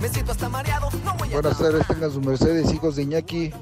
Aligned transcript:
Me 0.00 0.08
siento 0.08 0.32
hasta 0.32 0.48
mareado, 0.48 0.88
no 1.04 1.14
voy 1.16 1.28
a 1.30 1.32
Buenas 1.32 1.58
tardes, 1.58 1.86
tengan 1.86 2.12
sus 2.12 2.24
mercedes, 2.24 2.72
hijos 2.72 2.96
de 2.96 3.02
Iñaki. 3.02 3.52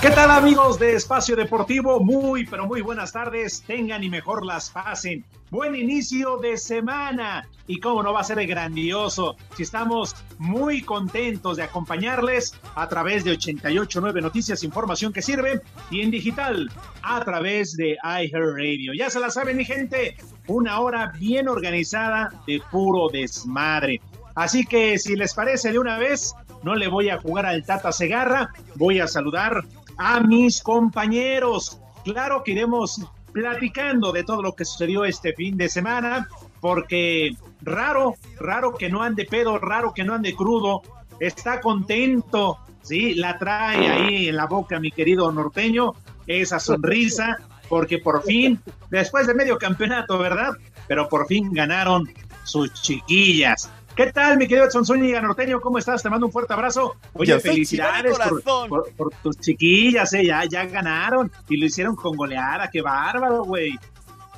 ¿Qué 0.00 0.08
tal 0.08 0.30
amigos 0.30 0.78
de 0.78 0.94
Espacio 0.94 1.36
Deportivo? 1.36 2.00
Muy, 2.00 2.46
pero 2.46 2.64
muy 2.64 2.80
buenas 2.80 3.12
tardes. 3.12 3.62
Tengan 3.66 4.02
y 4.02 4.08
mejor 4.08 4.46
las 4.46 4.70
pasen. 4.70 5.26
Buen 5.50 5.76
inicio 5.76 6.38
de 6.38 6.56
semana. 6.56 7.46
Y 7.66 7.80
cómo 7.80 8.02
no 8.02 8.14
va 8.14 8.20
a 8.20 8.24
ser 8.24 8.46
grandioso 8.46 9.36
si 9.54 9.62
estamos 9.62 10.16
muy 10.38 10.80
contentos 10.80 11.58
de 11.58 11.64
acompañarles 11.64 12.58
a 12.76 12.88
través 12.88 13.24
de 13.24 13.32
889 13.32 14.22
Noticias, 14.22 14.64
información 14.64 15.12
que 15.12 15.20
sirve 15.20 15.60
y 15.90 16.00
en 16.00 16.10
digital 16.10 16.70
a 17.02 17.22
través 17.22 17.76
de 17.76 17.98
iHeartRadio. 18.02 18.94
Ya 18.94 19.10
se 19.10 19.20
la 19.20 19.28
saben 19.28 19.58
mi 19.58 19.66
gente, 19.66 20.16
una 20.46 20.80
hora 20.80 21.12
bien 21.18 21.46
organizada 21.46 22.30
de 22.46 22.62
puro 22.70 23.10
desmadre. 23.10 24.00
Así 24.34 24.64
que 24.64 24.98
si 24.98 25.14
les 25.14 25.34
parece 25.34 25.72
de 25.72 25.78
una 25.78 25.98
vez, 25.98 26.34
no 26.62 26.74
le 26.74 26.88
voy 26.88 27.08
a 27.08 27.18
jugar 27.18 27.46
al 27.46 27.64
Tata 27.64 27.92
Segarra, 27.92 28.50
voy 28.76 29.00
a 29.00 29.06
saludar 29.06 29.64
a 30.02 30.18
mis 30.20 30.62
compañeros. 30.62 31.78
Claro 32.04 32.42
que 32.42 32.52
iremos 32.52 33.02
platicando 33.32 34.12
de 34.12 34.24
todo 34.24 34.40
lo 34.40 34.54
que 34.54 34.64
sucedió 34.64 35.04
este 35.04 35.34
fin 35.34 35.58
de 35.58 35.68
semana, 35.68 36.26
porque 36.58 37.36
raro, 37.60 38.14
raro 38.38 38.74
que 38.74 38.88
no 38.88 39.02
ande 39.02 39.26
pedo, 39.26 39.58
raro 39.58 39.92
que 39.92 40.02
no 40.02 40.14
ande 40.14 40.34
crudo, 40.34 40.80
está 41.20 41.60
contento, 41.60 42.58
sí, 42.80 43.14
la 43.14 43.38
trae 43.38 43.88
ahí 43.88 44.28
en 44.28 44.36
la 44.36 44.46
boca 44.46 44.80
mi 44.80 44.90
querido 44.90 45.30
norteño, 45.30 45.92
esa 46.26 46.58
sonrisa, 46.58 47.36
porque 47.68 47.98
por 47.98 48.22
fin, 48.22 48.58
después 48.90 49.26
de 49.26 49.34
medio 49.34 49.58
campeonato, 49.58 50.18
¿verdad? 50.18 50.52
Pero 50.88 51.10
por 51.10 51.26
fin 51.26 51.52
ganaron 51.52 52.10
sus 52.44 52.72
chiquillas. 52.72 53.70
¿Qué 53.96 54.12
tal, 54.12 54.38
mi 54.38 54.46
querido 54.46 54.66
Edson 54.66 54.84
Zúñiga 54.86 55.20
Norteño? 55.20 55.60
¿Cómo 55.60 55.76
estás? 55.78 56.02
Te 56.02 56.08
mando 56.08 56.26
un 56.26 56.32
fuerte 56.32 56.54
abrazo. 56.54 56.96
Oye, 57.12 57.32
Yo 57.32 57.40
felicidades 57.40 58.16
por, 58.16 58.28
corazón. 58.42 58.68
por- 58.68 58.92
por 58.94 59.10
tus 59.22 59.36
chiquillas, 59.38 60.12
¿eh? 60.14 60.24
Ya, 60.24 60.44
ya 60.48 60.64
ganaron 60.64 61.30
y 61.48 61.56
lo 61.58 61.66
hicieron 61.66 61.96
con 61.96 62.16
goleada. 62.16 62.70
¡Qué 62.70 62.80
bárbaro, 62.80 63.44
güey! 63.44 63.72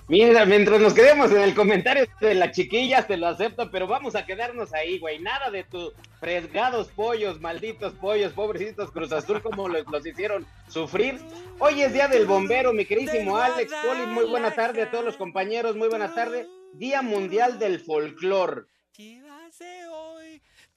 Mira, 0.08 0.44
mientras 0.46 0.80
nos 0.80 0.94
quedemos 0.94 1.30
en 1.30 1.42
el 1.42 1.54
comentario 1.54 2.06
de 2.20 2.34
las 2.34 2.50
chiquillas, 2.50 3.06
te 3.06 3.16
lo 3.16 3.28
acepto, 3.28 3.70
pero 3.70 3.86
vamos 3.86 4.16
a 4.16 4.26
quedarnos 4.26 4.74
ahí, 4.74 4.98
güey. 4.98 5.20
Nada 5.20 5.48
de 5.50 5.62
tus 5.62 5.92
fresgados 6.18 6.88
pollos, 6.88 7.41
malditos 7.41 7.92
pollos, 7.94 8.32
pobrecitos 8.32 8.91
Cruz 8.91 9.12
Azul, 9.12 9.41
como 9.42 9.68
los, 9.68 9.86
los 9.91 10.04
hicieron 10.04 10.44
sufrir. 10.68 11.20
Hoy 11.60 11.82
es 11.82 11.92
día 11.92 12.08
del 12.08 12.26
bombero, 12.26 12.72
mi 12.72 12.84
queridísimo 12.84 13.36
Alex 13.36 13.72
Poli. 13.86 14.06
Muy 14.06 14.24
buena 14.24 14.50
tarde 14.50 14.82
a 14.82 14.91
todos 14.91 15.04
los 15.04 15.16
compañeros, 15.16 15.76
muy 15.76 15.88
buena 15.88 16.12
tarde. 16.12 16.46
Día 16.74 17.00
Mundial 17.00 17.58
del 17.60 17.78
Folclor. 17.80 18.66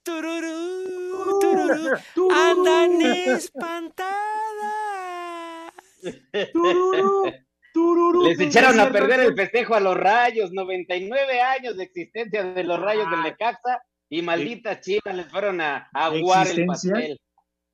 Tururú, 0.16 1.40
tururú, 1.42 2.30
andan 2.32 3.02
espantadas. 3.02 4.14
Tururú, 6.54 7.34
tururú, 7.74 8.24
Les 8.28 8.40
echaron 8.40 8.80
a 8.80 8.92
perder 8.92 9.22
el 9.22 9.36
festejo 9.36 9.74
a 9.74 9.80
los 9.80 9.98
rayos, 9.98 10.52
99 10.52 11.42
años 11.42 11.76
de 11.78 11.86
existencia 11.86 12.44
de 12.44 12.64
los 12.64 12.80
rayos 12.80 13.10
del 13.10 13.24
Necaxa 13.24 13.82
y 14.08 14.22
malditas 14.22 14.80
chivas 14.82 15.16
les 15.16 15.28
fueron 15.28 15.60
a 15.62 15.90
aguar 15.92 16.48
el 16.50 16.68
pastel. 16.68 17.20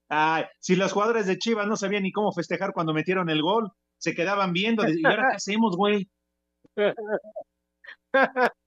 Ay, 0.07 0.45
si 0.59 0.77
los 0.77 0.93
jugadores 0.93 1.25
de 1.25 1.37
Chivas 1.37 1.67
no 1.67 1.75
sabían 1.75 2.03
ni 2.03 2.13
cómo 2.13 2.31
festejar 2.31 2.71
cuando 2.73 2.93
metieron 2.93 3.29
el 3.29 3.41
gol, 3.41 3.71
se 3.97 4.15
quedaban 4.15 4.53
viendo. 4.53 4.87
¿Y 4.87 5.05
ahora 5.05 5.27
qué 5.31 5.35
hacemos, 5.35 5.75
güey? 5.75 6.09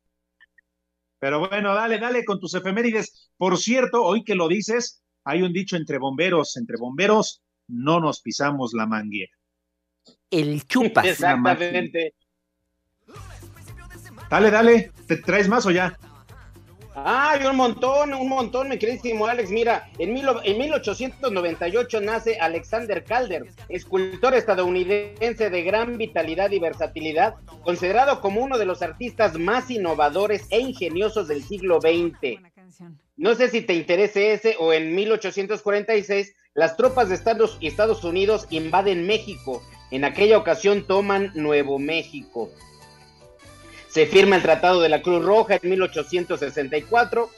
Pero 1.24 1.48
bueno, 1.48 1.74
dale, 1.74 1.98
dale 1.98 2.22
con 2.22 2.38
tus 2.38 2.52
efemérides. 2.52 3.30
Por 3.38 3.56
cierto, 3.56 4.04
hoy 4.04 4.24
que 4.24 4.34
lo 4.34 4.46
dices, 4.46 5.02
hay 5.24 5.40
un 5.40 5.54
dicho 5.54 5.74
entre 5.74 5.96
bomberos, 5.96 6.54
entre 6.58 6.76
bomberos, 6.76 7.40
no 7.66 7.98
nos 7.98 8.20
pisamos 8.20 8.74
la 8.74 8.84
manguera. 8.84 9.32
El 10.30 10.66
chupas. 10.66 11.06
Exactamente. 11.06 12.14
Dale, 14.28 14.50
dale, 14.50 14.92
¿te 15.06 15.16
traes 15.16 15.48
más 15.48 15.64
o 15.64 15.70
ya? 15.70 15.98
Ay, 16.96 17.44
un 17.44 17.56
montón, 17.56 18.14
un 18.14 18.28
montón, 18.28 18.68
mi 18.68 18.78
queridísimo 18.78 19.26
Alex. 19.26 19.50
Mira, 19.50 19.90
en, 19.98 20.12
mil, 20.12 20.26
en 20.44 20.58
1898 20.58 22.00
nace 22.00 22.38
Alexander 22.38 23.02
Calder, 23.02 23.46
escultor 23.68 24.34
estadounidense 24.34 25.50
de 25.50 25.62
gran 25.62 25.98
vitalidad 25.98 26.52
y 26.52 26.60
versatilidad, 26.60 27.34
considerado 27.64 28.20
como 28.20 28.42
uno 28.42 28.58
de 28.58 28.66
los 28.66 28.80
artistas 28.80 29.36
más 29.36 29.72
innovadores 29.72 30.46
e 30.50 30.60
ingeniosos 30.60 31.26
del 31.26 31.42
siglo 31.42 31.80
XX. 31.80 32.40
No 33.16 33.34
sé 33.34 33.48
si 33.48 33.60
te 33.62 33.74
interese 33.74 34.32
ese 34.32 34.56
o 34.60 34.72
en 34.72 34.94
1846 34.94 36.32
las 36.54 36.76
tropas 36.76 37.08
de 37.08 37.16
Estados, 37.16 37.58
Estados 37.60 38.04
Unidos 38.04 38.46
invaden 38.50 39.04
México. 39.06 39.62
En 39.90 40.04
aquella 40.04 40.38
ocasión 40.38 40.86
toman 40.86 41.32
Nuevo 41.34 41.80
México. 41.80 42.50
Se 43.94 44.06
firma 44.06 44.34
el 44.34 44.42
Tratado 44.42 44.80
de 44.80 44.88
la 44.88 45.02
Cruz 45.02 45.24
Roja 45.24 45.54
en 45.62 45.70
1864 45.70 47.30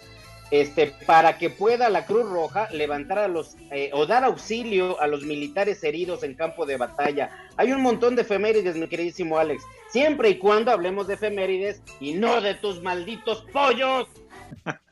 este, 0.51 0.87
para 1.05 1.37
que 1.37 1.51
pueda 1.51 1.91
la 1.91 2.07
Cruz 2.07 2.27
Roja 2.27 2.67
levantar 2.71 3.19
a 3.19 3.29
los 3.29 3.57
eh, 3.71 3.91
o 3.93 4.07
dar 4.07 4.25
auxilio 4.25 4.99
a 4.99 5.07
los 5.07 5.23
militares 5.25 5.85
heridos 5.85 6.23
en 6.23 6.33
campo 6.33 6.65
de 6.65 6.79
batalla. 6.79 7.29
Hay 7.59 7.73
un 7.73 7.83
montón 7.83 8.17
de 8.17 8.23
efemérides, 8.23 8.75
mi 8.75 8.89
queridísimo 8.89 9.39
Alex, 9.39 9.65
siempre 9.91 10.31
y 10.31 10.39
cuando 10.39 10.71
hablemos 10.71 11.07
de 11.09 11.15
efemérides 11.15 11.83
y 12.01 12.15
no 12.15 12.41
de 12.41 12.55
tus 12.55 12.83
malditos 12.83 13.45
pollos. 13.53 14.09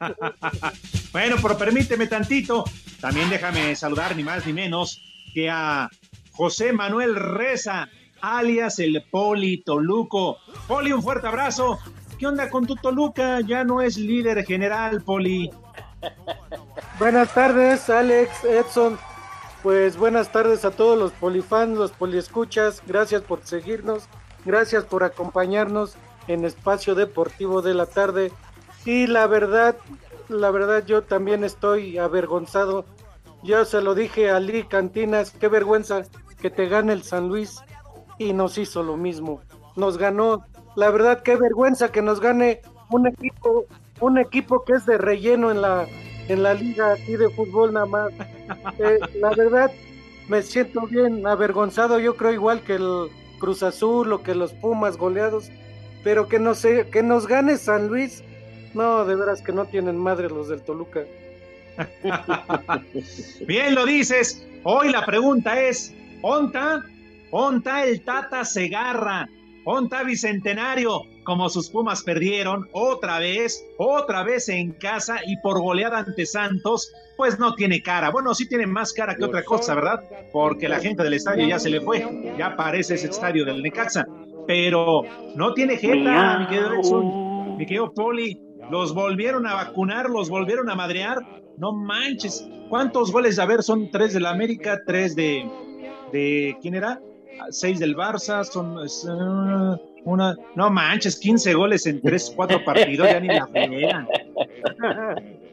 Bueno, 1.13 1.37
pero 1.41 1.57
permíteme 1.57 2.09
tantito. 2.09 2.65
También 3.01 3.31
déjame 3.31 3.77
saludar 3.77 4.17
ni 4.17 4.25
más 4.25 4.45
ni 4.47 4.53
menos 4.53 5.01
que 5.33 5.49
a 5.49 5.89
José 6.33 6.73
Manuel 6.73 7.15
Reza, 7.15 7.89
alias 8.25 8.79
el 8.79 9.05
Poli 9.11 9.59
Toluco. 9.59 10.39
Poli, 10.67 10.93
un 10.93 11.03
fuerte 11.03 11.27
abrazo. 11.27 11.79
¿Qué 12.19 12.27
onda 12.27 12.49
con 12.49 12.67
tu 12.67 12.75
Toluca? 12.77 13.41
Ya 13.41 13.65
no 13.65 13.83
es 13.83 13.99
líder 13.99 14.45
general, 14.47 15.03
Poli. 15.03 15.51
Buenas 16.99 17.35
tardes, 17.35 17.91
Alex, 17.91 18.45
Edson. 18.45 18.99
Pues 19.63 19.97
buenas 19.97 20.31
tardes 20.31 20.65
a 20.67 20.71
todos 20.71 20.99
los 20.99 21.13
polifans, 21.13 21.79
los 21.79 21.93
poliescuchas. 21.93 22.83
Gracias 22.87 23.23
por 23.23 23.45
seguirnos. 23.45 24.05
Gracias 24.45 24.85
por 24.85 25.05
acompañarnos 25.05 25.97
en 26.27 26.45
Espacio 26.45 26.95
Deportivo 26.95 27.63
de 27.63 27.75
la 27.75 27.87
Tarde. 27.87 28.31
Y 28.85 29.07
la 29.07 29.27
verdad, 29.27 29.77
la 30.29 30.51
verdad 30.51 30.85
yo 30.87 31.03
también 31.03 31.45
estoy 31.45 31.97
avergonzado. 31.97 32.85
Yo 33.43 33.65
se 33.65 33.81
lo 33.81 33.95
dije 33.95 34.31
a 34.31 34.41
Lee 34.41 34.65
Cantinas, 34.65 35.31
qué 35.31 35.49
vergüenza 35.49 36.03
que 36.41 36.51
te 36.51 36.69
gane 36.69 36.93
el 36.93 37.03
San 37.03 37.29
Luis 37.29 37.63
y 38.19 38.33
nos 38.33 38.59
hizo 38.59 38.83
lo 38.83 38.97
mismo. 38.97 39.41
Nos 39.77 39.99
ganó. 39.99 40.45
La 40.77 40.91
verdad, 40.91 41.23
qué 41.23 41.37
vergüenza 41.37 41.93
que 41.93 42.03
nos 42.03 42.21
gane 42.21 42.61
un 42.91 43.07
equipo, 43.07 43.67
un 44.01 44.19
equipo 44.19 44.65
que 44.65 44.75
es 44.75 44.87
de 44.87 44.99
relleno 44.99 45.51
en 45.51 45.63
la 45.63 45.87
en 46.29 46.43
la 46.43 46.55
liga 46.55 46.93
aquí 46.93 47.17
de 47.17 47.29
fútbol 47.31 47.73
nada 47.73 47.87
más. 47.87 48.13
Eh, 48.79 48.99
la 49.21 49.31
verdad, 49.31 49.71
me 50.29 50.43
siento 50.43 50.83
bien 50.83 51.27
avergonzado, 51.27 51.99
yo 51.99 52.17
creo 52.17 52.33
igual 52.33 52.61
que 52.63 52.75
el 52.75 53.09
Cruz 53.39 53.63
Azul 53.63 54.13
o 54.13 54.23
que 54.23 54.35
los 54.35 54.53
Pumas 54.53 54.97
goleados, 54.97 55.51
pero 56.03 56.29
que 56.29 56.39
no 56.39 56.55
sé, 56.55 56.89
que 56.91 57.03
nos 57.03 57.27
gane 57.27 57.57
San 57.57 57.89
Luis, 57.89 58.23
no, 58.75 59.05
de 59.05 59.17
veras 59.17 59.43
que 59.43 59.53
no 59.53 59.67
tienen 59.67 59.97
madre 59.97 60.29
los 60.29 60.49
del 60.49 60.63
Toluca. 60.63 61.05
Bien 63.47 63.75
lo 63.75 63.85
dices. 63.85 64.47
Hoy 64.63 64.91
la 64.91 65.05
pregunta 65.05 65.61
es, 65.61 65.95
¿onta? 66.23 66.85
¿Onta 67.37 67.85
el 67.85 68.05
Tata 68.05 68.45
Segarra? 68.45 69.29
¿Onta 69.65 70.05
Bicentenario? 70.05 71.03
Como 71.25 71.49
sus 71.49 71.69
Pumas 71.69 72.05
perdieron 72.05 72.69
otra 72.71 73.19
vez, 73.19 73.67
otra 73.77 74.23
vez 74.23 74.49
en 74.49 74.71
casa 74.71 75.17
y 75.27 75.37
por 75.39 75.61
goleada 75.61 75.99
ante 75.99 76.27
Santos, 76.27 76.93
pues 77.17 77.41
no 77.41 77.57
tiene 77.57 77.83
cara. 77.83 78.13
Bueno, 78.13 78.37
sí 78.37 78.49
tiene 78.49 78.69
más 78.69 78.93
cara 78.93 79.17
que 79.17 79.25
otra 79.25 79.43
cosa, 79.43 79.75
¿verdad? 79.75 80.05
Porque 80.33 80.69
la 80.69 80.79
gente 80.79 81.03
del 81.03 81.15
estadio 81.15 81.49
ya 81.49 81.59
se 81.59 81.71
le 81.71 81.81
fue, 81.81 82.07
ya 82.39 82.55
parece 82.55 82.95
ese 82.95 83.09
estadio 83.09 83.45
del 83.45 83.65
Necaxa. 83.65 84.07
Pero 84.47 85.03
no 85.35 85.55
tiene 85.55 85.77
jeta, 85.77 86.39
mi 86.39 86.47
querido 86.47 86.75
Edson, 86.75 87.57
mi 87.57 87.67
querido 87.67 87.93
Poli. 87.93 88.41
Los 88.71 88.95
volvieron 88.95 89.45
a 89.49 89.55
vacunar, 89.55 90.09
los 90.09 90.31
volvieron 90.31 90.71
a 90.71 90.77
madrear. 90.77 91.19
No 91.59 91.73
manches. 91.73 92.49
¿Cuántos 92.69 93.11
goles? 93.11 93.41
A 93.41 93.47
ver, 93.47 93.65
son 93.65 93.91
tres 93.91 94.15
del 94.15 94.27
América, 94.27 94.79
tres 94.87 95.17
de. 95.17 95.45
de 96.13 96.57
¿Quién 96.63 96.77
era? 96.77 97.01
Seis 97.51 97.79
del 97.81 97.97
Barça, 97.97 98.45
son. 98.45 98.85
es, 98.85 99.05
uh, 99.05 99.79
una. 100.05 100.37
No 100.55 100.71
manches, 100.71 101.17
15 101.19 101.55
goles 101.55 101.87
en 101.87 102.01
tres, 102.01 102.33
cuatro 102.35 102.63
partidos, 102.65 103.09
ya 103.11 103.21
ni 103.21 103.29
la 103.29 103.47
fregan. 103.47 104.07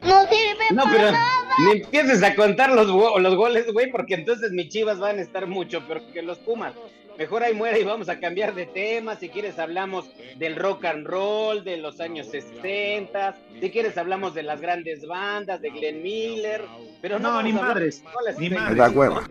No 0.02 0.22
sirve 0.26 0.64
No, 0.72 0.82
para 0.84 0.92
pero 0.96 1.12
nada. 1.12 1.26
ni 1.64 1.80
empieces 1.80 2.22
a 2.22 2.34
contar 2.34 2.70
los, 2.72 2.86
los 2.88 3.34
goles, 3.36 3.72
güey, 3.72 3.90
porque 3.90 4.14
entonces 4.14 4.50
mis 4.52 4.68
chivas 4.68 4.98
van 4.98 5.18
a 5.18 5.22
estar 5.22 5.46
mucho 5.46 5.86
peor 5.86 6.02
que 6.12 6.22
los 6.22 6.38
Pumas. 6.38 6.74
Mejor 7.18 7.42
ahí 7.42 7.52
muere 7.54 7.78
y 7.78 7.84
vamos 7.84 8.08
a 8.08 8.18
cambiar 8.18 8.54
de 8.54 8.64
tema. 8.66 9.16
Si 9.16 9.28
quieres, 9.28 9.58
hablamos 9.58 10.10
del 10.38 10.56
rock 10.56 10.86
and 10.86 11.06
roll, 11.06 11.62
de 11.62 11.76
los 11.76 12.00
años 12.00 12.28
60. 12.28 13.36
Si 13.60 13.70
quieres, 13.70 13.98
hablamos 13.98 14.32
de 14.34 14.42
las 14.42 14.60
grandes 14.62 15.06
bandas, 15.06 15.60
de 15.60 15.70
Glenn 15.70 16.02
Miller. 16.02 16.64
Pero 17.02 17.18
no, 17.18 17.32
No, 17.34 17.42
ni 17.42 17.52
madres, 17.52 18.02
ni 18.38 18.48
madres. 18.48 18.76
Da 18.78 18.90
hueva. 18.90 19.28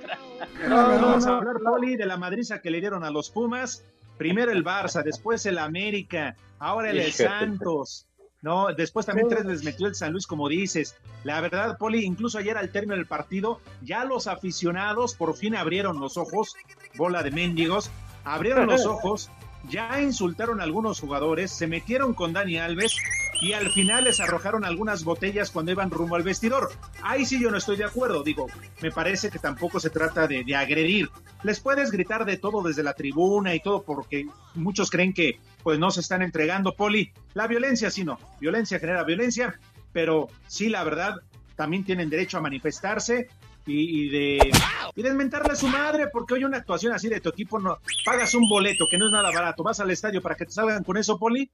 No, 0.69 0.75
vamos 0.75 1.25
a 1.25 1.37
hablar, 1.37 1.55
Poli, 1.63 1.95
de 1.95 2.05
la 2.05 2.17
madriza 2.17 2.61
que 2.61 2.69
le 2.69 2.79
dieron 2.79 3.03
a 3.03 3.09
los 3.09 3.31
Pumas. 3.31 3.83
Primero 4.21 4.51
el 4.51 4.63
Barça, 4.63 5.01
después 5.01 5.47
el 5.47 5.57
América, 5.57 6.35
ahora 6.59 6.91
el. 6.91 7.11
Santos. 7.11 8.05
No, 8.43 8.71
después 8.71 9.07
también 9.07 9.27
tres 9.27 9.45
les 9.45 9.63
metió 9.63 9.87
el 9.87 9.95
San 9.95 10.11
Luis, 10.11 10.27
como 10.27 10.47
dices. 10.47 10.95
La 11.23 11.41
verdad, 11.41 11.75
Poli, 11.79 12.05
incluso 12.05 12.37
ayer 12.37 12.55
al 12.55 12.71
término 12.71 12.93
del 12.97 13.07
partido, 13.07 13.61
ya 13.81 14.05
los 14.05 14.27
aficionados 14.27 15.15
por 15.15 15.35
fin 15.35 15.55
abrieron 15.55 15.99
los 15.99 16.17
ojos, 16.17 16.53
bola 16.97 17.23
de 17.23 17.31
mendigos, 17.31 17.89
abrieron 18.23 18.67
los 18.67 18.85
ojos, 18.85 19.31
ya 19.69 20.01
insultaron 20.01 20.59
a 20.59 20.63
algunos 20.63 20.99
jugadores, 20.99 21.51
se 21.51 21.67
metieron 21.67 22.13
con 22.13 22.33
Dani 22.33 22.57
Alves 22.57 22.95
y 23.41 23.53
al 23.53 23.71
final 23.71 24.03
les 24.03 24.19
arrojaron 24.19 24.65
algunas 24.65 25.03
botellas 25.03 25.51
cuando 25.51 25.71
iban 25.71 25.89
rumbo 25.89 26.15
al 26.15 26.23
vestidor. 26.23 26.71
Ahí 27.01 27.25
sí 27.25 27.39
yo 27.39 27.49
no 27.51 27.57
estoy 27.57 27.77
de 27.77 27.85
acuerdo, 27.85 28.23
digo, 28.23 28.47
me 28.81 28.91
parece 28.91 29.29
que 29.29 29.39
tampoco 29.39 29.79
se 29.79 29.89
trata 29.89 30.27
de, 30.27 30.43
de 30.43 30.55
agredir. 30.55 31.09
Les 31.43 31.59
puedes 31.59 31.91
gritar 31.91 32.25
de 32.25 32.37
todo 32.37 32.61
desde 32.61 32.83
la 32.83 32.93
tribuna 32.93 33.55
y 33.55 33.59
todo 33.59 33.83
porque 33.83 34.27
muchos 34.55 34.89
creen 34.89 35.13
que 35.13 35.39
pues 35.63 35.79
no 35.79 35.91
se 35.91 36.01
están 36.01 36.21
entregando, 36.21 36.75
Poli. 36.75 37.11
La 37.33 37.47
violencia 37.47 37.89
sí 37.89 38.03
no, 38.03 38.19
violencia 38.39 38.79
genera 38.79 39.03
violencia, 39.03 39.59
pero 39.91 40.27
sí 40.47 40.69
la 40.69 40.83
verdad 40.83 41.15
también 41.55 41.83
tienen 41.83 42.09
derecho 42.09 42.37
a 42.37 42.41
manifestarse 42.41 43.27
y, 43.65 44.05
y 44.05 44.09
de 44.09 44.51
y 44.95 45.01
de 45.01 45.13
mentarle 45.13 45.53
a 45.53 45.55
su 45.55 45.67
madre 45.67 46.07
porque 46.07 46.33
hoy 46.33 46.43
una 46.43 46.57
actuación 46.57 46.93
así 46.93 47.07
de 47.09 47.21
tu 47.21 47.29
equipo 47.29 47.59
no 47.59 47.77
pagas 48.03 48.33
un 48.33 48.47
boleto 48.49 48.85
que 48.89 48.97
no 48.97 49.05
es 49.05 49.11
nada 49.11 49.31
barato, 49.31 49.63
vas 49.63 49.79
al 49.79 49.91
estadio 49.91 50.21
para 50.21 50.35
que 50.35 50.45
te 50.45 50.51
salgan 50.51 50.83
con 50.83 50.97
eso, 50.97 51.17
Poli. 51.17 51.51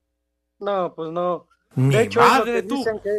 No, 0.60 0.94
pues 0.96 1.12
no. 1.12 1.48
De 1.76 2.04
hecho, 2.04 2.22
es 2.22 2.26
lo 2.26 2.32
madre 2.32 2.54
que 2.54 2.64
tú. 2.64 2.76
dicen 2.78 3.00
que, 3.04 3.12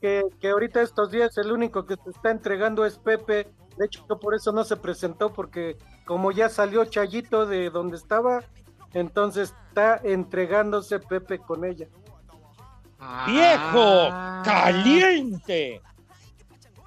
que, 0.00 0.22
que 0.40 0.48
ahorita 0.50 0.82
estos 0.82 1.10
días 1.10 1.36
el 1.38 1.52
único 1.52 1.86
que 1.86 1.96
se 2.02 2.10
está 2.10 2.30
entregando 2.30 2.84
es 2.84 2.98
Pepe. 2.98 3.48
De 3.76 3.86
hecho, 3.86 4.06
por 4.06 4.34
eso 4.34 4.52
no 4.52 4.64
se 4.64 4.76
presentó, 4.76 5.32
porque 5.32 5.76
como 6.04 6.32
ya 6.32 6.48
salió 6.48 6.84
Chayito 6.84 7.46
de 7.46 7.70
donde 7.70 7.96
estaba, 7.96 8.42
entonces 8.92 9.54
está 9.68 10.00
entregándose 10.02 10.98
Pepe 10.98 11.38
con 11.38 11.64
ella. 11.64 11.88
¡Viejo! 13.26 14.08
Ah. 14.10 14.42
¡Caliente! 14.44 15.82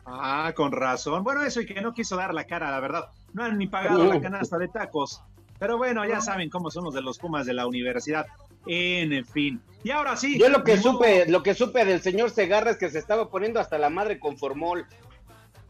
Ah, 0.09 0.53
con 0.55 0.71
razón. 0.71 1.23
Bueno, 1.23 1.43
eso 1.43 1.59
y 1.59 1.65
que 1.65 1.81
no 1.81 1.93
quiso 1.93 2.15
dar 2.15 2.33
la 2.33 2.45
cara, 2.45 2.71
la 2.71 2.79
verdad. 2.79 3.09
No 3.33 3.43
han 3.43 3.57
ni 3.57 3.67
pagado 3.67 4.05
la 4.05 4.21
canasta 4.21 4.57
de 4.57 4.69
tacos. 4.69 5.21
Pero 5.59 5.77
bueno, 5.77 6.05
ya 6.05 6.21
saben 6.21 6.49
cómo 6.49 6.71
son 6.71 6.85
los 6.85 6.93
de 6.93 7.01
los 7.01 7.17
Pumas 7.19 7.45
de 7.45 7.53
la 7.53 7.67
universidad. 7.67 8.25
En 8.65 9.25
fin. 9.25 9.61
Y 9.83 9.91
ahora 9.91 10.15
sí. 10.15 10.39
Yo 10.39 10.49
lo 10.49 10.63
que 10.63 10.77
modo. 10.77 10.93
supe, 10.93 11.29
lo 11.29 11.43
que 11.43 11.53
supe 11.53 11.83
del 11.83 12.01
señor 12.01 12.29
Segarra 12.29 12.71
es 12.71 12.77
que 12.77 12.89
se 12.89 12.99
estaba 12.99 13.29
poniendo 13.29 13.59
hasta 13.59 13.77
la 13.77 13.89
madre 13.89 14.19
con 14.19 14.37
formol. 14.37 14.85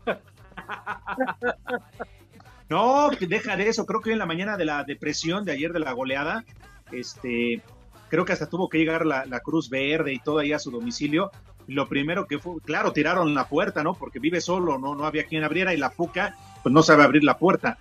No, 2.69 3.09
deja 3.11 3.55
de 3.55 3.69
eso. 3.69 3.85
Creo 3.85 4.01
que 4.01 4.11
en 4.11 4.19
la 4.19 4.25
mañana 4.25 4.57
de 4.57 4.65
la 4.65 4.83
depresión 4.83 5.45
de 5.45 5.53
ayer 5.53 5.71
de 5.71 5.79
la 5.79 5.93
goleada, 5.93 6.43
este, 6.91 7.61
creo 8.09 8.25
que 8.25 8.33
hasta 8.33 8.49
tuvo 8.49 8.67
que 8.67 8.77
llegar 8.77 9.05
la, 9.05 9.25
la 9.25 9.39
Cruz 9.39 9.69
Verde 9.69 10.11
y 10.11 10.19
todo 10.19 10.39
ahí 10.39 10.51
a 10.51 10.59
su 10.59 10.69
domicilio. 10.69 11.31
Y 11.67 11.73
Lo 11.73 11.87
primero 11.87 12.25
que 12.27 12.39
fue, 12.39 12.61
claro, 12.61 12.93
tiraron 12.93 13.33
la 13.35 13.47
puerta, 13.47 13.83
¿no? 13.83 13.93
Porque 13.93 14.19
vive 14.19 14.39
solo, 14.41 14.77
no, 14.77 14.95
no 14.95 15.05
había 15.05 15.25
quien 15.25 15.43
abriera 15.43 15.73
y 15.73 15.77
la 15.77 15.89
puca, 15.89 16.35
pues 16.63 16.71
no 16.73 16.81
sabe 16.81 17.03
abrir 17.03 17.23
la 17.23 17.37
puerta. 17.37 17.77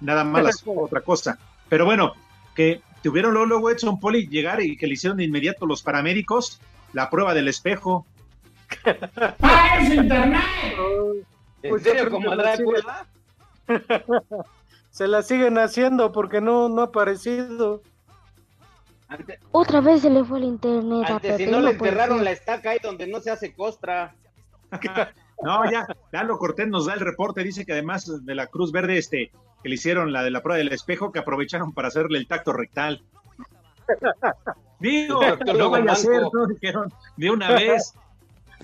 Nada 0.00 0.24
más 0.24 0.42
las- 0.42 0.62
otra 0.66 1.00
cosa. 1.02 1.38
Pero 1.68 1.84
bueno, 1.84 2.12
que 2.54 2.80
tuvieron 3.02 3.32
luego, 3.32 3.46
luego 3.46 3.70
Edson 3.70 4.00
Poli 4.00 4.26
llegar 4.28 4.60
y 4.60 4.76
que 4.76 4.86
le 4.86 4.94
hicieron 4.94 5.18
de 5.18 5.24
inmediato 5.24 5.66
los 5.66 5.82
paramédicos 5.82 6.60
la 6.92 7.08
prueba 7.10 7.32
del 7.34 7.46
espejo. 7.48 8.06
¿En 11.62 11.70
Pues 11.70 11.84
yo 11.84 11.90
serio 11.90 12.02
creo 12.06 12.10
como 12.10 12.28
que 12.28 12.32
a 12.32 12.36
lo 12.36 12.56
sigue- 12.56 12.82
Drácula? 12.82 13.06
Se 14.90 15.06
la 15.06 15.22
siguen 15.22 15.58
haciendo 15.58 16.12
porque 16.12 16.40
no, 16.40 16.68
no 16.68 16.80
ha 16.82 16.84
aparecido. 16.86 17.82
Antes, 19.08 19.40
Otra 19.52 19.80
vez 19.80 20.02
se 20.02 20.10
le 20.10 20.22
fue 20.24 20.38
el 20.38 20.44
internet 20.44 21.04
a 21.08 21.14
antes 21.14 21.36
si 21.36 21.44
Pepe. 21.44 21.50
no 21.50 21.60
le 21.60 21.70
enterraron 21.70 22.22
la 22.24 22.30
estaca 22.30 22.70
ahí 22.70 22.78
donde 22.82 23.06
no 23.06 23.20
se 23.20 23.30
hace 23.30 23.52
costra. 23.54 24.14
No, 25.40 25.70
ya, 25.70 25.86
Lalo 26.10 26.36
Cortés 26.36 26.66
nos 26.66 26.86
da 26.86 26.94
el 26.94 26.98
reporte, 27.00 27.44
dice 27.44 27.64
que 27.64 27.70
además 27.72 28.10
de 28.26 28.34
la 28.34 28.48
Cruz 28.48 28.72
Verde, 28.72 28.98
este, 28.98 29.30
que 29.62 29.68
le 29.68 29.76
hicieron 29.76 30.12
la 30.12 30.24
de 30.24 30.32
la 30.32 30.42
prueba 30.42 30.58
del 30.58 30.72
espejo, 30.72 31.12
que 31.12 31.20
aprovecharon 31.20 31.72
para 31.72 31.86
hacerle 31.86 32.18
el 32.18 32.26
tacto 32.26 32.52
rectal. 32.52 33.04
Digo, 34.80 35.20
no 35.56 35.70
vaya 35.70 35.92
a 35.92 35.94
ser, 35.94 36.22
Manco. 36.22 36.38
no 36.38 36.46
dijeron 36.48 36.92
de 37.16 37.30
una 37.30 37.50
vez. 37.54 37.94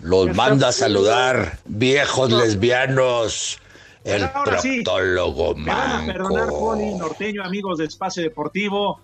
Los 0.02 0.34
manda 0.34 0.68
a 0.68 0.72
saludar, 0.72 1.58
viejos 1.64 2.32
lesbianos. 2.32 3.60
El 4.02 4.24
ahora 4.24 4.58
sí, 4.58 4.82
proctólogo 4.82 5.54
Me 5.54 5.72
van 5.72 6.02
a 6.10 6.12
perdonar, 6.12 6.48
Poli, 6.48 6.84
manco. 6.86 6.98
norteño, 6.98 7.44
amigos 7.44 7.78
de 7.78 7.84
Espacio 7.84 8.22
Deportivo. 8.24 9.00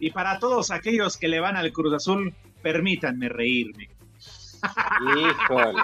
Y 0.00 0.10
para 0.10 0.38
todos 0.38 0.70
aquellos 0.70 1.16
que 1.16 1.28
le 1.28 1.40
van 1.40 1.56
al 1.56 1.72
Cruz 1.72 1.94
Azul, 1.94 2.34
permítanme 2.62 3.28
reírme. 3.28 3.88
Híjole. 5.16 5.82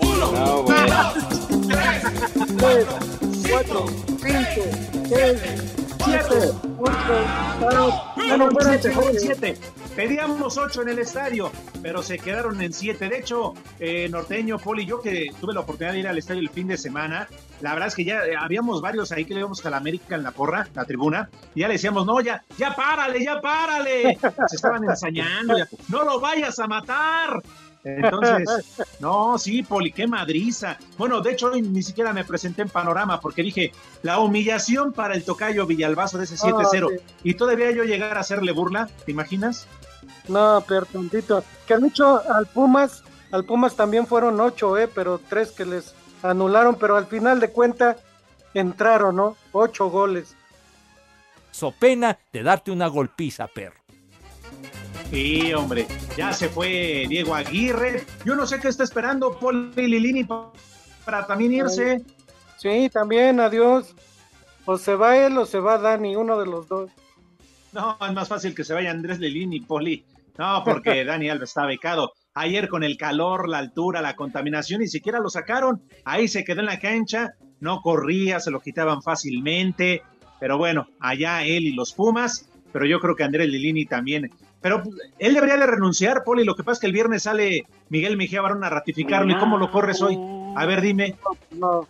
No, 0.00 0.62
güey. 0.62 0.76
Tres, 1.68 2.86
cuatro, 3.50 3.86
cinco, 4.20 4.62
seis, 5.08 5.38
siete, 6.04 6.52
ocho, 6.78 7.72
No, 7.72 8.14
bueno, 8.16 8.36
no, 8.36 8.48
espérate, 8.48 8.80
siete, 8.80 8.94
fueron 8.94 9.18
siete. 9.18 9.58
Pedíamos 9.98 10.56
ocho 10.58 10.82
en 10.82 10.90
el 10.90 11.00
estadio, 11.00 11.50
pero 11.82 12.04
se 12.04 12.20
quedaron 12.20 12.62
en 12.62 12.72
siete. 12.72 13.08
De 13.08 13.18
hecho, 13.18 13.54
eh, 13.80 14.08
Norteño, 14.08 14.56
Poli, 14.56 14.86
yo 14.86 15.00
que 15.00 15.32
tuve 15.40 15.52
la 15.52 15.58
oportunidad 15.58 15.92
de 15.92 15.98
ir 15.98 16.06
al 16.06 16.16
estadio 16.16 16.40
el 16.40 16.50
fin 16.50 16.68
de 16.68 16.76
semana, 16.76 17.26
la 17.60 17.72
verdad 17.72 17.88
es 17.88 17.96
que 17.96 18.04
ya 18.04 18.24
eh, 18.24 18.36
habíamos 18.38 18.80
varios 18.80 19.10
ahí 19.10 19.24
que 19.24 19.34
le 19.34 19.40
íbamos 19.40 19.66
a 19.66 19.70
la 19.70 19.78
América 19.78 20.14
en 20.14 20.22
la 20.22 20.30
porra, 20.30 20.68
la 20.72 20.84
tribuna, 20.84 21.28
y 21.52 21.62
ya 21.62 21.66
le 21.66 21.72
decíamos, 21.72 22.06
no, 22.06 22.20
ya, 22.20 22.44
ya 22.56 22.76
párale, 22.76 23.24
ya 23.24 23.40
párale. 23.40 24.16
Se 24.46 24.54
estaban 24.54 24.84
ensañando, 24.84 25.58
ya, 25.58 25.66
no 25.88 26.04
lo 26.04 26.20
vayas 26.20 26.60
a 26.60 26.68
matar. 26.68 27.42
Entonces, 27.82 28.76
no, 29.00 29.36
sí, 29.36 29.64
Poli, 29.64 29.90
qué 29.90 30.06
madriza. 30.06 30.78
Bueno, 30.96 31.20
de 31.20 31.32
hecho, 31.32 31.48
hoy 31.48 31.62
ni 31.62 31.82
siquiera 31.82 32.12
me 32.12 32.24
presenté 32.24 32.62
en 32.62 32.68
panorama 32.68 33.20
porque 33.20 33.42
dije, 33.42 33.72
la 34.02 34.20
humillación 34.20 34.92
para 34.92 35.14
el 35.14 35.24
tocayo 35.24 35.66
Villalbazo 35.66 36.18
de 36.18 36.24
ese 36.24 36.36
7-0. 36.36 36.54
Ah, 36.62 36.68
sí. 36.70 37.14
Y 37.24 37.34
todavía 37.34 37.72
yo 37.72 37.82
llegar 37.82 38.16
a 38.16 38.20
hacerle 38.20 38.52
burla, 38.52 38.88
¿te 39.04 39.10
imaginas? 39.10 39.66
No, 40.28 40.62
pero 40.66 40.86
tantito. 40.86 41.42
Que 41.66 41.74
han 41.74 41.84
hecho 41.84 42.20
al 42.32 42.46
Pumas, 42.46 43.02
al 43.30 43.44
Pumas 43.44 43.74
también 43.76 44.06
fueron 44.06 44.40
ocho, 44.40 44.76
eh, 44.78 44.88
pero 44.88 45.18
tres 45.28 45.50
que 45.52 45.64
les 45.64 45.94
anularon, 46.22 46.76
pero 46.76 46.96
al 46.96 47.06
final 47.06 47.40
de 47.40 47.50
cuenta 47.50 47.96
entraron, 48.54 49.16
¿no? 49.16 49.36
Ocho 49.52 49.88
goles. 49.90 50.34
So 51.50 51.72
pena 51.72 52.18
de 52.32 52.42
darte 52.42 52.70
una 52.70 52.86
golpiza, 52.86 53.46
perro. 53.48 53.76
Sí, 55.10 55.52
hombre, 55.54 55.86
ya 56.16 56.32
se 56.32 56.48
fue 56.48 57.06
Diego 57.08 57.34
Aguirre. 57.34 58.04
Yo 58.24 58.34
no 58.34 58.46
sé 58.46 58.60
qué 58.60 58.68
está 58.68 58.84
esperando 58.84 59.38
Poli 59.38 59.70
Lilini 59.74 60.24
pa- 60.24 60.52
para 61.04 61.26
también 61.26 61.52
irse. 61.54 62.02
Sí, 62.58 62.90
también, 62.92 63.40
adiós. 63.40 63.94
O 64.66 64.76
se 64.76 64.94
va 64.94 65.16
él 65.16 65.38
o 65.38 65.46
se 65.46 65.60
va 65.60 65.78
Dani, 65.78 66.14
uno 66.14 66.38
de 66.38 66.46
los 66.46 66.68
dos. 66.68 66.90
No, 67.78 67.96
es 68.04 68.12
más 68.12 68.26
fácil 68.26 68.56
que 68.56 68.64
se 68.64 68.74
vaya 68.74 68.90
Andrés 68.90 69.20
Lilini, 69.20 69.60
Poli. 69.60 70.04
No, 70.36 70.64
porque 70.64 71.04
Dani 71.04 71.30
Alves 71.30 71.50
está 71.50 71.64
becado. 71.64 72.12
Ayer 72.34 72.68
con 72.68 72.82
el 72.82 72.96
calor, 72.96 73.48
la 73.48 73.58
altura, 73.58 74.02
la 74.02 74.16
contaminación, 74.16 74.80
ni 74.80 74.88
siquiera 74.88 75.20
lo 75.20 75.30
sacaron. 75.30 75.80
Ahí 76.04 76.26
se 76.26 76.42
quedó 76.42 76.58
en 76.58 76.66
la 76.66 76.80
cancha, 76.80 77.34
no 77.60 77.80
corría, 77.80 78.40
se 78.40 78.50
lo 78.50 78.60
quitaban 78.60 79.00
fácilmente. 79.00 80.02
Pero 80.40 80.58
bueno, 80.58 80.88
allá 80.98 81.44
él 81.44 81.66
y 81.66 81.72
los 81.72 81.92
Pumas. 81.92 82.50
Pero 82.72 82.84
yo 82.84 82.98
creo 82.98 83.14
que 83.14 83.22
Andrés 83.22 83.48
Lilini 83.48 83.86
también. 83.86 84.28
Pero 84.60 84.82
él 85.20 85.34
debería 85.34 85.56
de 85.56 85.66
renunciar, 85.66 86.24
Poli. 86.24 86.44
Lo 86.44 86.56
que 86.56 86.64
pasa 86.64 86.74
es 86.74 86.80
que 86.80 86.86
el 86.88 86.92
viernes 86.92 87.22
sale 87.22 87.64
Miguel 87.90 88.16
Mejía 88.16 88.42
Barón 88.42 88.64
a 88.64 88.70
ratificarlo. 88.70 89.32
¿Y 89.32 89.38
cómo 89.38 89.56
lo 89.56 89.70
corres 89.70 90.02
hoy? 90.02 90.18
A 90.56 90.66
ver, 90.66 90.80
dime. 90.80 91.16
No, 91.52 91.86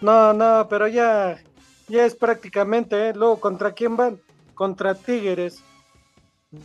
no, 0.00 0.32
no, 0.32 0.68
pero 0.70 0.86
ya, 0.86 1.42
ya 1.88 2.04
es 2.04 2.14
prácticamente, 2.14 3.08
¿eh? 3.08 3.12
Luego, 3.16 3.40
¿contra 3.40 3.72
quién 3.72 3.96
van? 3.96 4.20
Contra 4.58 4.96
Tigres. 4.96 5.62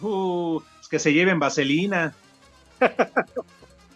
Uh, 0.01 0.59
es 0.81 0.88
que 0.88 0.97
se 0.97 1.13
lleven 1.13 1.38
vaselina. 1.38 2.15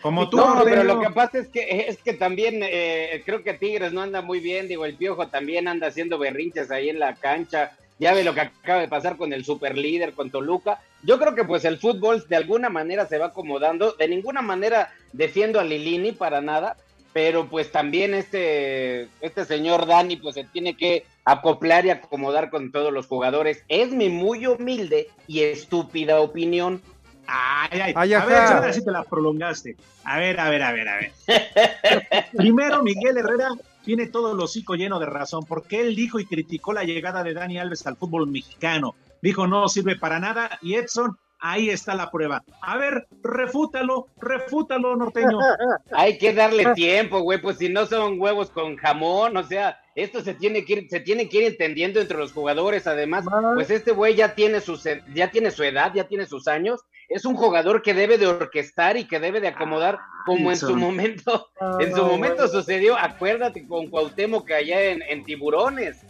Como 0.04 0.30
tú, 0.30 0.38
No, 0.38 0.62
pero 0.64 0.84
lo 0.84 1.02
que 1.02 1.10
pasa 1.10 1.40
es 1.40 1.48
que 1.48 1.88
es 1.90 1.98
que 1.98 2.14
también 2.14 2.60
eh, 2.62 3.24
creo 3.26 3.44
que 3.44 3.56
Tigres 3.56 3.94
no 3.94 4.02
anda 4.02 4.22
muy 4.22 4.40
bien, 4.40 4.68
digo, 4.68 4.86
el 4.86 4.96
Piojo 4.96 5.30
también 5.30 5.68
anda 5.68 5.88
haciendo 5.88 6.20
berrinches 6.20 6.70
ahí 6.70 6.90
en 6.90 7.00
la 7.00 7.16
cancha. 7.16 7.76
Ya 7.98 8.14
ve 8.14 8.24
lo 8.24 8.36
que 8.36 8.42
acaba 8.42 8.82
de 8.82 8.88
pasar 8.88 9.18
con 9.18 9.34
el 9.34 9.44
superlíder, 9.44 10.14
con 10.14 10.30
Toluca. 10.30 10.80
Yo 11.02 11.18
creo 11.18 11.34
que 11.34 11.44
pues 11.44 11.66
el 11.66 11.80
fútbol 11.80 12.24
de 12.30 12.36
alguna 12.36 12.70
manera 12.70 13.08
se 13.08 13.18
va 13.18 13.28
acomodando. 13.28 13.94
De 13.94 14.08
ninguna 14.08 14.44
manera 14.44 14.94
defiendo 15.12 15.60
a 15.60 15.64
Lilini 15.64 16.12
para 16.12 16.40
nada, 16.40 16.78
pero 17.18 17.50
pues 17.50 17.72
también 17.72 18.14
este, 18.14 19.10
este 19.22 19.44
señor 19.46 19.88
Dani 19.88 20.18
pues 20.18 20.36
se 20.36 20.44
tiene 20.44 20.78
que 20.78 21.08
acoplar 21.26 21.84
y 21.84 21.90
acomodar 21.90 22.52
con 22.52 22.72
todos 22.72 22.94
los 22.94 23.08
jugadores. 23.08 23.64
Es 23.70 23.90
mi 23.90 24.08
muy 24.08 24.46
humilde 24.46 25.10
y 25.26 25.40
estúpida 25.40 26.20
opinión. 26.22 26.80
Ay, 27.26 27.80
ay, 27.82 27.94
Ay, 27.96 28.14
a 28.14 28.24
ver, 28.24 28.72
sí 28.72 28.86
te 28.86 28.92
la 28.92 29.04
prolongaste. 29.04 29.78
A 30.04 30.20
ver, 30.20 30.40
a 30.40 30.52
ver, 30.52 30.62
a 30.62 30.72
ver, 30.72 30.88
a 30.88 30.98
ver. 30.98 31.12
Primero, 32.38 32.84
Miguel 32.84 33.18
Herrera 33.18 33.50
tiene 33.84 34.06
todo 34.06 34.34
el 34.34 34.40
hocico 34.40 34.76
lleno 34.76 35.00
de 35.00 35.08
razón, 35.08 35.44
porque 35.44 35.82
él 35.82 35.96
dijo 35.96 36.20
y 36.20 36.28
criticó 36.28 36.72
la 36.72 36.84
llegada 36.84 37.24
de 37.24 37.34
Dani 37.34 37.58
Alves 37.58 37.88
al 37.88 37.98
fútbol 37.98 38.28
mexicano. 38.28 38.94
Dijo, 39.24 39.48
no 39.48 39.68
sirve 39.70 39.96
para 39.96 40.20
nada, 40.20 40.60
y 40.62 40.76
Edson, 40.76 41.18
ahí 41.40 41.70
está 41.70 41.96
la 41.96 42.10
prueba. 42.10 42.44
A 42.62 42.78
ver, 42.78 43.08
refútalo, 43.24 44.08
refútalo, 44.18 44.96
norteño. 44.96 45.38
Hay 45.92 46.18
que 46.18 46.34
darle 46.34 46.74
tiempo, 46.74 47.20
güey, 47.20 47.42
pues 47.42 47.58
si 47.58 47.70
no 47.70 47.86
son 47.86 48.20
huevos 48.20 48.50
con 48.50 48.76
jamón, 48.78 49.38
o 49.38 49.44
sea, 49.44 49.80
esto 49.96 50.22
se 50.22 50.34
tiene 50.34 50.64
que 50.66 50.74
ir, 50.74 50.88
se 50.90 51.00
tiene 51.00 51.28
que 51.28 51.38
ir 51.40 51.44
entendiendo 51.46 52.00
entre 52.00 52.18
los 52.18 52.32
jugadores, 52.32 52.88
además, 52.88 53.26
pues 53.56 53.70
este 53.72 53.92
güey 53.92 54.16
ya 54.16 54.36
tiene 54.36 54.62
su 54.62 54.80
ya 55.14 55.32
tiene 55.32 55.52
su 55.52 55.64
edad, 55.64 55.92
ya 55.94 56.08
tiene 56.08 56.26
sus 56.26 56.48
años, 56.48 56.82
es 57.10 57.26
un 57.26 57.36
jugador 57.36 57.82
que 57.82 57.94
debe 57.94 58.18
de 58.18 58.28
orquestar 58.28 58.98
y 58.98 59.08
que 59.08 59.20
debe 59.20 59.42
de 59.42 59.48
acomodar 59.48 59.98
como 60.26 60.52
en 60.52 60.58
su 60.58 60.76
momento, 60.76 61.48
Ah, 61.60 61.78
en 61.82 61.92
su 61.92 61.98
no, 61.98 62.10
momento 62.10 62.48
sucedió, 62.48 62.98
acuérdate 62.98 63.66
con 63.68 63.88
Cuauhtémoc 63.88 64.46
que 64.46 64.54
allá 64.54 64.82
en, 64.84 65.02
en 65.02 65.24
Tiburones, 65.24 66.06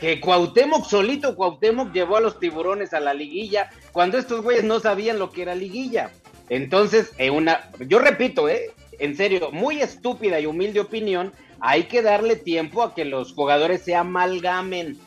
que 0.00 0.20
Cuauhtémoc 0.20 0.88
solito, 0.88 1.36
Cuauhtémoc 1.36 1.92
llevó 1.92 2.16
a 2.16 2.20
los 2.20 2.40
tiburones 2.40 2.94
a 2.94 3.00
la 3.00 3.12
liguilla, 3.12 3.70
cuando 3.92 4.16
estos 4.18 4.42
güeyes 4.42 4.64
no 4.64 4.80
sabían 4.80 5.18
lo 5.18 5.30
que 5.30 5.42
era 5.42 5.54
liguilla. 5.54 6.10
Entonces, 6.48 7.12
en 7.18 7.34
una, 7.34 7.70
yo 7.80 7.98
repito, 7.98 8.48
eh, 8.48 8.72
en 8.98 9.16
serio, 9.16 9.50
muy 9.52 9.80
estúpida 9.82 10.40
y 10.40 10.46
humilde 10.46 10.80
opinión, 10.80 11.32
hay 11.60 11.84
que 11.84 12.02
darle 12.02 12.36
tiempo 12.36 12.82
a 12.82 12.94
que 12.94 13.04
los 13.04 13.34
jugadores 13.34 13.82
se 13.82 13.94
amalgamen. 13.94 14.98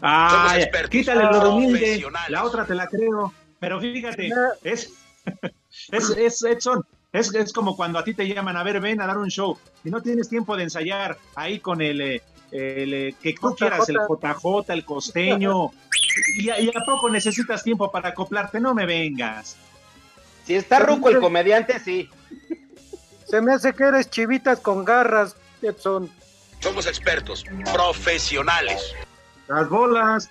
Ay, 0.00 0.64
quítale 0.90 1.24
lo 1.24 1.40
de 1.40 1.48
humilde, 1.48 2.04
la 2.28 2.44
otra 2.44 2.66
te 2.66 2.74
la 2.74 2.86
creo. 2.88 3.32
Pero 3.60 3.80
fíjate, 3.80 4.30
es, 4.64 4.92
es, 5.92 6.10
es 6.10 6.42
Edson, 6.42 6.84
es, 7.12 7.32
es 7.34 7.52
como 7.52 7.76
cuando 7.76 7.98
a 7.98 8.04
ti 8.04 8.12
te 8.12 8.28
llaman, 8.28 8.56
a 8.56 8.62
ver, 8.62 8.80
ven 8.80 9.00
a 9.00 9.06
dar 9.06 9.16
un 9.16 9.28
show, 9.28 9.56
y 9.84 9.90
no 9.90 10.02
tienes 10.02 10.28
tiempo 10.28 10.56
de 10.56 10.64
ensayar 10.64 11.16
ahí 11.34 11.60
con 11.60 11.80
el, 11.80 12.00
eh, 12.00 12.22
el, 12.56 12.94
eh, 12.94 13.14
que 13.20 13.32
tú 13.34 13.50
JJ. 13.50 13.56
quieras, 13.56 13.88
el 13.88 13.96
JJ, 13.96 14.72
el 14.72 14.84
costeño, 14.84 15.70
y, 16.38 16.50
a- 16.50 16.60
y 16.60 16.68
a 16.68 16.80
poco 16.84 17.08
necesitas 17.10 17.62
tiempo 17.62 17.90
para 17.90 18.10
acoplarte, 18.10 18.60
no 18.60 18.74
me 18.74 18.86
vengas. 18.86 19.56
Si 20.44 20.54
está 20.54 20.78
ruco 20.78 21.08
el 21.10 21.18
comediante, 21.20 21.78
sí. 21.80 22.08
Se 23.28 23.40
me 23.40 23.52
hace 23.54 23.72
que 23.74 23.84
eres 23.84 24.08
chivitas 24.08 24.60
con 24.60 24.84
garras, 24.84 25.34
Edson. 25.60 26.08
Somos 26.60 26.86
expertos, 26.86 27.44
profesionales. 27.72 28.92
Las 29.48 29.68
bolas. 29.68 30.30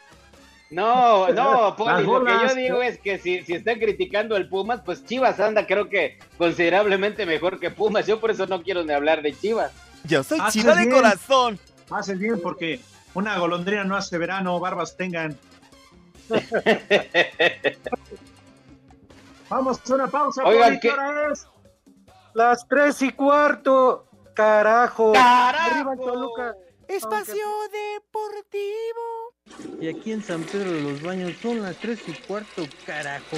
No, 0.72 1.28
no, 1.32 1.76
Poli, 1.78 2.04
lo 2.04 2.26
que 2.26 2.32
yo 2.48 2.56
digo 2.56 2.82
es 2.82 2.98
que 3.00 3.18
si, 3.20 3.44
si 3.44 3.54
están 3.54 3.78
criticando 3.80 4.36
al 4.36 4.50
Pumas, 4.50 4.82
pues 4.84 5.06
Chivas 5.06 5.40
anda 5.40 5.68
creo 5.68 5.90
que 5.90 6.18
considerablemente 6.38 7.26
mejor 7.26 7.60
que 7.60 7.70
Pumas. 7.70 8.08
Yo 8.08 8.20
por 8.20 8.32
eso 8.32 8.48
no 8.48 8.64
quiero 8.64 8.84
ni 8.84 8.92
hablar 8.92 9.22
de 9.22 9.34
Chivas. 9.34 9.72
Yo 10.06 10.24
soy 10.24 10.40
Haces 10.40 10.54
chiva 10.62 10.76
de 10.76 10.82
bien. 10.86 10.92
corazón. 10.96 11.60
Haces 11.90 12.18
bien 12.20 12.40
porque 12.42 12.80
una 13.14 13.38
golondrina 13.38 13.84
no 13.84 13.96
hace 13.96 14.18
verano, 14.18 14.60
barbas 14.60 14.96
tengan. 14.98 15.38
Vamos 19.50 19.80
a 19.90 19.94
una 19.96 20.08
pausa, 20.08 20.44
Oigan, 20.44 20.74
¿qué 20.80 20.88
¿qué- 20.90 20.92
hora 20.94 21.32
es? 21.32 21.48
Las 22.34 22.68
tres 22.68 23.02
y 23.02 23.12
cuarto. 23.12 24.08
Carajo. 24.34 25.14
¡Carajo! 25.14 25.72
Arriba 25.72 25.94
el 25.94 26.00
Toluca. 26.00 26.56
Espacio 26.88 27.46
Deportivo. 27.72 29.34
Y 29.82 29.88
aquí 29.88 30.12
en 30.12 30.22
San 30.24 30.44
Pedro 30.44 30.72
de 30.72 30.82
los 30.82 31.02
Baños 31.02 31.34
son 31.42 31.62
las 31.62 31.78
3 31.78 32.00
y 32.08 32.14
cuarto, 32.28 32.64
carajo. 32.86 33.38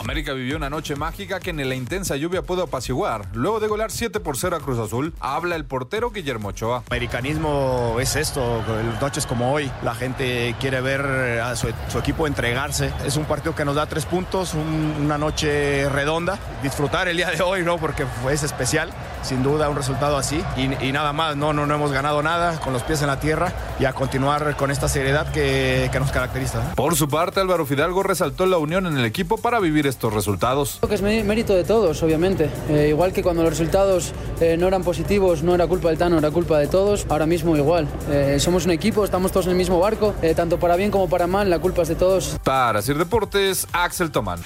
América 0.00 0.32
vivió 0.32 0.56
una 0.56 0.70
noche 0.70 0.96
mágica 0.96 1.40
que 1.40 1.50
en 1.50 1.68
la 1.68 1.74
intensa 1.74 2.16
lluvia 2.16 2.42
pudo 2.42 2.64
apaciguar. 2.64 3.26
Luego 3.34 3.60
de 3.60 3.68
golear 3.68 3.90
7 3.90 4.20
por 4.20 4.36
0 4.36 4.56
a 4.56 4.60
Cruz 4.60 4.78
Azul, 4.78 5.14
habla 5.20 5.56
el 5.56 5.64
portero 5.64 6.10
Guillermo 6.10 6.48
Ochoa. 6.48 6.82
Americanismo 6.90 7.96
es 8.00 8.16
esto, 8.16 8.62
noches 9.00 9.26
como 9.26 9.52
hoy. 9.52 9.70
La 9.82 9.94
gente 9.94 10.54
quiere 10.60 10.80
ver 10.80 11.00
a 11.40 11.54
su, 11.56 11.68
equipo 11.98 12.26
entregarse. 12.26 12.92
Es 13.06 13.16
un 13.16 13.24
partido 13.24 13.54
que 13.54 13.64
nos 13.64 13.76
da 13.76 13.86
tres 13.86 14.04
puntos, 14.06 14.54
un- 14.54 14.96
una 15.00 15.18
noche 15.18 15.88
redonda. 15.88 16.38
Disfrutar 16.62 17.08
el 17.08 17.16
día 17.16 17.30
de 17.30 17.42
hoy, 17.42 17.62
¿no? 17.62 17.78
Porque 17.78 18.04
es 18.30 18.42
especial, 18.42 18.90
sin 19.24 19.42
duda, 19.42 19.68
un 19.68 19.76
resultado 19.76 20.16
así. 20.16 20.42
Y, 20.56 20.84
y 20.86 20.92
nada 20.92 21.12
más, 21.12 21.36
no, 21.36 21.52
no, 21.52 21.66
no 21.66 21.74
hemos 21.74 21.92
ganado 21.92 22.22
nada, 22.22 22.60
con 22.60 22.72
los 22.72 22.82
pies 22.82 23.00
en 23.02 23.08
la 23.08 23.18
tierra 23.20 23.52
y 23.78 23.84
a 23.84 23.92
continuar 23.92 24.56
con 24.56 24.70
esta 24.70 24.88
seriedad 24.88 25.30
que, 25.32 25.88
que 25.92 25.98
nos 26.00 26.10
caracteriza. 26.10 26.62
¿no? 26.62 26.74
Por 26.74 26.96
su 26.96 27.08
parte, 27.08 27.40
Álvaro 27.40 27.66
Fidalgo 27.66 28.02
resaltó 28.02 28.46
la 28.46 28.58
unión 28.58 28.86
en 28.86 28.98
el 28.98 29.04
equipo 29.04 29.38
para 29.38 29.58
vivir 29.60 29.86
estos 29.86 30.12
resultados. 30.12 30.76
Creo 30.80 30.88
que 30.88 30.94
es 30.96 31.02
mé- 31.02 31.24
mérito 31.24 31.54
de 31.54 31.64
todos, 31.64 32.02
obviamente. 32.02 32.50
Eh, 32.68 32.88
igual 32.90 33.12
que 33.12 33.22
cuando 33.22 33.42
los 33.42 33.50
resultados 33.50 34.12
eh, 34.40 34.56
no 34.58 34.68
eran 34.68 34.82
positivos, 34.82 35.42
no 35.42 35.54
era 35.54 35.66
culpa 35.66 35.88
del 35.88 35.98
Tano, 35.98 36.18
era 36.18 36.30
culpa 36.30 36.58
de 36.58 36.66
todos. 36.68 37.06
Ahora 37.08 37.26
mismo 37.26 37.56
igual. 37.56 37.88
Eh, 38.10 38.36
somos 38.40 38.64
un 38.66 38.70
equipo, 38.72 39.04
estamos 39.04 39.32
todos 39.32 39.46
en 39.46 39.52
el 39.52 39.58
mismo 39.58 39.78
barco, 39.80 40.14
eh, 40.22 40.34
tanto 40.34 40.58
para 40.58 40.76
bien 40.76 40.90
como 40.90 41.08
para 41.08 41.26
mal, 41.26 41.48
la 41.50 41.58
culpa 41.58 41.82
es 41.82 41.88
de 41.88 41.94
todos. 41.94 42.36
Para 42.44 42.82
Sir 42.82 42.98
Deportes, 42.98 43.66
Axel 43.72 44.10
Tomán. 44.10 44.40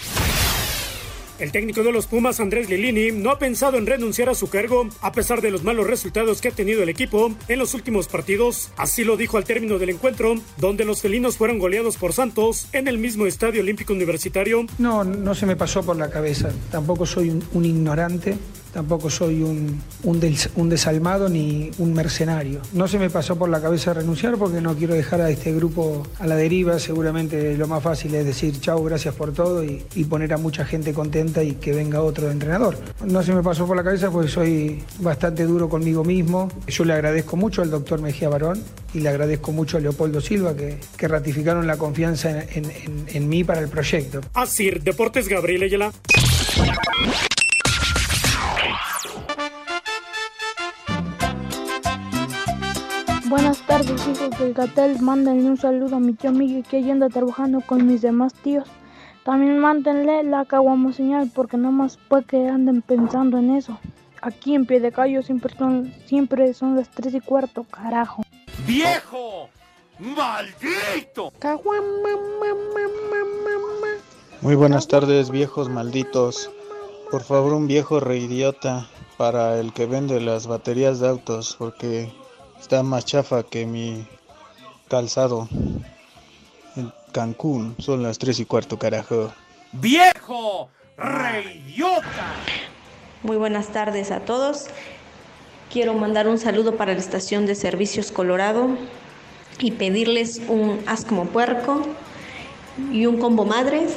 El 1.38 1.52
técnico 1.52 1.85
de 1.85 1.92
los 1.92 2.09
Pumas, 2.09 2.40
Andrés 2.40 2.68
Lilini, 2.68 3.12
no 3.12 3.30
ha 3.30 3.38
pensado 3.38 3.78
en 3.78 3.87
renunciar 3.87 4.28
a 4.28 4.35
su 4.35 4.50
cargo 4.50 4.88
a 5.00 5.12
pesar 5.12 5.40
de 5.40 5.52
los 5.52 5.62
malos 5.62 5.87
resultados 5.87 6.40
que 6.40 6.49
ha 6.49 6.50
tenido 6.52 6.83
el 6.83 6.88
equipo 6.88 7.33
en 7.47 7.59
los 7.61 7.75
últimos 7.75 8.09
partidos. 8.09 8.71
Así 8.76 9.04
lo 9.04 9.16
dijo 9.16 9.37
al 9.37 9.45
término 9.45 9.78
del 9.78 9.90
encuentro, 9.90 10.35
donde 10.57 10.85
los 10.85 11.00
felinos 11.00 11.37
fueron 11.37 11.61
goleados 11.61 11.97
por 11.97 12.12
Santos 12.12 12.66
en 12.73 12.88
el 12.88 12.99
mismo 12.99 13.25
Estadio 13.26 13.61
Olímpico 13.61 13.92
Universitario. 13.92 14.66
No, 14.78 15.04
no 15.04 15.35
se 15.37 15.47
me 15.47 15.54
pasó 15.54 15.85
por 15.85 15.97
la 15.97 16.11
cabeza. 16.11 16.50
Tampoco 16.73 17.07
soy 17.07 17.30
un, 17.30 17.45
un 17.52 17.64
ignorante, 17.64 18.37
tampoco 18.78 19.11
soy 19.11 19.42
un, 19.42 19.80
un, 20.04 20.20
des- 20.20 20.50
un 20.54 20.68
desalmado 20.68 21.28
ni 21.28 21.68
un 21.78 21.92
mercenario. 21.94 22.61
No 22.75 22.87
se 22.87 22.97
me 23.00 23.11
pasó 23.11 23.37
por 23.37 23.49
la 23.49 23.61
cabeza 23.61 23.92
renunciar 23.92 24.37
porque 24.37 24.61
no 24.61 24.76
quiero 24.76 24.94
dejar 24.94 25.20
a 25.20 25.30
este 25.30 25.52
grupo 25.52 26.06
a 26.20 26.28
la 26.28 26.37
deriva. 26.37 26.78
Seguramente 26.78 27.56
lo 27.56 27.66
más 27.66 27.82
fácil 27.82 28.14
es 28.14 28.25
decir 28.25 28.61
chau, 28.61 28.85
gracias 28.85 29.16
por 29.16 29.32
todo 29.32 29.64
y, 29.64 29.82
poner 30.08 30.32
a 30.32 30.37
mucha 30.38 30.64
gente 30.64 30.92
contenta 30.94 31.42
y 31.42 31.54
que 31.54 31.73
venga 31.73 32.02
otro 32.02 32.30
entrenador. 32.30 32.78
No 33.04 33.20
se 33.25 33.35
me 33.35 33.42
pasó 33.42 33.66
por 33.66 33.76
la 33.76 33.82
cabeza 33.82 34.12
porque 34.12 34.28
soy 34.30 34.80
bastante 35.00 35.42
duro 35.44 35.68
conmigo 35.68 36.04
mismo. 36.04 36.49
Yo 36.68 36.85
le 36.85 36.92
agradezco 36.92 37.37
mucho 37.37 37.62
al 37.62 37.70
doctor 37.70 38.00
Mejía 38.00 38.28
Barón 38.28 38.62
y 38.94 39.00
le 39.00 39.08
agradezco 39.08 39.50
mucho 39.50 39.76
a 39.76 39.80
Leopoldo 39.80 40.20
Silva 40.20 40.54
que, 40.54 40.78
ratificaron 41.08 41.66
la 41.66 41.76
confianza 41.76 42.42
en- 42.44 42.70
en 43.08 43.28
mí 43.28 43.42
para 43.42 43.61
el 43.61 43.68
proyecto. 43.68 44.20
Así, 44.35 44.70
Deportes 44.70 45.26
Gabriel 45.28 45.64
Ayala. 45.64 45.90
Dice 53.88 54.11
amigos 54.11 54.38
del 54.38 54.52
Gatel, 54.52 55.00
mándenle 55.00 55.49
un 55.49 55.57
saludo 55.57 55.97
a 55.97 55.99
mi 55.99 56.12
tío 56.12 56.30
Miguel 56.30 56.62
que 56.62 56.76
ahí 56.76 56.90
anda 56.90 57.09
trabajando 57.09 57.62
con 57.62 57.87
mis 57.87 58.02
demás 58.02 58.35
tíos. 58.35 58.68
También 59.25 59.59
mándenle 59.59 60.25
la 60.25 60.45
caguamo 60.45 60.92
señal 60.92 61.30
porque 61.35 61.57
no 61.57 61.73
más 61.73 61.97
puede 61.97 62.25
que 62.25 62.49
anden 62.49 62.83
pensando 62.83 63.38
en 63.38 63.57
eso. 63.57 63.78
Aquí 64.21 64.54
en 64.54 64.66
pie 64.66 64.80
de 64.80 64.92
callo 64.92 65.23
siempre 65.23 65.54
son, 65.57 65.95
siempre 66.04 66.52
son 66.52 66.76
las 66.76 66.90
tres 66.90 67.14
y 67.14 67.21
cuarto, 67.21 67.64
carajo. 67.64 68.25
¡Viejo! 68.66 69.49
¡Maldito! 69.99 71.33
Muy 74.42 74.54
buenas 74.54 74.87
tardes, 74.87 75.30
viejos 75.30 75.71
malditos. 75.71 76.50
Por 77.11 77.23
favor, 77.23 77.54
un 77.54 77.66
viejo 77.66 78.00
reidiota 78.00 78.87
para 79.16 79.59
el 79.59 79.73
que 79.73 79.87
vende 79.87 80.21
las 80.21 80.47
baterías 80.47 81.00
de 81.00 81.09
autos, 81.09 81.57
porque 81.59 82.12
está 82.61 82.83
más 82.83 83.05
chafa 83.05 83.43
que 83.43 83.67
mi 83.67 84.07
calzado. 84.88 85.49
En 86.77 86.93
Cancún 87.12 87.77
son 87.79 88.03
las 88.03 88.19
tres 88.19 88.41
y 88.41 88.45
cuarto, 88.45 88.79
carajo. 88.79 89.33
¡Viejo! 89.73 90.69
¡Reyota! 90.97 92.35
Muy 93.23 93.37
buenas 93.37 93.69
tardes 93.69 94.11
a 94.11 94.21
todos. 94.21 94.67
Quiero 95.73 95.95
mandar 95.95 96.29
un 96.29 96.38
saludo 96.38 96.77
para 96.77 96.95
la 96.95 96.99
estación 96.99 97.47
de 97.47 97.55
servicios 97.55 98.11
Colorado 98.11 98.69
y 99.59 99.73
pedirles 99.73 100.41
un 100.49 100.81
haz 100.87 101.05
como 101.05 101.27
puerco 101.27 101.87
y 102.93 103.07
un 103.07 103.19
combo 103.19 103.45
madres. 103.45 103.97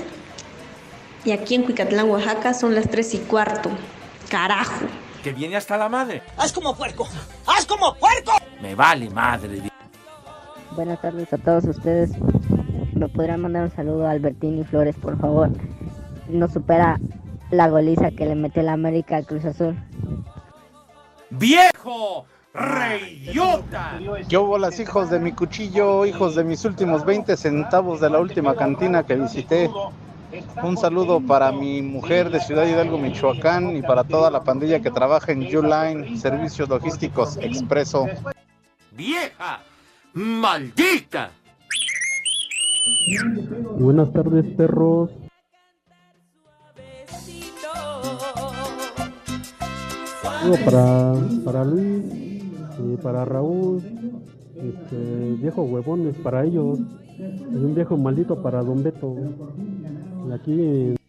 Y 1.24 1.32
aquí 1.32 1.56
en 1.56 1.64
Cuicatlán, 1.64 2.10
Oaxaca, 2.10 2.54
son 2.54 2.74
las 2.74 2.90
tres 2.90 3.14
y 3.14 3.20
cuarto. 3.20 3.70
Carajo. 4.30 4.86
Que 5.24 5.34
viene 5.34 5.56
hasta 5.56 5.78
la 5.78 5.88
madre. 5.88 6.24
¡Haz 6.36 6.52
como 6.52 6.76
puerco! 6.76 7.08
¡Haz 7.46 7.66
como 7.68 7.96
puerco! 7.96 8.41
Me 8.62 8.76
vale 8.76 9.10
madre. 9.10 9.62
Buenas 10.76 11.02
tardes 11.02 11.34
a 11.34 11.38
todos 11.38 11.66
ustedes. 11.66 12.12
¿Me 12.94 13.10
podrían 13.10 13.42
mandar 13.42 13.64
un 13.64 13.72
saludo 13.72 14.08
a 14.08 14.12
Albertini 14.12 14.64
Flores, 14.64 14.96
por 14.96 15.20
favor? 15.20 15.50
No 16.30 16.48
supera 16.48 17.00
la 17.50 17.68
goliza 17.68 18.12
que 18.12 18.26
le 18.26 18.36
metió 18.36 18.62
la 18.62 18.74
América 18.74 19.18
al 19.18 19.26
Cruz 19.26 19.46
Azul. 19.46 19.76
¡Viejo! 21.32 22.26
¡Reyota! 22.54 24.00
Yo 24.28 24.46
bolas 24.46 24.80
hijos 24.80 25.10
de 25.10 25.20
mi 25.20 25.32
cuchillo, 25.32 26.06
hijos 26.06 26.36
de 26.36 26.44
mis 26.44 26.64
últimos 26.64 27.04
20 27.06 27.36
centavos 27.38 28.00
de 28.00 28.10
la 28.10 28.20
última 28.20 28.56
cantina 28.56 29.04
que 29.04 29.16
visité. 29.16 29.70
Un 30.62 30.78
saludo 30.78 31.20
para 31.20 31.52
mi 31.52 31.82
mujer 31.82 32.30
de 32.30 32.40
Ciudad 32.40 32.66
Hidalgo, 32.66 32.98
Michoacán, 32.98 33.76
y 33.76 33.82
para 33.82 34.04
toda 34.04 34.30
la 34.30 34.44
pandilla 34.44 34.82
que 34.82 34.92
trabaja 34.92 35.32
en 35.32 35.44
Uline, 35.44 36.18
Servicios 36.18 36.70
Logísticos 36.70 37.38
Expreso. 37.38 38.08
¡Vieja! 38.92 39.62
¡Maldita! 40.14 41.32
Buenas 43.80 44.12
tardes, 44.12 44.46
perros. 44.56 45.10
Saludo 50.22 50.66
para, 50.66 51.14
para 51.46 51.64
Luis 51.64 52.04
y 52.80 52.98
para 53.02 53.26
Raúl. 53.26 53.82
Este, 54.56 55.36
viejo 55.40 55.64
huevones 55.64 56.16
para 56.18 56.44
ellos. 56.44 56.80
Y 57.18 57.56
un 57.56 57.74
viejo 57.74 57.96
maldito 57.98 58.42
para 58.42 58.62
Don 58.62 58.84
Beto. 58.84 59.16
Y 60.28 60.32
aquí 60.34 60.52
en 60.52 61.02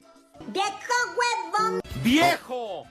¡Viejo! 2.05 2.85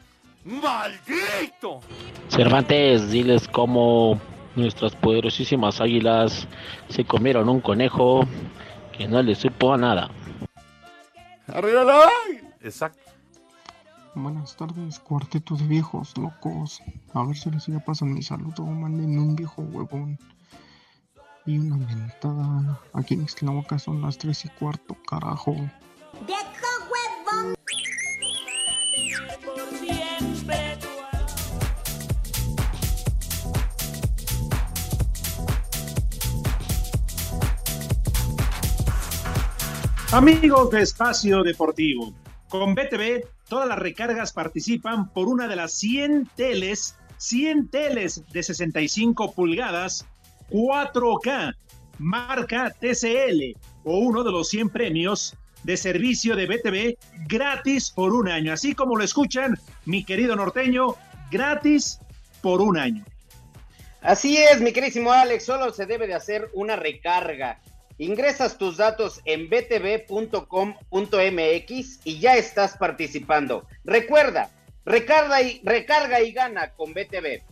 ¡Maldito! 0.46 1.82
Cervantes, 2.30 3.12
diles 3.12 3.48
cómo 3.48 4.20
nuestras 4.56 4.96
poderosísimas 4.96 5.82
águilas 5.82 6.48
se 6.90 7.06
comieron 7.06 7.50
un 7.50 7.62
conejo 7.62 8.28
que 8.98 9.08
no 9.08 9.22
le 9.22 9.36
supo 9.36 9.74
a 9.74 9.78
nada. 9.78 10.10
¡Arriba 11.48 11.84
la 11.84 12.10
Exacto. 12.62 13.12
Buenas 14.14 14.58
tardes, 14.58 15.00
cuarteto 15.00 15.56
de 15.56 15.66
viejos 15.66 16.18
locos. 16.18 16.82
A 17.14 17.24
ver 17.24 17.38
si 17.38 17.50
les 17.50 17.64
sigue 17.64 17.80
pasando 17.80 18.16
mi 18.16 18.22
saludo. 18.22 18.66
Manden 18.66 19.18
un 19.18 19.36
viejo 19.36 19.62
huevón 19.62 20.20
y 21.46 21.58
una 21.58 21.78
mentada. 21.78 22.80
Aquí 22.94 23.14
en 23.14 23.22
Ixtlahuaca 23.22 23.80
son 23.80 24.02
las 24.02 24.18
tres 24.18 24.44
y 24.46 24.50
cuarto, 24.50 24.98
carajo. 25.08 25.56
Amigos 40.14 40.70
de 40.72 40.82
Espacio 40.82 41.42
Deportivo, 41.42 42.14
con 42.50 42.76
BTV 42.76 43.24
todas 43.48 43.66
las 43.66 43.80
recargas 43.80 44.34
participan 44.34 45.10
por 45.14 45.30
una 45.30 45.48
de 45.48 45.56
las 45.56 45.74
100 45.76 46.32
teles, 46.36 46.98
100 47.16 47.70
teles 47.70 48.22
de 48.28 48.44
65 48.44 49.32
pulgadas, 49.32 50.06
4K, 50.50 51.56
marca 52.00 52.76
TCL 52.78 53.58
o 53.86 54.00
uno 54.00 54.26
de 54.26 54.32
los 54.34 54.50
100 54.50 54.70
premios 54.72 55.38
de 55.64 55.78
servicio 55.78 56.36
de 56.36 56.46
BTV 56.46 56.98
gratis 57.30 57.90
por 57.90 58.14
un 58.14 58.28
año. 58.28 58.52
Así 58.52 58.76
como 58.76 58.98
lo 58.98 59.06
escuchan, 59.06 59.58
mi 59.86 60.04
querido 60.04 60.36
norteño, 60.36 60.96
gratis 61.32 62.02
por 62.42 62.60
un 62.60 62.78
año. 62.78 63.06
Así 64.02 64.36
es, 64.36 64.60
mi 64.60 64.74
querísimo 64.74 65.14
Alex, 65.14 65.46
solo 65.46 65.72
se 65.72 65.86
debe 65.86 66.06
de 66.06 66.16
hacer 66.16 66.50
una 66.54 66.76
recarga. 66.76 67.62
Ingresas 68.02 68.58
tus 68.58 68.78
datos 68.78 69.22
en 69.26 69.48
btv.com.mx 69.48 70.40
y 72.04 72.20
ya 72.20 72.36
estás 72.36 72.76
participando. 72.76 73.68
Recuerda, 73.84 74.50
recarga 74.86 75.40
y, 75.44 75.62
recarga 75.64 76.20
y 76.20 76.32
gana 76.32 76.72
con 76.72 76.96
BTV. 76.96 77.44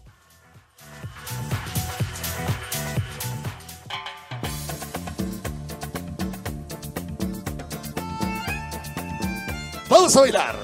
Vamos 9.87 10.17
a 10.17 10.21
bailar. 10.21 10.55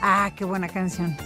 Ah, 0.00 0.30
qué 0.36 0.44
buena 0.44 0.68
canción. 0.68 1.16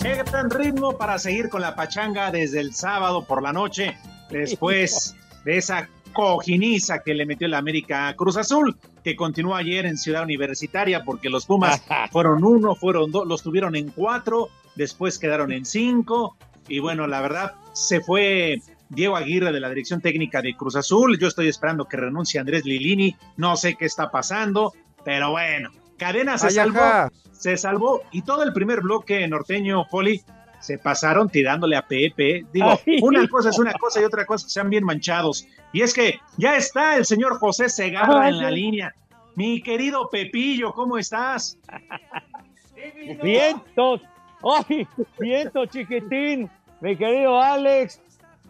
Qué 0.00 0.14
gran 0.14 0.48
ritmo 0.48 0.96
para 0.96 1.18
seguir 1.18 1.48
con 1.48 1.60
la 1.60 1.74
pachanga 1.74 2.30
desde 2.30 2.60
el 2.60 2.72
sábado 2.72 3.24
por 3.24 3.42
la 3.42 3.52
noche, 3.52 3.96
después 4.30 5.16
de 5.44 5.56
esa 5.56 5.88
cojiniza 6.12 7.00
que 7.00 7.14
le 7.14 7.26
metió 7.26 7.48
la 7.48 7.58
América 7.58 8.14
Cruz 8.16 8.36
Azul, 8.36 8.76
que 9.02 9.16
continuó 9.16 9.56
ayer 9.56 9.86
en 9.86 9.98
Ciudad 9.98 10.22
Universitaria, 10.22 11.02
porque 11.04 11.28
los 11.28 11.46
Pumas 11.46 11.82
fueron 12.12 12.44
uno, 12.44 12.76
fueron 12.76 13.10
dos, 13.10 13.26
los 13.26 13.42
tuvieron 13.42 13.74
en 13.74 13.90
cuatro, 13.90 14.50
después 14.76 15.18
quedaron 15.18 15.50
en 15.50 15.64
cinco, 15.64 16.36
y 16.68 16.78
bueno, 16.78 17.08
la 17.08 17.20
verdad, 17.20 17.54
se 17.72 18.00
fue 18.00 18.62
Diego 18.90 19.16
Aguirre 19.16 19.52
de 19.52 19.60
la 19.60 19.68
dirección 19.68 20.00
técnica 20.00 20.42
de 20.42 20.54
Cruz 20.54 20.76
Azul, 20.76 21.18
yo 21.18 21.26
estoy 21.26 21.48
esperando 21.48 21.86
que 21.86 21.96
renuncie 21.96 22.38
Andrés 22.38 22.64
Lilini, 22.64 23.16
no 23.36 23.56
sé 23.56 23.74
qué 23.74 23.86
está 23.86 24.12
pasando, 24.12 24.72
pero 25.04 25.32
bueno, 25.32 25.70
Cadena 25.98 26.38
se 26.38 26.46
Ay, 26.46 26.52
salvó, 26.54 26.80
ajá. 26.80 27.12
se 27.32 27.56
salvó 27.56 28.02
y 28.12 28.22
todo 28.22 28.42
el 28.42 28.52
primer 28.52 28.80
bloque 28.80 29.26
norteño, 29.28 29.86
Poli, 29.90 30.22
se 30.60 30.78
pasaron 30.78 31.28
tirándole 31.28 31.76
a 31.76 31.86
Pepe. 31.86 32.46
Digo, 32.52 32.78
Ay. 32.86 32.98
una 33.02 33.26
cosa 33.28 33.50
es 33.50 33.58
una 33.58 33.72
cosa 33.74 34.00
y 34.00 34.04
otra 34.04 34.24
cosa 34.24 34.46
que 34.46 34.50
sean 34.50 34.70
bien 34.70 34.84
manchados. 34.84 35.46
Y 35.72 35.82
es 35.82 35.92
que 35.92 36.18
ya 36.36 36.56
está 36.56 36.96
el 36.96 37.04
señor 37.04 37.38
José 37.38 37.68
Segarra 37.68 38.22
Ay, 38.22 38.34
en 38.34 38.42
la 38.42 38.50
línea. 38.50 38.94
Mi 39.36 39.60
querido 39.62 40.08
Pepillo, 40.10 40.72
¿cómo 40.72 40.98
estás? 40.98 41.58
Vientos, 43.22 44.00
¡ay! 44.42 44.86
Vientos, 45.18 45.68
chiquitín, 45.70 46.50
mi 46.80 46.96
querido 46.96 47.40
Alex, 47.40 48.00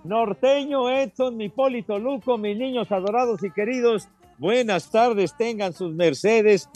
norteño 0.05 0.89
Edson, 0.91 1.37
mi 1.37 1.49
Polito 1.49 1.99
Luco, 1.99 2.39
mis 2.39 2.57
niños 2.57 2.91
adorados 2.93 3.43
y 3.43 3.51
queridos, 3.51 4.09
buenas 4.38 4.90
tardes, 4.90 5.35
tengan 5.37 5.72
sus 5.72 5.94
mercedes. 5.94 6.68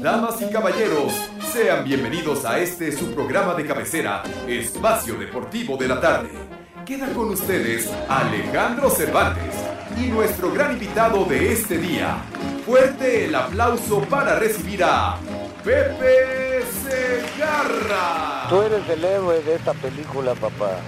Damas 0.00 0.42
y 0.42 0.52
caballeros, 0.52 1.12
sean 1.52 1.84
bienvenidos 1.84 2.44
a 2.44 2.58
este 2.58 2.92
su 2.92 3.14
programa 3.14 3.54
de 3.54 3.66
cabecera, 3.66 4.22
Espacio 4.46 5.14
Deportivo 5.14 5.76
de 5.76 5.88
la 5.88 6.00
Tarde. 6.00 6.30
Queda 6.84 7.08
con 7.14 7.30
ustedes 7.30 7.90
Alejandro 8.08 8.90
Cervantes 8.90 9.54
y 9.98 10.08
nuestro 10.08 10.52
gran 10.52 10.72
invitado 10.72 11.24
de 11.24 11.52
este 11.52 11.78
día. 11.78 12.18
Fuerte 12.66 13.26
el 13.26 13.34
aplauso 13.34 14.00
para 14.02 14.38
recibir 14.38 14.84
a 14.84 15.16
Pepe 15.64 16.62
Segarra. 16.82 18.48
Tú 18.50 18.60
eres 18.60 18.86
el 18.88 19.04
héroe 19.04 19.42
de 19.42 19.54
esta 19.54 19.72
película, 19.72 20.34
papá. 20.34 20.78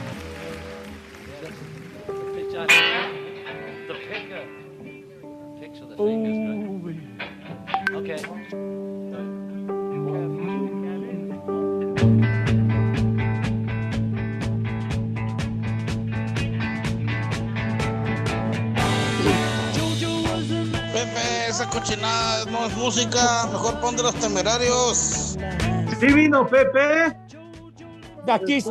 Pepe, 20.93 21.49
esa 21.49 21.69
cochinada 21.71 22.45
no 22.51 22.67
es 22.67 22.77
música, 22.77 23.47
mejor 23.51 23.81
pondre 23.81 24.03
los 24.03 24.15
temerarios. 24.17 25.39
Sí 25.99 26.07
vino, 26.13 26.47
Pepe. 26.47 27.17
De 28.27 28.33
aquí. 28.33 28.59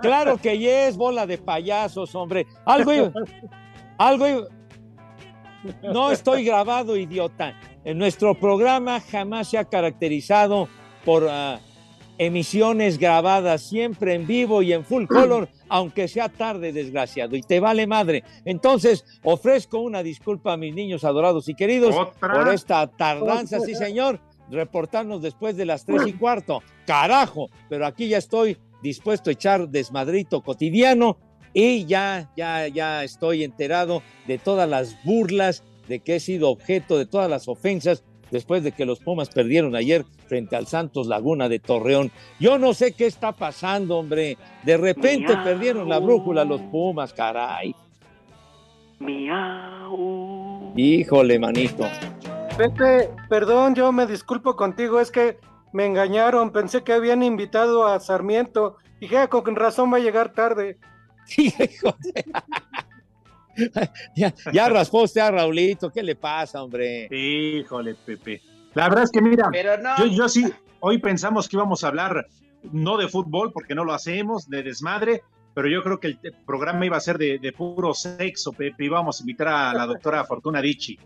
Claro 0.00 0.36
que 0.36 0.58
yes, 0.58 0.98
bola 0.98 1.26
de 1.26 1.38
payasos, 1.38 2.14
hombre. 2.14 2.46
Algo 2.66 3.10
algo. 3.98 4.48
No 5.82 6.10
estoy 6.10 6.44
grabado, 6.44 6.96
idiota. 6.96 7.58
En 7.84 7.98
nuestro 7.98 8.34
programa 8.34 9.00
jamás 9.00 9.48
se 9.48 9.58
ha 9.58 9.64
caracterizado 9.64 10.68
por 11.04 11.26
ah, 11.28 11.60
emisiones 12.18 12.98
grabadas, 12.98 13.62
siempre 13.62 14.14
en 14.14 14.26
vivo 14.26 14.62
y 14.62 14.72
en 14.72 14.84
full 14.84 15.06
color, 15.06 15.48
aunque 15.68 16.08
sea 16.08 16.28
tarde, 16.28 16.72
desgraciado. 16.72 17.36
Y 17.36 17.42
te 17.42 17.60
vale 17.60 17.86
madre. 17.86 18.24
Entonces, 18.44 19.04
ofrezco 19.22 19.78
una 19.80 20.02
disculpa 20.02 20.52
a 20.52 20.56
mis 20.56 20.74
niños 20.74 21.04
adorados 21.04 21.48
y 21.48 21.54
queridos 21.54 21.94
¿Otra? 21.94 22.32
por 22.32 22.48
esta 22.54 22.86
tardanza, 22.86 23.60
sí, 23.60 23.74
señor. 23.74 24.20
Reportarnos 24.50 25.22
después 25.22 25.56
de 25.56 25.64
las 25.64 25.86
tres 25.86 26.06
y 26.06 26.12
cuarto. 26.12 26.62
Carajo, 26.86 27.48
pero 27.68 27.86
aquí 27.86 28.08
ya 28.08 28.18
estoy 28.18 28.58
dispuesto 28.82 29.30
a 29.30 29.32
echar 29.32 29.68
desmadrito 29.68 30.42
cotidiano 30.42 31.16
y 31.54 31.86
ya, 31.86 32.30
ya, 32.36 32.68
ya 32.68 33.04
estoy 33.04 33.44
enterado 33.44 34.02
de 34.26 34.38
todas 34.38 34.68
las 34.68 35.02
burlas, 35.04 35.62
de 35.88 36.00
que 36.00 36.16
he 36.16 36.20
sido 36.20 36.50
objeto 36.50 36.98
de 36.98 37.06
todas 37.06 37.30
las 37.30 37.46
ofensas 37.48 38.04
después 38.30 38.64
de 38.64 38.72
que 38.72 38.84
los 38.84 38.98
Pumas 38.98 39.28
perdieron 39.28 39.76
ayer 39.76 40.04
frente 40.26 40.56
al 40.56 40.66
Santos 40.66 41.06
Laguna 41.06 41.48
de 41.48 41.60
Torreón. 41.60 42.10
Yo 42.40 42.58
no 42.58 42.74
sé 42.74 42.92
qué 42.92 43.06
está 43.06 43.32
pasando, 43.32 43.98
hombre. 43.98 44.36
De 44.64 44.76
repente 44.76 45.32
Miau. 45.32 45.44
perdieron 45.44 45.88
la 45.88 46.00
brújula 46.00 46.44
los 46.44 46.60
Pumas, 46.62 47.12
caray. 47.12 47.74
Miau. 48.98 50.72
Híjole, 50.76 51.38
manito. 51.38 51.84
Pepe, 52.56 53.10
perdón, 53.28 53.74
yo 53.74 53.92
me 53.92 54.06
disculpo 54.06 54.56
contigo, 54.56 55.00
es 55.00 55.10
que 55.10 55.38
me 55.72 55.86
engañaron, 55.86 56.50
pensé 56.50 56.82
que 56.82 56.92
habían 56.92 57.22
invitado 57.22 57.86
a 57.86 57.98
Sarmiento. 58.00 58.76
Dije, 59.00 59.18
"Ah, 59.18 59.28
con 59.28 59.56
razón 59.56 59.92
va 59.92 59.98
a 59.98 60.00
llegar 60.00 60.32
tarde. 60.32 60.78
Ya, 64.16 64.34
ya 64.52 64.68
raspó 64.68 65.02
usted 65.02 65.20
a 65.20 65.30
Raulito, 65.30 65.90
¿qué 65.90 66.02
le 66.02 66.16
pasa, 66.16 66.62
hombre? 66.62 67.06
Híjole, 67.10 67.94
Pepe. 67.94 68.42
La 68.74 68.88
verdad 68.88 69.04
es 69.04 69.10
que 69.12 69.22
mira, 69.22 69.48
Pero 69.52 69.78
no. 69.78 69.96
yo, 69.98 70.06
yo 70.06 70.28
sí, 70.28 70.52
hoy 70.80 70.98
pensamos 70.98 71.48
que 71.48 71.56
íbamos 71.56 71.84
a 71.84 71.88
hablar 71.88 72.26
no 72.72 72.96
de 72.96 73.08
fútbol, 73.08 73.52
porque 73.52 73.74
no 73.76 73.84
lo 73.84 73.92
hacemos, 73.92 74.48
de 74.48 74.64
desmadre, 74.64 75.22
pero 75.54 75.68
yo 75.68 75.84
creo 75.84 76.00
que 76.00 76.08
el 76.08 76.18
programa 76.44 76.84
iba 76.84 76.96
a 76.96 77.00
ser 77.00 77.16
de, 77.16 77.38
de 77.38 77.52
puro 77.52 77.94
sexo, 77.94 78.52
Pepe. 78.52 78.86
Íbamos 78.86 79.20
a 79.20 79.22
invitar 79.22 79.46
a 79.48 79.72
la 79.74 79.86
doctora 79.86 80.24
Fortuna 80.24 80.60
Dichi. 80.60 80.98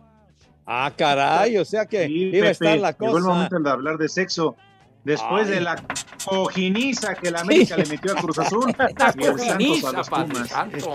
Ah, 0.64 0.90
caray, 0.96 1.59
o 1.59 1.64
sea 1.66 1.85
que 1.85 2.07
Sí, 2.07 2.31
iba 2.33 2.46
a 2.46 2.50
estar 2.50 2.78
la 2.78 2.92
Llegó 2.92 3.18
el 3.18 3.22
cosa. 3.24 3.35
momento 3.35 3.59
de 3.59 3.70
hablar 3.70 3.98
de 3.98 4.09
sexo. 4.09 4.57
Después 5.04 5.48
Ay. 5.48 5.54
de 5.57 5.61
la 5.61 5.76
cojiniza 6.24 7.14
que 7.14 7.31
la 7.31 7.40
América 7.40 7.74
Sí. 7.76 7.83
le 7.83 7.88
metió 7.88 8.12
a 8.12 8.20
Cruz 8.20 8.38
Azul 8.38 8.74
La 8.78 8.87
y 8.88 8.92
el 8.92 8.98
Santos 8.98 9.31
cojiniza, 9.37 9.88
a 9.88 9.92
los 9.92 10.09
Padre 10.09 10.33
Pumas. 10.35 10.48
Santo. 10.48 10.94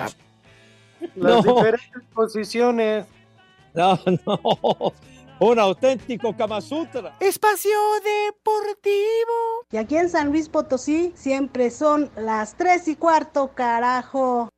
Las 1.16 1.46
No. 1.46 1.54
diferentes 1.56 2.04
posiciones. 2.14 3.06
No, 3.74 4.00
no. 4.26 4.94
Un 5.40 5.60
auténtico 5.60 6.36
Kama 6.38 6.62
Sutra. 6.62 7.16
Espacio 7.20 7.72
Deportivo. 8.04 9.66
Y 9.72 9.78
aquí 9.78 9.98
en 9.98 10.10
San 10.10 10.30
Luis 10.30 10.48
Potosí 10.48 11.12
siempre 11.16 11.70
son 11.72 12.10
las 12.16 12.56
tres 12.56 12.88
y 12.88 12.96
cuarto, 12.96 13.52
carajo. 13.54 14.50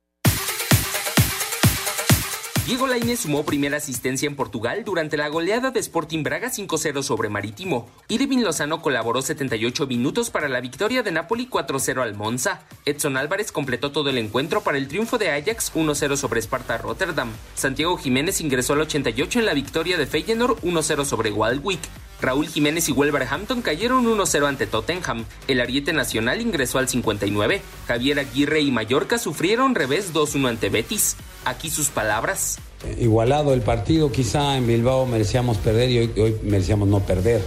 Diego 2.66 2.88
Lainez 2.88 3.20
sumó 3.20 3.44
primera 3.44 3.76
asistencia 3.76 4.26
en 4.26 4.34
Portugal 4.34 4.82
durante 4.84 5.16
la 5.16 5.28
goleada 5.28 5.70
de 5.70 5.78
Sporting 5.78 6.24
Braga 6.24 6.50
5-0 6.50 7.00
sobre 7.04 7.28
Marítimo. 7.28 7.88
Irving 8.08 8.38
Lozano 8.38 8.82
colaboró 8.82 9.22
78 9.22 9.86
minutos 9.86 10.30
para 10.30 10.48
la 10.48 10.60
victoria 10.60 11.04
de 11.04 11.12
Napoli 11.12 11.46
4-0 11.48 12.02
al 12.02 12.16
Monza. 12.16 12.62
Edson 12.84 13.16
Álvarez 13.16 13.52
completó 13.52 13.92
todo 13.92 14.10
el 14.10 14.18
encuentro 14.18 14.64
para 14.64 14.78
el 14.78 14.88
triunfo 14.88 15.16
de 15.16 15.30
Ajax 15.30 15.72
1-0 15.76 16.16
sobre 16.16 16.42
Sparta 16.42 16.76
Rotterdam. 16.76 17.30
Santiago 17.54 17.96
Jiménez 17.98 18.40
ingresó 18.40 18.72
al 18.72 18.80
88 18.80 19.38
en 19.38 19.46
la 19.46 19.54
victoria 19.54 19.96
de 19.96 20.06
Feyenoord 20.06 20.60
1-0 20.62 21.04
sobre 21.04 21.30
Waldwick. 21.30 21.82
Raúl 22.20 22.48
Jiménez 22.48 22.88
y 22.88 22.92
Wolverhampton 22.92 23.62
cayeron 23.62 24.06
1-0 24.06 24.44
ante 24.44 24.66
Tottenham. 24.66 25.24
El 25.46 25.60
Ariete 25.60 25.92
Nacional 25.92 26.40
ingresó 26.40 26.78
al 26.78 26.88
59. 26.88 27.62
Javier 27.86 28.18
Aguirre 28.18 28.60
y 28.62 28.72
Mallorca 28.72 29.18
sufrieron 29.18 29.76
revés 29.76 30.12
2-1 30.12 30.48
ante 30.48 30.68
Betis. 30.68 31.16
Aquí 31.44 31.70
sus 31.70 31.90
palabras. 31.90 32.55
Igualado 32.98 33.52
el 33.52 33.62
partido, 33.62 34.12
quizá 34.12 34.56
en 34.56 34.66
Bilbao 34.66 35.06
merecíamos 35.06 35.56
perder 35.58 35.90
y 35.90 35.98
hoy, 36.20 36.36
merecíamos 36.42 36.88
no 36.88 37.00
perder. 37.00 37.42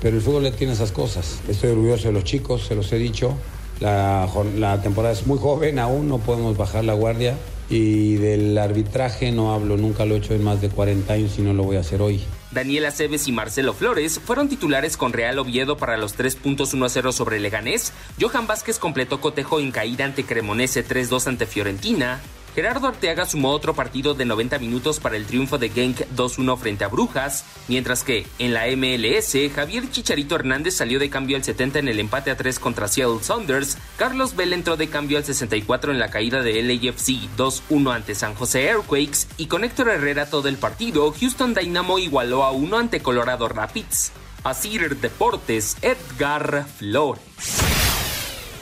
Pero 0.00 0.16
el 0.16 0.22
fútbol 0.22 0.50
tiene 0.52 0.72
esas 0.72 0.90
cosas. 0.90 1.40
Estoy 1.48 1.70
orgulloso 1.70 2.08
de 2.08 2.14
los 2.14 2.24
chicos, 2.24 2.66
se 2.66 2.74
los 2.74 2.92
he 2.92 2.96
dicho. 2.96 3.36
La, 3.80 4.80
temporada 4.82 5.12
es 5.12 5.26
muy 5.26 5.38
joven, 5.38 5.78
aún 5.78 6.08
no 6.08 6.18
podemos 6.18 6.56
bajar 6.56 6.84
la 6.84 6.94
guardia. 6.94 7.36
Y 7.70 8.16
del 8.16 8.58
arbitraje 8.58 9.32
no 9.32 9.54
hablo, 9.54 9.76
nunca 9.76 10.04
lo 10.04 10.14
he 10.14 10.18
hecho 10.18 10.34
en 10.34 10.44
más 10.44 10.60
de 10.60 10.68
40 10.68 11.12
años 11.12 11.38
y 11.38 11.42
no 11.42 11.54
lo 11.54 11.62
voy 11.62 11.76
a 11.76 11.80
hacer 11.80 12.02
hoy. 12.02 12.22
Daniel 12.50 12.84
Aceves 12.84 13.28
y 13.28 13.32
Marcelo 13.32 13.72
Flores 13.72 14.20
fueron 14.22 14.48
titulares 14.48 14.98
con 14.98 15.12
Real 15.12 15.38
Oviedo 15.38 15.78
para 15.78 15.96
los 15.96 16.12
3 16.14 16.36
puntos 16.36 16.74
1-0 16.74 17.12
sobre 17.12 17.40
Leganés. 17.40 17.92
Johan 18.20 18.46
Vázquez 18.46 18.78
completó 18.78 19.20
cotejo 19.20 19.58
en 19.58 19.70
caída 19.70 20.04
ante 20.04 20.24
Cremonese 20.24 20.86
3-2 20.86 21.28
ante 21.28 21.46
Fiorentina. 21.46 22.20
Gerardo 22.54 22.86
Arteaga 22.86 23.24
sumó 23.24 23.50
otro 23.50 23.74
partido 23.74 24.12
de 24.12 24.26
90 24.26 24.58
minutos 24.58 25.00
para 25.00 25.16
el 25.16 25.24
triunfo 25.24 25.56
de 25.56 25.70
Genk 25.70 26.00
2-1 26.14 26.58
frente 26.58 26.84
a 26.84 26.88
Brujas, 26.88 27.44
mientras 27.66 28.04
que 28.04 28.26
en 28.38 28.52
la 28.52 28.66
MLS 28.76 29.36
Javier 29.54 29.90
Chicharito 29.90 30.34
Hernández 30.34 30.76
salió 30.76 30.98
de 30.98 31.08
cambio 31.08 31.38
al 31.38 31.44
70 31.44 31.78
en 31.78 31.88
el 31.88 31.98
empate 31.98 32.30
a 32.30 32.36
3 32.36 32.58
contra 32.58 32.88
Seattle 32.88 33.22
Saunders, 33.22 33.78
Carlos 33.96 34.36
Bell 34.36 34.52
entró 34.52 34.76
de 34.76 34.88
cambio 34.88 35.16
al 35.16 35.24
64 35.24 35.92
en 35.92 35.98
la 35.98 36.10
caída 36.10 36.42
de 36.42 36.62
LAFC 36.62 37.36
2-1 37.38 37.94
ante 37.94 38.14
San 38.14 38.34
José 38.34 38.64
Earthquakes 38.64 39.28
y 39.38 39.46
con 39.46 39.64
Héctor 39.64 39.88
Herrera 39.88 40.26
todo 40.26 40.48
el 40.48 40.58
partido, 40.58 41.10
Houston 41.18 41.54
Dynamo 41.54 41.98
igualó 41.98 42.44
a 42.44 42.52
1 42.52 42.76
ante 42.76 43.00
Colorado 43.00 43.48
Rapids. 43.48 44.12
Asir 44.44 44.96
Deportes, 44.96 45.76
Edgar 45.82 46.66
Flores. 46.66 47.81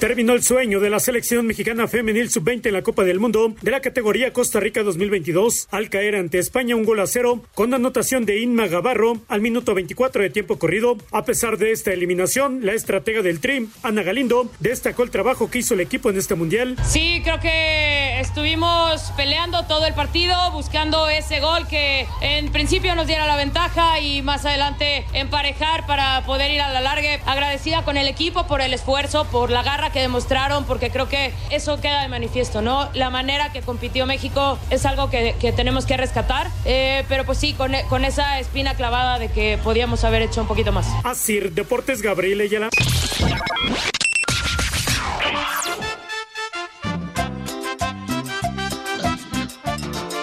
Terminó 0.00 0.32
el 0.32 0.42
sueño 0.42 0.80
de 0.80 0.88
la 0.88 0.98
selección 0.98 1.46
mexicana 1.46 1.86
femenil 1.86 2.30
sub-20 2.30 2.68
en 2.68 2.72
la 2.72 2.80
Copa 2.80 3.04
del 3.04 3.20
Mundo 3.20 3.54
de 3.60 3.70
la 3.70 3.82
categoría 3.82 4.32
Costa 4.32 4.58
Rica 4.58 4.82
2022 4.82 5.68
al 5.70 5.90
caer 5.90 6.16
ante 6.16 6.38
España 6.38 6.74
un 6.74 6.84
gol 6.84 7.00
a 7.00 7.06
cero 7.06 7.42
con 7.54 7.74
anotación 7.74 8.24
de 8.24 8.40
Inma 8.40 8.66
Gavarro 8.66 9.18
al 9.28 9.42
minuto 9.42 9.74
24 9.74 10.22
de 10.22 10.30
tiempo 10.30 10.58
corrido. 10.58 10.96
A 11.12 11.26
pesar 11.26 11.58
de 11.58 11.72
esta 11.72 11.92
eliminación, 11.92 12.64
la 12.64 12.72
estratega 12.72 13.20
del 13.20 13.40
Trim, 13.40 13.68
Ana 13.82 14.02
Galindo, 14.02 14.50
destacó 14.58 15.02
el 15.02 15.10
trabajo 15.10 15.50
que 15.50 15.58
hizo 15.58 15.74
el 15.74 15.80
equipo 15.80 16.08
en 16.08 16.16
este 16.16 16.34
mundial. 16.34 16.76
Sí, 16.82 17.20
creo 17.22 17.38
que 17.38 18.20
estuvimos 18.20 19.12
peleando 19.18 19.66
todo 19.66 19.84
el 19.84 19.92
partido, 19.92 20.34
buscando 20.52 21.10
ese 21.10 21.40
gol 21.40 21.68
que 21.68 22.06
en 22.22 22.50
principio 22.52 22.94
nos 22.94 23.06
diera 23.06 23.26
la 23.26 23.36
ventaja 23.36 24.00
y 24.00 24.22
más 24.22 24.46
adelante 24.46 25.04
emparejar 25.12 25.84
para 25.86 26.24
poder 26.24 26.50
ir 26.52 26.62
a 26.62 26.72
la 26.72 26.80
larga. 26.80 27.20
Agradecida 27.26 27.84
con 27.84 27.98
el 27.98 28.08
equipo 28.08 28.46
por 28.46 28.62
el 28.62 28.72
esfuerzo, 28.72 29.26
por 29.30 29.50
la 29.50 29.62
garra 29.62 29.89
que 29.90 30.00
demostraron, 30.00 30.64
porque 30.64 30.90
creo 30.90 31.08
que 31.08 31.32
eso 31.50 31.80
queda 31.80 32.02
de 32.02 32.08
manifiesto, 32.08 32.62
¿no? 32.62 32.88
La 32.94 33.10
manera 33.10 33.52
que 33.52 33.62
compitió 33.62 34.06
México 34.06 34.58
es 34.70 34.86
algo 34.86 35.10
que, 35.10 35.34
que 35.40 35.52
tenemos 35.52 35.86
que 35.86 35.96
rescatar, 35.96 36.48
eh, 36.64 37.04
pero 37.08 37.24
pues 37.24 37.38
sí, 37.38 37.54
con, 37.54 37.72
con 37.88 38.04
esa 38.04 38.38
espina 38.38 38.74
clavada 38.74 39.18
de 39.18 39.28
que 39.28 39.58
podíamos 39.62 40.04
haber 40.04 40.22
hecho 40.22 40.40
un 40.40 40.46
poquito 40.46 40.72
más. 40.72 40.86
Asir 41.04 41.52
Deportes 41.52 42.02
Gabriel 42.02 42.40
Ayala. 42.40 42.68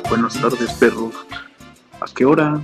Buenas 0.10 0.39
tardes, 0.39 0.73
perros. 0.73 1.13
¿A 1.99 2.06
qué 2.15 2.25
hora? 2.25 2.62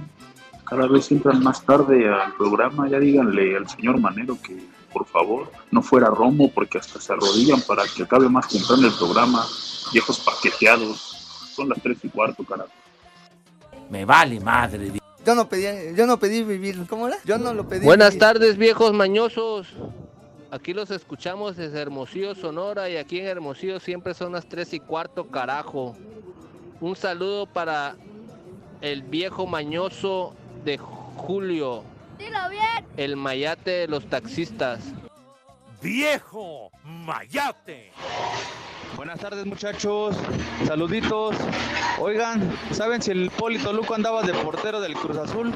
Cada 0.64 0.88
vez 0.88 1.12
entran 1.12 1.44
más 1.44 1.64
tarde 1.66 2.08
al 2.08 2.34
programa. 2.36 2.88
Ya 2.88 3.00
díganle 3.00 3.58
al 3.58 3.70
señor 3.70 4.00
Manero 4.00 4.38
que, 4.42 4.58
por 4.94 5.06
favor, 5.06 5.52
no 5.72 5.82
fuera 5.82 6.08
Romo 6.08 6.52
porque 6.52 6.78
hasta 6.78 7.02
se 7.02 7.12
arrodillan 7.12 7.62
para 7.62 7.84
que 7.86 8.04
acabe 8.04 8.30
más 8.30 8.48
temprano 8.48 8.88
el 8.88 8.94
programa. 8.94 9.46
Viejos 9.92 10.20
paqueteados. 10.20 11.52
Son 11.56 11.70
las 11.70 11.82
tres 11.82 11.98
y 12.04 12.10
cuarto, 12.10 12.44
carajo. 12.44 12.72
Me 13.90 14.06
vale 14.06 14.40
madre. 14.40 14.92
Yo 15.26 15.36
no 15.36 15.48
pedí, 15.48 15.96
yo 15.96 16.06
no 16.06 16.18
pedí 16.18 16.44
vivir, 16.44 16.86
¿cómo 16.88 17.08
era? 17.08 17.18
Yo 17.26 17.38
no 17.38 17.54
lo 17.54 17.68
pedí. 17.68 17.86
Buenas 17.86 18.10
vivir. 18.10 18.20
tardes, 18.20 18.58
viejos 18.58 18.94
mañosos. 18.94 19.68
Aquí 20.52 20.74
los 20.74 20.92
escuchamos 20.92 21.58
desde 21.58 21.82
Hermosillo, 21.82 22.36
Sonora, 22.36 22.90
y 22.90 22.98
aquí 22.98 23.20
en 23.20 23.26
Hermosillo 23.26 23.80
siempre 23.80 24.14
son 24.14 24.34
las 24.34 24.48
3 24.48 24.74
y 24.74 24.80
cuarto, 24.80 25.28
carajo. 25.28 25.96
Un 26.80 26.96
saludo 26.96 27.48
para 27.48 27.96
el 28.82 29.02
viejo 29.02 29.48
mañoso 29.48 30.36
de 30.66 30.78
Julio, 30.78 31.84
Dilo 32.24 32.50
bien. 32.50 32.86
el 32.96 33.18
mayate 33.18 33.72
de 33.72 33.88
los 33.88 34.10
taxistas. 34.10 34.80
Viejo 35.82 36.72
Mayate. 36.84 37.92
Buenas 38.96 39.20
tardes 39.20 39.46
muchachos, 39.46 40.16
saluditos. 40.66 41.36
Oigan, 42.00 42.58
¿saben 42.72 43.02
si 43.02 43.12
el 43.12 43.30
Polito 43.32 43.74
Luco 43.74 43.94
andaba 43.94 44.22
de 44.22 44.34
portero 44.34 44.80
del 44.80 44.94
Cruz 44.94 45.18
Azul? 45.18 45.52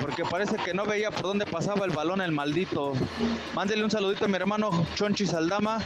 Porque 0.00 0.24
parece 0.24 0.56
que 0.56 0.74
no 0.74 0.84
veía 0.84 1.10
por 1.10 1.22
dónde 1.22 1.46
pasaba 1.46 1.86
el 1.86 1.92
balón 1.92 2.20
el 2.20 2.32
maldito. 2.32 2.92
Mándele 3.54 3.84
un 3.84 3.90
saludito 3.90 4.26
a 4.26 4.28
mi 4.28 4.36
hermano 4.36 4.86
Chonchi 4.96 5.26
Saldama. 5.26 5.78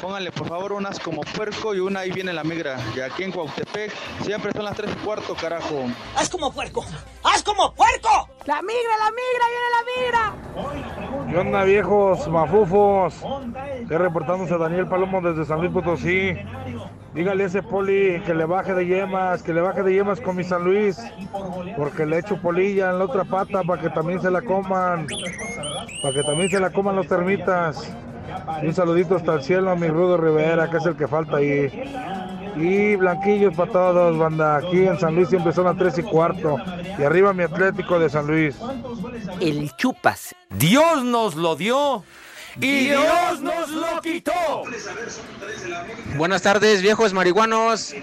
Pónganle 0.00 0.32
por 0.32 0.48
favor 0.48 0.72
unas 0.72 0.98
como 0.98 1.20
puerco 1.20 1.74
y 1.74 1.80
una 1.80 2.00
ahí 2.00 2.10
viene 2.10 2.32
la 2.32 2.42
migra. 2.42 2.78
Y 2.96 3.00
aquí 3.00 3.22
en 3.22 3.32
Cuautepec 3.32 3.92
siempre 4.22 4.50
son 4.52 4.64
las 4.64 4.74
tres 4.74 4.90
y 4.92 5.04
cuarto, 5.04 5.34
carajo. 5.34 5.84
¡Haz 6.16 6.30
como 6.30 6.50
puerco! 6.50 6.84
¡Haz 7.22 7.42
como 7.42 7.74
puerco! 7.74 8.28
La 8.46 8.62
migra, 8.62 8.96
la 8.98 9.10
migra, 9.10 9.46
viene 9.50 9.68
la 9.76 10.62
migra. 11.12 11.30
¿Qué 11.30 11.36
onda 11.36 11.64
viejos 11.64 12.26
mafufos? 12.28 13.14
Estoy 13.82 13.96
reportándose 13.98 14.54
a 14.54 14.58
Daniel 14.58 14.88
Palomo 14.88 15.20
desde 15.20 15.44
San 15.44 15.60
Luis 15.60 15.70
Potosí. 15.70 16.34
Dígale 17.12 17.44
a 17.44 17.46
ese 17.46 17.62
poli 17.62 18.22
que 18.24 18.32
le 18.32 18.46
baje 18.46 18.72
de 18.72 18.86
yemas, 18.86 19.42
que 19.42 19.52
le 19.52 19.60
baje 19.60 19.82
de 19.82 19.92
yemas 19.92 20.20
con 20.20 20.36
mi 20.36 20.44
San 20.44 20.64
Luis. 20.64 20.98
Porque 21.76 22.06
le 22.06 22.18
echo 22.18 22.40
polilla 22.40 22.90
en 22.90 22.98
la 23.00 23.04
otra 23.04 23.24
pata 23.24 23.62
para 23.64 23.82
que 23.82 23.90
también 23.90 24.22
se 24.22 24.30
la 24.30 24.40
coman. 24.40 25.06
Para 26.02 26.14
que 26.14 26.22
también 26.22 26.48
se 26.48 26.58
la 26.58 26.70
coman 26.70 26.96
los 26.96 27.06
termitas. 27.06 27.94
Un 28.62 28.74
saludito 28.74 29.16
hasta 29.16 29.34
el 29.34 29.42
cielo 29.42 29.70
a 29.70 29.76
mi 29.76 29.88
Rudo 29.88 30.16
Rivera, 30.16 30.70
que 30.70 30.76
es 30.78 30.86
el 30.86 30.96
que 30.96 31.08
falta 31.08 31.38
ahí. 31.38 31.70
Y 32.56 32.96
blanquillos 32.96 33.54
para 33.54 33.72
todos, 33.72 34.18
banda. 34.18 34.56
Aquí 34.56 34.86
en 34.86 34.98
San 34.98 35.14
Luis 35.14 35.28
siempre 35.28 35.52
son 35.52 35.64
las 35.64 35.76
3 35.76 35.98
y 35.98 36.02
cuarto. 36.02 36.56
Y 36.98 37.02
arriba 37.02 37.32
mi 37.32 37.44
Atlético 37.44 37.98
de 37.98 38.10
San 38.10 38.26
Luis. 38.26 38.56
El 39.40 39.74
chupas. 39.76 40.34
Dios 40.50 41.04
nos 41.04 41.36
lo 41.36 41.56
dio 41.56 42.04
y 42.56 42.88
Dios 42.88 43.40
nos 43.40 43.70
lo 43.70 44.00
quitó. 44.02 44.32
Buenas 46.16 46.42
tardes, 46.42 46.82
viejos 46.82 47.12
marihuanos. 47.12 47.94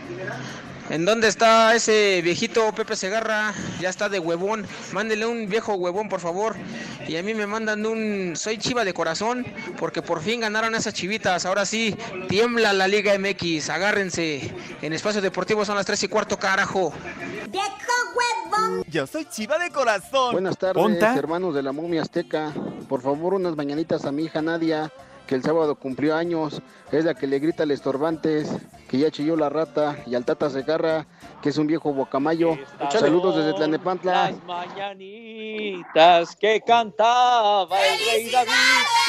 ¿En 0.90 1.04
dónde 1.04 1.28
está 1.28 1.76
ese 1.76 2.22
viejito 2.24 2.72
Pepe 2.74 2.96
Segarra? 2.96 3.54
Ya 3.82 3.90
está 3.90 4.08
de 4.08 4.20
huevón. 4.20 4.66
Mándele 4.94 5.26
un 5.26 5.50
viejo 5.50 5.74
huevón, 5.74 6.08
por 6.08 6.22
favor. 6.22 6.56
Y 7.08 7.18
a 7.18 7.24
mí 7.24 7.34
me 7.34 7.46
mandan 7.46 7.86
un. 7.86 8.36
Soy 8.38 8.58
chiva 8.58 8.86
de 8.86 8.94
corazón, 8.94 9.46
porque 9.78 10.02
por 10.02 10.22
fin 10.22 10.40
ganaron 10.42 10.76
esas 10.76 10.94
chivitas. 10.94 11.46
Ahora 11.46 11.66
sí, 11.66 11.96
tiembla 12.30 12.72
la 12.72 12.88
Liga 12.88 13.18
MX. 13.20 13.70
Agárrense. 13.70 14.54
En 14.82 14.94
Espacio 14.94 15.22
Deportivo 15.22 15.66
son 15.66 15.76
las 15.76 15.86
3 15.86 16.04
y 16.04 16.08
cuarto, 16.08 16.40
carajo. 16.40 16.94
¡Viejo 17.50 17.68
huevón! 18.16 18.84
Yo 18.90 19.06
soy 19.08 19.26
chiva 19.26 19.58
de 19.60 19.70
corazón. 19.72 20.32
Buenas 20.32 20.58
tardes, 20.58 20.82
¿Ponta? 20.82 21.16
hermanos 21.16 21.54
de 21.54 21.64
la 21.64 21.74
momia 21.74 22.02
azteca. 22.02 22.54
Por 22.88 23.02
favor, 23.02 23.34
unas 23.34 23.58
mañanitas 23.58 24.06
a 24.06 24.12
mi 24.14 24.24
hija 24.24 24.42
Nadia, 24.42 24.92
que 25.28 25.36
el 25.36 25.44
sábado 25.44 25.76
cumplió 25.76 26.16
años. 26.16 26.62
Es 26.92 27.06
la 27.06 27.14
que 27.14 27.28
le 27.28 27.40
grita 27.40 27.64
al 27.64 27.72
estorbantes, 27.72 28.50
que 28.90 28.98
ya 28.98 29.12
chilló 29.12 29.36
la 29.36 29.50
rata. 29.50 29.98
Y 30.08 30.16
al 30.16 30.26
Tata 30.26 30.50
Segarra, 30.50 31.06
que 31.42 31.50
es 31.50 31.58
un 31.58 31.68
viejo 31.68 31.94
bocamayo. 31.94 32.58
Saludos 32.90 33.36
desde 33.36 33.54
Tlanepantla. 33.54 34.32
Las 34.32 34.44
mañanitas 34.46 36.36
que 36.36 36.62
cantaba 36.62 37.78
el 37.86 38.00
rey 38.00 38.32
David 38.32 38.52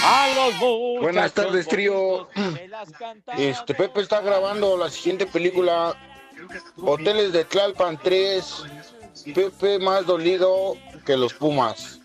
a 0.04 0.28
los 0.34 1.00
Buenas 1.00 1.32
tardes, 1.32 1.68
trío. 1.68 2.28
Este 3.36 3.74
Pepe 3.74 4.00
está 4.00 4.20
grabando 4.20 4.76
la 4.76 4.90
siguiente 4.90 5.26
película 5.26 5.94
Hoteles 6.76 7.32
de 7.32 7.44
Tlalpan 7.44 7.98
3. 8.02 8.64
Pepe 9.34 9.78
más 9.78 10.06
dolido 10.06 10.74
que 11.04 11.16
los 11.16 11.34
Pumas. 11.34 11.97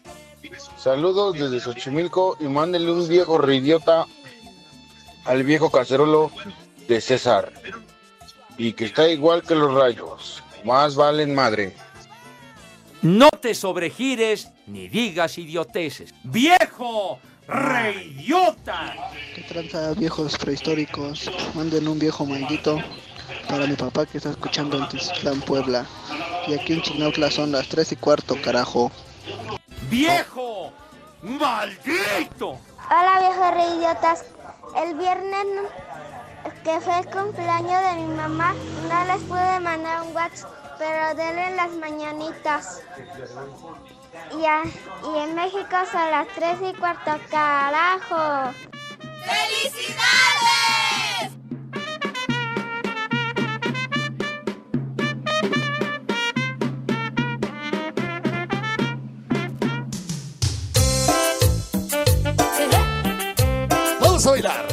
Saludos 0.78 1.34
desde 1.34 1.60
Xochimilco 1.60 2.38
y 2.40 2.46
mándenle 2.46 2.92
un 2.92 3.08
viejo 3.08 3.38
reidiota 3.38 4.06
al 5.26 5.44
viejo 5.44 5.70
cacerolo 5.70 6.32
de 6.88 7.02
César. 7.02 7.52
Y 8.58 8.74
que 8.74 8.86
está 8.86 9.08
igual 9.10 9.42
que 9.44 9.56
los 9.56 9.74
rayos. 9.74 10.44
Más 10.64 10.96
valen 10.96 11.34
madre. 11.34 11.76
No 13.02 13.30
te 13.30 13.54
sobregires 13.54 14.50
ni 14.68 14.88
digas 14.88 15.38
idioteces. 15.38 16.14
¡Viejo! 16.24 17.20
¡Reidiota! 17.48 18.96
¿Qué 19.36 19.42
tranza, 19.42 19.94
viejos 19.94 20.38
prehistóricos? 20.38 21.30
Manden 21.54 21.88
un 21.88 22.00
viejo 22.00 22.26
maldito 22.26 22.78
para 23.50 23.68
mi 23.68 23.76
papá 23.76 24.06
que 24.06 24.18
está 24.18 24.30
escuchando 24.30 24.78
en 24.78 24.88
Tizitlán, 24.88 25.42
Puebla. 25.42 25.86
Y 26.48 26.54
aquí 26.54 26.74
en 26.74 26.82
Chignautla 26.82 27.30
son 27.30 27.52
las 27.52 27.68
3 27.68 27.92
y 27.92 27.96
cuarto, 27.98 28.38
carajo. 28.42 28.92
¡Viejo! 29.90 30.43
¡Maldito! 31.24 32.60
Hola 32.90 33.20
viejos 33.20 33.52
reidiotas. 33.54 34.26
El 34.76 34.96
viernes 34.96 35.46
que 36.66 36.82
fue 36.82 37.00
el 37.00 37.06
cumpleaños 37.10 37.82
de 37.82 37.94
mi 38.02 38.08
mamá, 38.16 38.54
no 38.90 39.06
les 39.06 39.22
pude 39.24 39.60
mandar 39.62 40.02
un 40.02 40.14
WhatsApp, 40.14 40.52
pero 40.78 41.16
denle 41.16 41.56
las 41.56 41.72
mañanitas. 41.72 42.82
Y, 44.38 44.46
a- 44.46 44.64
y 45.16 45.18
en 45.20 45.34
México 45.36 45.78
son 45.90 46.12
las 46.12 46.28
3 46.36 46.58
y 46.62 46.74
cuarto, 46.74 47.12
carajo. 47.32 48.52
¡Felicidades! 49.26 50.63
Vamos 64.24 64.28
a 64.28 64.32
bailar. 64.32 64.66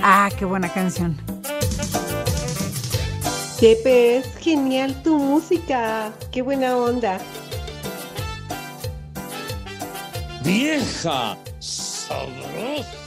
Ah, 0.00 0.28
qué 0.38 0.44
buena 0.44 0.72
canción. 0.72 1.16
Pepe, 3.60 4.18
es 4.18 4.36
genial 4.36 5.02
tu 5.02 5.18
música. 5.18 6.12
Qué 6.30 6.42
buena 6.42 6.76
onda. 6.76 7.18
¡Vieja! 10.44 11.36
¡Sabrosa! 11.58 12.99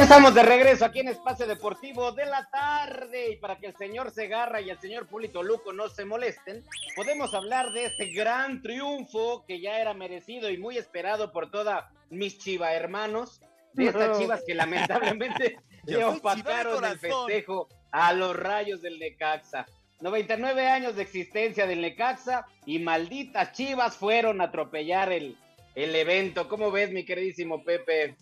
Ya 0.00 0.04
estamos 0.04 0.34
de 0.34 0.42
regreso 0.42 0.86
aquí 0.86 1.00
en 1.00 1.08
Espacio 1.08 1.46
Deportivo 1.46 2.12
de 2.12 2.24
la 2.24 2.48
tarde 2.48 3.32
y 3.32 3.36
para 3.36 3.58
que 3.58 3.66
el 3.66 3.76
señor 3.76 4.10
Segarra 4.10 4.62
y 4.62 4.70
el 4.70 4.80
señor 4.80 5.06
Pulito 5.06 5.42
Luco 5.42 5.74
no 5.74 5.90
se 5.90 6.06
molesten, 6.06 6.64
podemos 6.96 7.34
hablar 7.34 7.70
de 7.72 7.84
este 7.84 8.06
gran 8.06 8.62
triunfo 8.62 9.44
que 9.46 9.60
ya 9.60 9.78
era 9.78 9.92
merecido 9.92 10.48
y 10.48 10.56
muy 10.56 10.78
esperado 10.78 11.32
por 11.32 11.50
toda 11.50 11.92
mis 12.08 12.38
chiva 12.38 12.72
hermanos, 12.72 13.42
de 13.74 13.88
estas 13.88 14.18
chivas 14.18 14.42
que 14.46 14.54
lamentablemente 14.54 15.58
le 15.84 16.02
opacaron 16.02 16.82
el 16.82 16.98
festejo 16.98 17.68
a 17.92 18.14
los 18.14 18.34
rayos 18.34 18.80
del 18.80 18.98
Necaxa. 18.98 19.66
99 20.00 20.66
años 20.66 20.96
de 20.96 21.02
existencia 21.02 21.66
del 21.66 21.82
Necaxa 21.82 22.46
y 22.64 22.78
malditas 22.78 23.52
chivas 23.52 23.98
fueron 23.98 24.40
a 24.40 24.44
atropellar 24.44 25.12
el, 25.12 25.36
el 25.74 25.94
evento. 25.94 26.48
¿Cómo 26.48 26.70
ves, 26.70 26.90
mi 26.90 27.04
queridísimo 27.04 27.62
Pepe? 27.62 28.16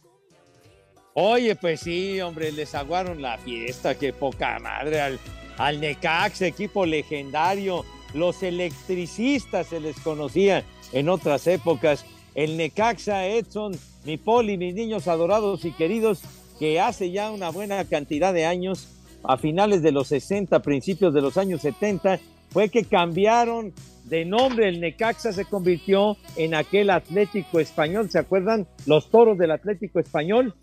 Oye, 1.21 1.57
pues 1.57 1.81
sí, 1.81 2.21
hombre, 2.21 2.53
les 2.53 2.77
aguaron 2.77 3.21
la 3.21 3.39
fiesta, 3.39 3.99
qué 3.99 4.13
poca 4.13 4.57
madre 4.61 5.01
al, 5.01 5.19
al 5.57 5.81
Necaxa, 5.81 6.47
equipo 6.47 6.87
legendario. 6.87 7.85
Los 8.15 8.45
electricistas 8.45 9.67
se 9.67 9.81
les 9.81 9.99
conocía 9.99 10.63
en 10.93 11.09
otras 11.09 11.49
épocas. 11.49 12.07
El 12.37 12.57
Necaxa, 12.57 13.27
Edson, 13.27 13.77
mi 14.05 14.17
poli, 14.17 14.57
mis 14.57 14.77
niños 14.77 15.09
adorados 15.09 15.65
y 15.65 15.73
queridos, 15.73 16.23
que 16.61 16.79
hace 16.79 17.11
ya 17.11 17.33
una 17.33 17.51
buena 17.51 17.85
cantidad 17.87 18.33
de 18.33 18.47
años, 18.47 18.89
a 19.25 19.39
finales 19.39 19.83
de 19.83 19.91
los 19.91 20.07
60, 20.07 20.63
principios 20.63 21.13
de 21.13 21.21
los 21.21 21.37
años 21.37 21.63
70, 21.63 22.21
fue 22.51 22.69
que 22.69 22.85
cambiaron 22.85 23.73
de 24.05 24.25
nombre. 24.25 24.69
El 24.69 24.81
Necaxa 24.81 25.33
se 25.33 25.47
convirtió 25.47 26.17
en 26.37 26.55
aquel 26.55 26.91
Atlético 26.91 27.59
Español. 27.59 28.09
¿Se 28.09 28.21
acuerdan? 28.21 28.69
Los 28.87 29.11
toros 29.11 29.37
del 29.37 29.51
Atlético 29.51 29.99
Español. 29.99 30.55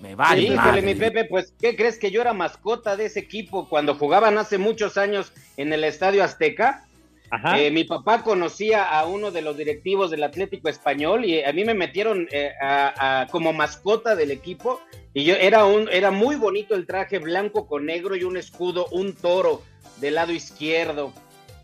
Me 0.00 0.10
Sí, 0.10 0.48
híjole, 0.52 0.82
mi 0.82 0.94
Pepe, 0.94 1.24
pues, 1.24 1.54
¿qué 1.58 1.74
crees 1.74 1.98
que 1.98 2.10
yo 2.10 2.20
era 2.20 2.32
mascota 2.34 2.96
de 2.96 3.06
ese 3.06 3.20
equipo 3.20 3.68
cuando 3.68 3.94
jugaban 3.94 4.36
hace 4.36 4.58
muchos 4.58 4.98
años 4.98 5.32
en 5.56 5.72
el 5.72 5.84
Estadio 5.84 6.22
Azteca? 6.22 6.84
Ajá. 7.30 7.58
Eh, 7.58 7.70
mi 7.72 7.82
papá 7.84 8.22
conocía 8.22 8.84
a 8.84 9.04
uno 9.06 9.30
de 9.32 9.42
los 9.42 9.56
directivos 9.56 10.10
del 10.10 10.22
Atlético 10.22 10.68
Español 10.68 11.24
y 11.24 11.42
a 11.42 11.52
mí 11.52 11.64
me 11.64 11.74
metieron 11.74 12.28
eh, 12.30 12.52
a- 12.60 13.22
a- 13.22 13.26
como 13.28 13.52
mascota 13.52 14.14
del 14.14 14.30
equipo 14.30 14.80
y 15.12 15.24
yo 15.24 15.34
era 15.34 15.64
un 15.64 15.88
era 15.90 16.12
muy 16.12 16.36
bonito 16.36 16.76
el 16.76 16.86
traje 16.86 17.18
blanco 17.18 17.66
con 17.66 17.86
negro 17.86 18.14
y 18.14 18.22
un 18.22 18.36
escudo, 18.36 18.86
un 18.92 19.14
toro 19.14 19.62
del 20.00 20.14
lado 20.14 20.32
izquierdo. 20.32 21.12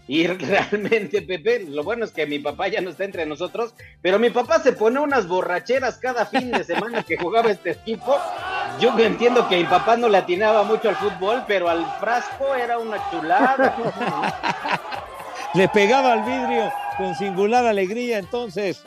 Y 0.08 0.26
realmente, 0.26 1.22
Pepe, 1.22 1.66
lo 1.68 1.84
bueno 1.84 2.04
es 2.04 2.12
que 2.12 2.26
mi 2.26 2.38
papá 2.38 2.68
ya 2.68 2.80
no 2.80 2.90
está 2.90 3.04
entre 3.04 3.26
nosotros, 3.26 3.74
pero 4.00 4.18
mi 4.18 4.30
papá 4.30 4.60
se 4.60 4.72
pone 4.72 5.00
unas 5.00 5.28
borracheras 5.28 5.98
cada 5.98 6.26
fin 6.26 6.50
de 6.50 6.64
semana 6.64 7.02
que 7.02 7.16
jugaba 7.16 7.50
este 7.50 7.70
equipo. 7.72 8.18
Yo 8.80 8.98
entiendo 8.98 9.48
que 9.48 9.58
mi 9.58 9.64
papá 9.64 9.96
no 9.96 10.08
le 10.08 10.18
atinaba 10.18 10.64
mucho 10.64 10.88
al 10.88 10.96
fútbol, 10.96 11.44
pero 11.46 11.68
al 11.68 11.84
frasco 12.00 12.54
era 12.54 12.78
una 12.78 12.98
chulada. 13.10 13.76
Le 15.54 15.68
pegaba 15.68 16.14
al 16.14 16.22
vidrio 16.22 16.72
con 16.96 17.14
singular 17.14 17.66
alegría, 17.66 18.18
entonces. 18.18 18.82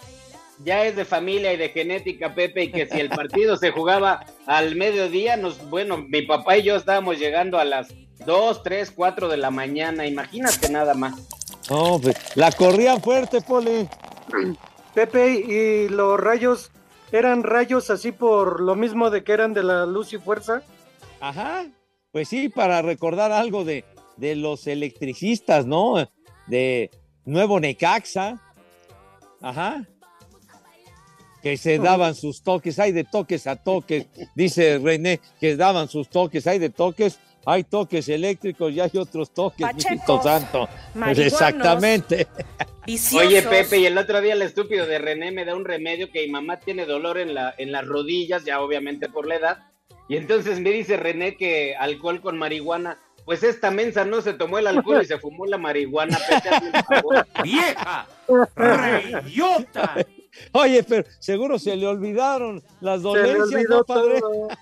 Ya 0.63 0.86
es 0.86 0.96
de 0.96 1.06
familia 1.06 1.52
y 1.52 1.58
de 1.58 1.70
genética, 1.70 2.34
Pepe, 2.34 2.63
y 2.63 2.72
que 2.72 2.88
si 2.88 3.00
el 3.00 3.10
partido 3.10 3.58
se 3.58 3.72
jugaba 3.72 4.26
al 4.46 4.76
mediodía, 4.76 5.36
nos, 5.36 5.70
bueno, 5.70 5.98
mi 5.98 6.22
papá 6.22 6.58
y 6.58 6.63
yo 6.63 6.76
estábamos 6.76 7.20
llegando 7.20 7.60
a 7.60 7.65
las 7.65 7.94
2, 8.26 8.63
3, 8.63 8.91
4 8.91 9.28
de 9.28 9.38
la 9.38 9.52
mañana, 9.52 10.08
imagínate 10.08 10.70
nada 10.70 10.94
más. 10.94 11.13
No, 11.70 12.00
pues, 12.00 12.15
la 12.36 12.52
corrían 12.52 13.02
fuerte, 13.02 13.41
Poli. 13.41 13.88
Pepe, 14.94 15.32
¿y 15.32 15.89
los 15.89 16.18
rayos 16.20 16.72
eran 17.12 17.44
rayos 17.44 17.89
así 17.89 18.12
por 18.12 18.62
lo 18.62 18.76
mismo 18.76 19.10
de 19.10 19.24
que 19.24 19.34
eran 19.34 19.54
de 19.54 19.63
la 19.63 19.86
luz 19.86 20.13
y 20.13 20.18
fuerza? 20.18 20.63
Ajá, 21.20 21.65
pues 22.12 22.30
sí, 22.30 22.50
para 22.50 22.82
recordar 22.82 23.32
algo 23.32 23.65
de, 23.65 23.84
de 24.15 24.36
los 24.36 24.68
electricistas, 24.68 25.65
¿no? 25.65 25.96
De 26.48 26.89
Nuevo 27.26 27.60
Necaxa. 27.60 28.41
Ajá. 29.41 29.86
Que 31.46 31.58
se 31.58 31.78
daban 31.78 32.16
sus 32.16 32.42
toques, 32.42 32.80
hay 32.80 32.92
de 32.92 33.04
toques 33.04 33.46
a 33.46 33.56
toques, 33.56 34.08
dice 34.34 34.80
René, 34.80 35.22
que 35.40 35.56
daban 35.56 35.88
sus 35.88 36.10
toques, 36.10 36.48
hay 36.48 36.58
de 36.58 36.72
toques, 36.72 37.20
hay 37.46 37.64
toques 37.64 38.10
eléctricos 38.10 38.74
y 38.74 38.80
hay 38.80 38.90
otros 38.96 39.32
toques, 39.32 39.68
mijito 39.76 40.24
santo. 40.24 40.68
Exactamente. 41.16 42.26
Oye, 43.16 43.44
Pepe, 43.44 43.78
y 43.78 43.86
el 43.86 43.96
otro 43.96 44.22
día 44.22 44.34
el 44.34 44.42
estúpido 44.42 44.88
de 44.88 44.98
René 44.98 45.32
me 45.32 45.46
da 45.46 45.56
un 45.56 45.66
remedio 45.66 46.10
que 46.12 46.26
mi 46.26 46.32
mamá 46.32 46.58
tiene 46.58 46.88
dolor 46.88 47.20
en, 47.20 47.36
la, 47.36 47.54
en 47.60 47.72
las 47.72 47.86
rodillas, 47.86 48.44
ya 48.44 48.60
obviamente 48.60 49.08
por 49.08 49.28
la 49.28 49.36
edad. 49.36 49.58
Y 50.10 50.18
entonces 50.18 50.60
me 50.60 50.72
dice 50.72 50.98
René 50.98 51.38
que 51.38 51.76
alcohol 51.76 52.22
con 52.22 52.40
marihuana. 52.40 52.98
Pues 53.24 53.44
esta 53.44 53.70
mensa 53.70 54.04
no 54.04 54.22
se 54.22 54.34
tomó 54.34 54.58
el 54.58 54.66
alcohol 54.66 55.04
y 55.04 55.06
se 55.06 55.20
fumó 55.20 55.46
la 55.46 55.60
marihuana. 55.60 56.18
Pepe, 56.28 56.50
hazme 56.50 56.72
un 56.74 56.84
favor. 56.84 57.28
¡Vieja! 57.44 58.08
¡Reyota! 58.56 59.96
Oye, 60.52 60.84
pero 60.84 61.08
seguro 61.19 61.58
se 61.60 61.76
le 61.76 61.88
olvidaron 61.88 62.62
las 62.82 63.02
Se 63.02 63.08
le 63.08 63.13
dolencias, 63.13 63.54
olvidó 63.54 63.78
¿no, 63.78 63.84
padre? 63.84 64.19
todo. 64.19 64.48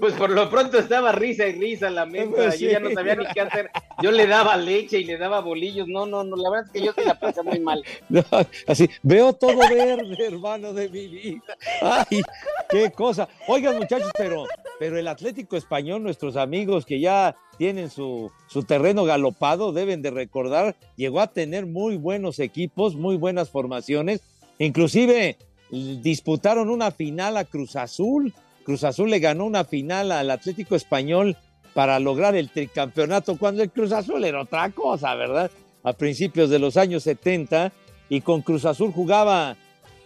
Pues 0.00 0.14
por 0.14 0.30
lo 0.30 0.48
pronto 0.48 0.78
estaba 0.78 1.12
risa 1.12 1.46
y 1.46 1.52
risa 1.58 1.90
la 1.90 2.06
mensa. 2.06 2.34
Pues 2.36 2.58
Yo 2.60 2.70
ya 2.70 2.78
no 2.80 2.90
sabía 2.92 3.16
ni 3.16 3.26
qué 3.26 3.40
hacer. 3.40 3.70
Yo 4.00 4.10
le 4.10 4.26
daba 4.26 4.56
leche 4.56 5.00
y 5.00 5.04
le 5.04 5.18
daba 5.18 5.40
bolillos. 5.40 5.88
No, 5.88 6.06
no, 6.06 6.22
no. 6.24 6.36
La 6.36 6.48
verdad 6.50 6.66
es 6.66 6.72
que 6.72 6.86
yo 6.86 6.92
sí 6.92 7.02
la 7.04 7.18
pasé 7.18 7.42
muy 7.42 7.58
mal. 7.60 7.82
No, 8.08 8.22
así, 8.68 8.88
veo 9.02 9.32
todo 9.32 9.56
verde, 9.58 10.26
hermano 10.26 10.72
de 10.72 10.88
mi 10.88 11.08
vida. 11.08 11.42
Ay, 11.82 12.22
qué 12.70 12.90
cosa. 12.92 13.28
Oigan, 13.48 13.76
muchachos, 13.76 14.10
pero, 14.16 14.44
pero 14.78 14.98
el 14.98 15.08
Atlético 15.08 15.56
Español, 15.56 16.02
nuestros 16.02 16.36
amigos 16.36 16.86
que 16.86 17.00
ya 17.00 17.36
tienen 17.58 17.90
su, 17.90 18.30
su 18.46 18.62
terreno 18.62 19.04
galopado, 19.04 19.72
deben 19.72 20.00
de 20.02 20.10
recordar, 20.10 20.76
llegó 20.96 21.20
a 21.20 21.32
tener 21.32 21.66
muy 21.66 21.96
buenos 21.96 22.38
equipos, 22.38 22.94
muy 22.94 23.16
buenas 23.16 23.50
formaciones. 23.50 24.20
Inclusive 24.58 25.36
disputaron 25.70 26.70
una 26.70 26.90
final 26.90 27.36
a 27.36 27.44
Cruz 27.44 27.76
Azul. 27.76 28.32
Cruz 28.64 28.84
Azul 28.84 29.10
le 29.10 29.18
ganó 29.18 29.44
una 29.44 29.64
final 29.64 30.12
al 30.12 30.30
Atlético 30.30 30.76
Español 30.76 31.36
para 31.74 32.00
lograr 32.00 32.34
el 32.34 32.48
tricampeonato, 32.48 33.36
cuando 33.36 33.62
el 33.62 33.70
Cruz 33.70 33.92
Azul 33.92 34.24
era 34.24 34.42
otra 34.42 34.70
cosa, 34.70 35.14
¿verdad? 35.14 35.50
A 35.82 35.92
principios 35.92 36.48
de 36.48 36.58
los 36.58 36.76
años 36.76 37.02
70, 37.02 37.70
y 38.08 38.20
con 38.20 38.42
Cruz 38.42 38.64
Azul 38.64 38.92
jugaba 38.92 39.56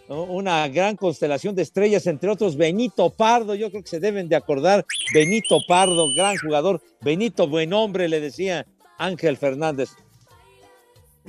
una 0.09 0.67
gran 0.67 0.97
constelación 0.97 1.55
de 1.55 1.61
estrellas, 1.61 2.05
entre 2.07 2.29
otros 2.29 2.57
Benito 2.57 3.09
Pardo, 3.09 3.55
yo 3.55 3.69
creo 3.69 3.81
que 3.81 3.89
se 3.89 4.01
deben 4.01 4.27
de 4.27 4.35
acordar, 4.35 4.85
Benito 5.13 5.59
Pardo, 5.65 6.07
gran 6.13 6.35
jugador, 6.37 6.81
Benito 6.99 7.47
buen 7.47 7.71
hombre, 7.71 8.09
le 8.09 8.19
decía 8.19 8.65
Ángel 8.97 9.37
Fernández. 9.37 9.91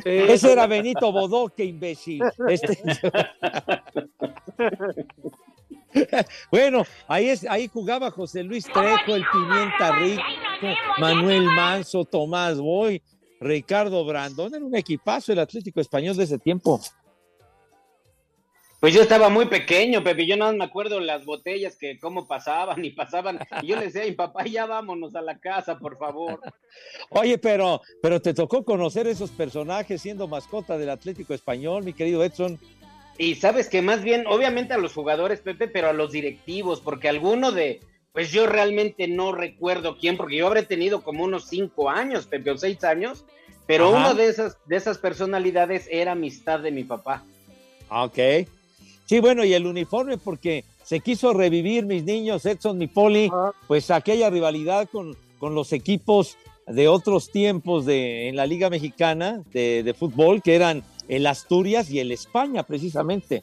Ese 0.04 0.52
era 0.52 0.66
Benito 0.66 1.12
Bodoque, 1.12 1.64
imbécil. 1.64 2.22
Este- 2.48 2.78
bueno, 6.50 6.84
ahí, 7.06 7.28
es, 7.28 7.46
ahí 7.48 7.68
jugaba 7.68 8.10
José 8.10 8.42
Luis 8.42 8.64
Trejo, 8.64 9.14
el 9.14 9.24
Pimienta 9.30 9.92
Rico, 9.96 10.22
Manuel 10.98 11.44
Manso, 11.44 12.04
Tomás 12.04 12.58
Boy, 12.58 13.02
Ricardo 13.40 14.04
Brandón. 14.04 14.54
Era 14.54 14.64
un 14.64 14.74
equipazo 14.74 15.32
el 15.32 15.38
Atlético 15.40 15.80
Español 15.80 16.16
de 16.16 16.24
ese 16.24 16.38
tiempo. 16.38 16.80
Pues 18.82 18.94
yo 18.94 19.02
estaba 19.02 19.28
muy 19.28 19.46
pequeño, 19.46 20.02
Pepe. 20.02 20.26
Yo 20.26 20.36
nada 20.36 20.50
más 20.50 20.58
me 20.58 20.64
acuerdo 20.64 20.98
las 20.98 21.24
botellas 21.24 21.76
que 21.76 22.00
cómo 22.00 22.26
pasaban 22.26 22.84
y 22.84 22.90
pasaban. 22.90 23.38
Y 23.62 23.68
yo 23.68 23.76
le 23.76 23.84
decía 23.84 24.02
a 24.02 24.06
mi 24.06 24.10
papá, 24.10 24.44
ya 24.44 24.66
vámonos 24.66 25.14
a 25.14 25.22
la 25.22 25.38
casa, 25.38 25.78
por 25.78 25.96
favor. 25.98 26.40
Oye, 27.10 27.38
pero, 27.38 27.80
pero 28.02 28.20
te 28.20 28.34
tocó 28.34 28.64
conocer 28.64 29.06
esos 29.06 29.30
personajes 29.30 30.02
siendo 30.02 30.26
mascota 30.26 30.76
del 30.78 30.90
Atlético 30.90 31.32
Español, 31.32 31.84
mi 31.84 31.92
querido 31.92 32.24
Edson. 32.24 32.58
Y 33.18 33.36
sabes 33.36 33.68
que 33.68 33.82
más 33.82 34.02
bien, 34.02 34.24
obviamente 34.26 34.74
a 34.74 34.78
los 34.78 34.94
jugadores, 34.94 35.42
Pepe, 35.42 35.68
pero 35.68 35.90
a 35.90 35.92
los 35.92 36.10
directivos, 36.10 36.80
porque 36.80 37.08
alguno 37.08 37.52
de, 37.52 37.78
pues 38.12 38.32
yo 38.32 38.48
realmente 38.48 39.06
no 39.06 39.30
recuerdo 39.30 39.96
quién, 39.96 40.16
porque 40.16 40.38
yo 40.38 40.48
habré 40.48 40.64
tenido 40.64 41.04
como 41.04 41.22
unos 41.22 41.48
cinco 41.48 41.88
años, 41.88 42.26
Pepe, 42.26 42.50
o 42.50 42.58
seis 42.58 42.82
años, 42.82 43.24
pero 43.64 43.90
Ajá. 43.90 43.98
uno 43.98 44.14
de 44.14 44.26
esas, 44.26 44.58
de 44.66 44.74
esas 44.74 44.98
personalidades 44.98 45.86
era 45.88 46.12
amistad 46.12 46.58
de 46.58 46.72
mi 46.72 46.82
papá. 46.82 47.22
Ah, 47.88 48.06
Ok. 48.06 48.18
Sí, 49.12 49.20
bueno, 49.20 49.44
y 49.44 49.52
el 49.52 49.66
uniforme, 49.66 50.16
porque 50.16 50.64
se 50.82 51.00
quiso 51.00 51.34
revivir, 51.34 51.84
mis 51.84 52.02
niños, 52.02 52.46
Edson, 52.46 52.78
mi 52.78 52.86
poli, 52.86 53.30
pues 53.66 53.90
aquella 53.90 54.30
rivalidad 54.30 54.88
con, 54.90 55.14
con 55.38 55.54
los 55.54 55.74
equipos 55.74 56.38
de 56.66 56.88
otros 56.88 57.30
tiempos 57.30 57.84
de, 57.84 58.30
en 58.30 58.36
la 58.36 58.46
Liga 58.46 58.70
Mexicana 58.70 59.42
de, 59.52 59.82
de 59.82 59.92
fútbol, 59.92 60.40
que 60.40 60.54
eran 60.54 60.82
el 61.08 61.26
Asturias 61.26 61.90
y 61.90 62.00
el 62.00 62.10
España, 62.10 62.62
precisamente. 62.62 63.42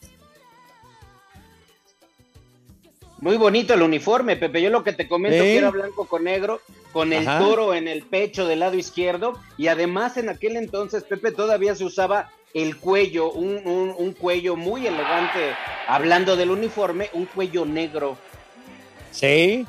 Muy 3.20 3.38
bonito 3.38 3.76
el 3.76 3.84
uniforme, 3.84 4.38
Pepe. 4.38 4.64
Yo 4.64 4.72
lo 4.72 4.84
que 4.84 4.94
te 4.94 5.08
comento 5.08 5.44
que 5.44 5.56
era 5.56 5.70
blanco 5.70 6.06
con 6.06 6.24
negro, 6.24 6.62
con 6.92 7.14
el 7.14 7.28
Ajá. 7.28 7.38
toro 7.38 7.76
en 7.76 7.88
el 7.88 8.02
pecho 8.02 8.48
del 8.48 8.62
lado 8.62 8.76
izquierdo. 8.76 9.38
Y 9.56 9.68
además 9.68 10.18
en 10.18 10.30
aquel 10.30 10.56
entonces, 10.56 11.04
Pepe, 11.04 11.32
todavía 11.32 11.76
se 11.76 11.86
usaba 11.86 12.32
el 12.54 12.78
cuello, 12.78 13.32
un, 13.32 13.62
un- 13.98 14.14
cuello 14.14 14.56
muy 14.56 14.88
elegante. 14.88 15.52
Hablando 15.88 16.36
del 16.36 16.52
uniforme, 16.52 17.10
un 17.14 17.26
cuello 17.26 17.66
negro. 17.66 18.18
Sí, 19.12 19.66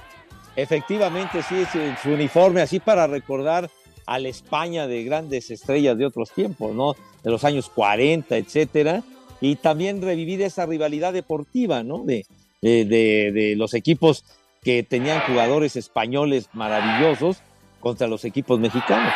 efectivamente, 0.56 1.42
sí, 1.42 1.56
es 1.62 1.68
su 2.02 2.10
uniforme, 2.10 2.60
así 2.62 2.80
para 2.80 3.06
recordar 3.06 3.70
a 4.06 4.18
la 4.18 4.28
España 4.28 4.86
de 4.86 5.04
grandes 5.04 5.50
estrellas 5.50 5.96
de 5.96 6.06
otros 6.06 6.30
tiempos, 6.30 6.74
¿no? 6.74 6.94
De 7.22 7.30
los 7.30 7.44
años 7.44 7.70
40, 7.70 8.36
etcétera. 8.36 9.02
Y 9.40 9.56
también 9.56 10.02
revivir 10.02 10.42
esa 10.42 10.66
rivalidad 10.66 11.12
deportiva, 11.12 11.82
¿no? 11.82 11.98
De, 12.04 12.26
de- 12.60 12.84
de 13.32 13.54
los 13.56 13.72
equipos 13.74 14.24
que 14.62 14.82
tenían 14.82 15.20
jugadores 15.22 15.76
españoles 15.76 16.48
maravillosos 16.52 17.38
contra 17.80 18.06
los 18.08 18.24
equipos 18.26 18.60
mexicanos. 18.60 19.14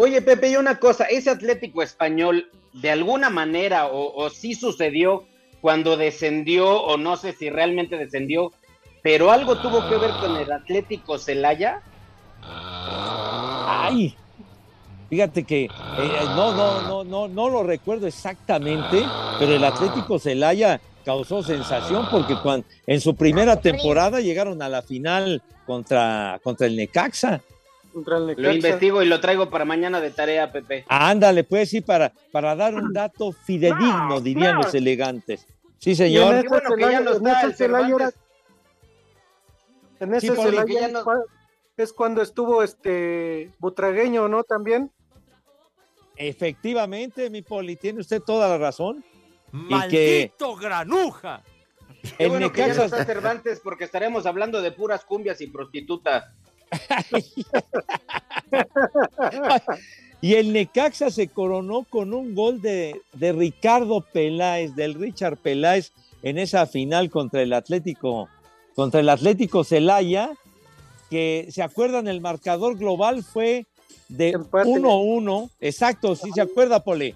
Oye, 0.00 0.22
Pepe, 0.22 0.50
y 0.50 0.54
una 0.54 0.78
cosa, 0.78 1.06
ese 1.06 1.28
Atlético 1.28 1.82
español, 1.82 2.48
de 2.72 2.92
alguna 2.92 3.30
manera, 3.30 3.88
o, 3.88 4.14
o 4.14 4.30
sí 4.30 4.54
sucedió 4.54 5.24
cuando 5.60 5.96
descendió, 5.96 6.70
o 6.82 6.96
no 6.96 7.16
sé 7.16 7.32
si 7.32 7.50
realmente 7.50 7.98
descendió, 7.98 8.52
pero 9.02 9.32
algo 9.32 9.56
tuvo 9.56 9.88
que 9.88 9.96
ver 9.96 10.12
con 10.20 10.36
el 10.36 10.52
Atlético 10.52 11.18
Celaya. 11.18 11.82
Ay, 12.44 14.14
fíjate 15.10 15.42
que 15.42 15.64
eh, 15.64 15.68
no, 16.36 16.54
no, 16.54 16.82
no, 16.82 17.02
no, 17.02 17.26
no 17.26 17.48
lo 17.48 17.64
recuerdo 17.64 18.06
exactamente, 18.06 19.04
pero 19.40 19.56
el 19.56 19.64
Atlético 19.64 20.20
Celaya 20.20 20.80
causó 21.04 21.42
sensación 21.42 22.06
porque 22.08 22.36
cuando, 22.40 22.68
en 22.86 23.00
su 23.00 23.16
primera 23.16 23.60
temporada 23.60 24.20
llegaron 24.20 24.62
a 24.62 24.68
la 24.68 24.80
final 24.80 25.42
contra, 25.66 26.38
contra 26.44 26.68
el 26.68 26.76
Necaxa. 26.76 27.42
Lo 28.04 28.52
investigo 28.52 29.02
y 29.02 29.06
lo 29.06 29.20
traigo 29.20 29.48
para 29.50 29.64
mañana 29.64 30.00
de 30.00 30.10
tarea, 30.10 30.50
Pepe. 30.52 30.84
Ándale, 30.88 31.44
pues 31.44 31.70
sí, 31.70 31.80
para, 31.80 32.12
para 32.32 32.54
dar 32.56 32.74
un 32.74 32.92
dato 32.92 33.32
fidedigno, 33.32 34.20
dirían 34.20 34.56
los 34.56 34.74
elegantes. 34.74 35.46
Sí, 35.78 35.94
señor. 35.94 36.34
En 36.34 36.46
ese 36.46 36.60
Celaya- 36.66 36.98
en 36.98 37.26
ese 37.26 37.52
Celaya 37.54 37.94
era- 37.94 38.10
en 40.00 40.20
Sí, 40.20 40.26
ese 40.28 40.36
Poli, 40.36 40.58
que 40.66 40.74
ya 40.74 40.88
no- 40.88 41.04
cua- 41.04 41.24
es 41.76 41.92
cuando 41.92 42.22
estuvo 42.22 42.62
este 42.62 43.50
Butragueño, 43.58 44.28
¿no? 44.28 44.42
También. 44.44 44.90
Efectivamente, 46.16 47.30
mi 47.30 47.42
poli, 47.42 47.76
tiene 47.76 48.00
usted 48.00 48.20
toda 48.20 48.48
la 48.48 48.58
razón. 48.58 49.04
Y 49.52 49.68
que 49.88 50.34
¡Maldito 50.36 50.56
granuja! 50.56 51.42
Qué 52.16 52.24
el 52.24 52.30
bueno 52.30 52.52
que 52.52 52.60
ya 52.60 52.66
no 52.68 52.74
Necaxa 52.74 52.84
está 52.96 53.04
Cervantes 53.04 53.60
porque 53.62 53.84
estaremos 53.84 54.26
hablando 54.26 54.60
de 54.60 54.72
puras 54.72 55.04
cumbias 55.04 55.40
y 55.40 55.46
prostitutas. 55.46 56.24
Y 60.20 60.34
el 60.34 60.52
Necaxa 60.52 61.10
se 61.10 61.28
coronó 61.28 61.84
con 61.84 62.12
un 62.12 62.34
gol 62.34 62.60
de, 62.60 63.00
de 63.12 63.32
Ricardo 63.32 64.00
Peláez, 64.00 64.74
del 64.74 64.94
Richard 64.94 65.36
Peláez, 65.36 65.92
en 66.22 66.38
esa 66.38 66.66
final 66.66 67.08
contra 67.10 67.42
el 67.42 67.52
Atlético, 67.52 68.28
contra 68.74 68.98
el 69.00 69.08
Atlético 69.08 69.62
Celaya, 69.62 70.30
que 71.08 71.48
se 71.50 71.62
acuerdan, 71.62 72.08
el 72.08 72.20
marcador 72.20 72.76
global 72.76 73.22
fue 73.22 73.66
de 74.08 74.34
1-1. 74.34 75.50
Exacto, 75.60 76.16
sí 76.16 76.30
se 76.34 76.40
acuerda, 76.40 76.82
Pole. 76.82 77.14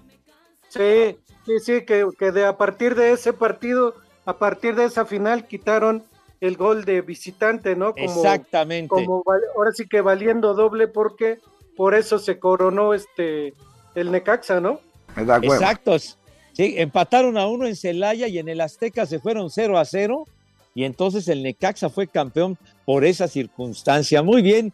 Sí, 0.69 1.17
sí, 1.45 1.59
sí, 1.59 1.85
que, 1.85 2.07
que 2.17 2.31
de 2.31 2.45
a 2.45 2.57
partir 2.57 2.95
de 2.95 3.11
ese 3.11 3.33
partido, 3.33 3.95
a 4.25 4.37
partir 4.37 4.75
de 4.75 4.85
esa 4.85 5.05
final, 5.05 5.45
quitaron 5.45 6.03
el 6.45 6.57
gol 6.57 6.83
de 6.83 7.01
visitante, 7.01 7.75
¿no? 7.75 7.93
Como, 7.93 8.03
Exactamente. 8.05 8.89
Como 8.89 9.23
ahora 9.55 9.71
sí 9.73 9.87
que 9.87 10.01
valiendo 10.01 10.53
doble 10.53 10.87
porque 10.87 11.39
por 11.77 11.95
eso 11.95 12.19
se 12.19 12.37
coronó 12.37 12.93
este 12.93 13.53
el 13.95 14.11
Necaxa, 14.11 14.59
¿no? 14.59 14.79
Me 15.15 15.23
da 15.25 15.39
hueva. 15.39 15.55
Exactos. 15.55 16.17
Sí, 16.51 16.75
empataron 16.77 17.37
a 17.37 17.47
uno 17.47 17.65
en 17.65 17.75
Celaya 17.75 18.27
y 18.27 18.39
en 18.39 18.49
el 18.49 18.59
Azteca 18.61 19.05
se 19.05 19.19
fueron 19.19 19.49
0 19.49 19.77
a 19.77 19.85
0 19.85 20.25
y 20.75 20.83
entonces 20.83 21.27
el 21.29 21.41
Necaxa 21.43 21.89
fue 21.89 22.07
campeón 22.07 22.57
por 22.85 23.05
esa 23.05 23.27
circunstancia. 23.27 24.21
Muy 24.21 24.41
bien. 24.41 24.73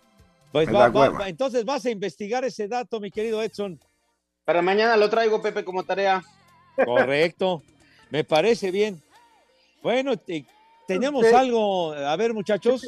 Pues 0.51 0.67
va- 0.73 0.89
va- 0.89 1.09
va- 1.09 1.29
entonces 1.29 1.63
vas 1.63 1.85
a 1.85 1.91
investigar 1.91 2.43
ese 2.43 2.67
dato, 2.67 2.99
mi 2.99 3.11
querido 3.11 3.43
Edson. 3.43 3.79
Para 4.43 4.63
mañana 4.63 4.97
lo 4.97 5.07
traigo, 5.09 5.39
Pepe, 5.41 5.63
como 5.63 5.83
tarea. 5.83 6.23
Correcto. 6.83 7.61
Me 8.09 8.23
parece 8.23 8.71
bien. 8.71 8.99
Bueno, 9.83 10.17
te- 10.17 10.45
tenemos 10.89 11.25
Sí. 11.25 11.33
algo. 11.35 11.93
A 11.93 12.15
ver, 12.15 12.33
muchachos. 12.33 12.81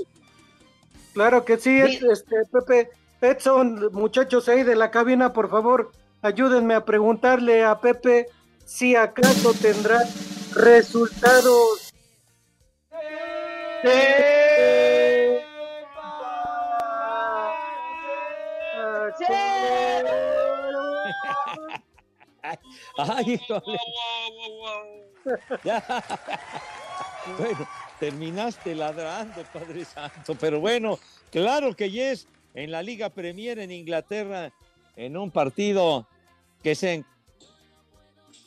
Claro 1.14 1.46
que 1.46 1.58
sí, 1.58 1.80
Sí. 1.88 2.00
este 2.12 2.46
Pepe 2.52 2.90
Edson, 3.22 3.90
muchachos 3.94 4.50
ahí 4.50 4.64
de 4.64 4.76
la 4.76 4.90
cabina, 4.90 5.34
por 5.34 5.50
favor, 5.50 5.92
ayúdenme 6.24 6.74
a 6.74 6.84
preguntarle 6.84 7.64
a 7.64 7.80
Pepe 7.80 8.28
si 8.66 8.96
acaso 8.96 9.54
tendrá 9.54 10.00
resultados. 10.56 11.94
Ay, 22.98 23.34
híjole. 23.34 23.80
Ya. 25.64 25.84
Bueno, 27.38 27.68
terminaste 28.02 28.74
ladrando, 28.74 29.44
Padre 29.54 29.86
Santo. 29.86 30.34
Pero 30.34 30.60
bueno, 30.60 30.98
claro 31.30 31.76
que 31.76 31.92
yes, 31.92 32.28
en 32.56 32.72
la 32.72 32.82
Liga 32.82 33.12
Premier 33.12 33.60
en 33.60 33.70
Inglaterra, 33.70 34.52
en 34.96 35.16
un 35.16 35.30
partido 35.30 36.08
que 36.64 36.74
se... 36.74 37.06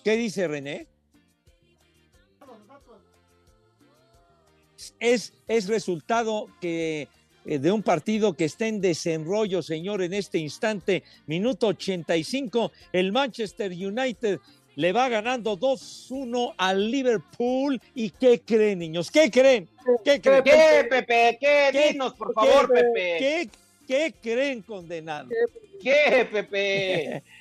¿Qué 0.03 0.17
dice 0.17 0.49
René? 0.49 0.89
Es, 4.99 5.33
es 5.47 5.69
resultado 5.69 6.49
que 6.61 7.07
eh, 7.45 7.59
de 7.61 7.71
un 7.71 7.85
partido 7.85 8.35
que 8.35 8.47
está 8.47 8.67
en 8.67 8.81
desenrollo, 8.81 9.63
señor, 9.63 10.03
en 10.03 10.15
este 10.15 10.39
instante, 10.39 11.05
minuto 11.27 11.69
85, 11.69 12.73
el 12.93 13.13
Manchester 13.13 13.71
United 13.71 14.41
le 14.77 14.93
va 14.93 15.09
ganando 15.09 15.57
2-1 15.59 16.55
al 16.57 16.91
Liverpool. 16.91 17.81
¿Y 17.95 18.11
qué 18.11 18.41
creen, 18.41 18.79
niños? 18.81 19.11
¿Qué 19.11 19.31
creen? 19.31 19.69
¿Qué 20.05 20.21
creen? 20.21 20.43
¿Qué, 20.43 20.87
Pepe? 20.91 21.39
¿Qué? 21.41 21.89
Dinos, 21.93 22.15
por 22.15 22.33
favor, 22.35 22.69
qué- 22.73 22.75
Pepe. 22.83 23.17
¿Qué, 23.19 23.51
qué 23.87 24.15
creen, 24.21 24.63
condenado? 24.63 25.29
¿Qué, 25.83 26.29
Pepe? 26.31 27.23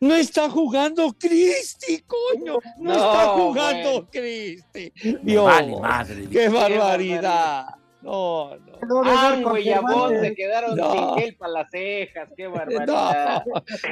No 0.00 0.14
está 0.14 0.48
jugando 0.48 1.12
Cristi, 1.18 2.04
coño. 2.06 2.60
No, 2.78 2.92
No, 2.92 2.92
está 2.92 3.26
jugando. 3.30 4.06
Cristi. 4.08 4.92
Dios, 5.24 5.44
vale 5.44 5.76
madre, 5.76 6.22
qué 6.22 6.28
Qué 6.28 6.48
barbaridad. 6.48 7.66
No, 8.02 8.54
no. 8.58 8.67
Ah, 9.04 9.38
güey, 9.42 9.68
y 9.68 9.72
a 9.72 9.80
vos 9.80 10.12
se 10.20 10.34
quedaron 10.34 10.76
No. 10.76 10.92
sin 10.92 11.22
gel 11.24 11.36
para 11.36 11.52
las 11.52 11.70
cejas. 11.70 12.28
Qué 12.36 12.46
barbaridad. 12.48 13.44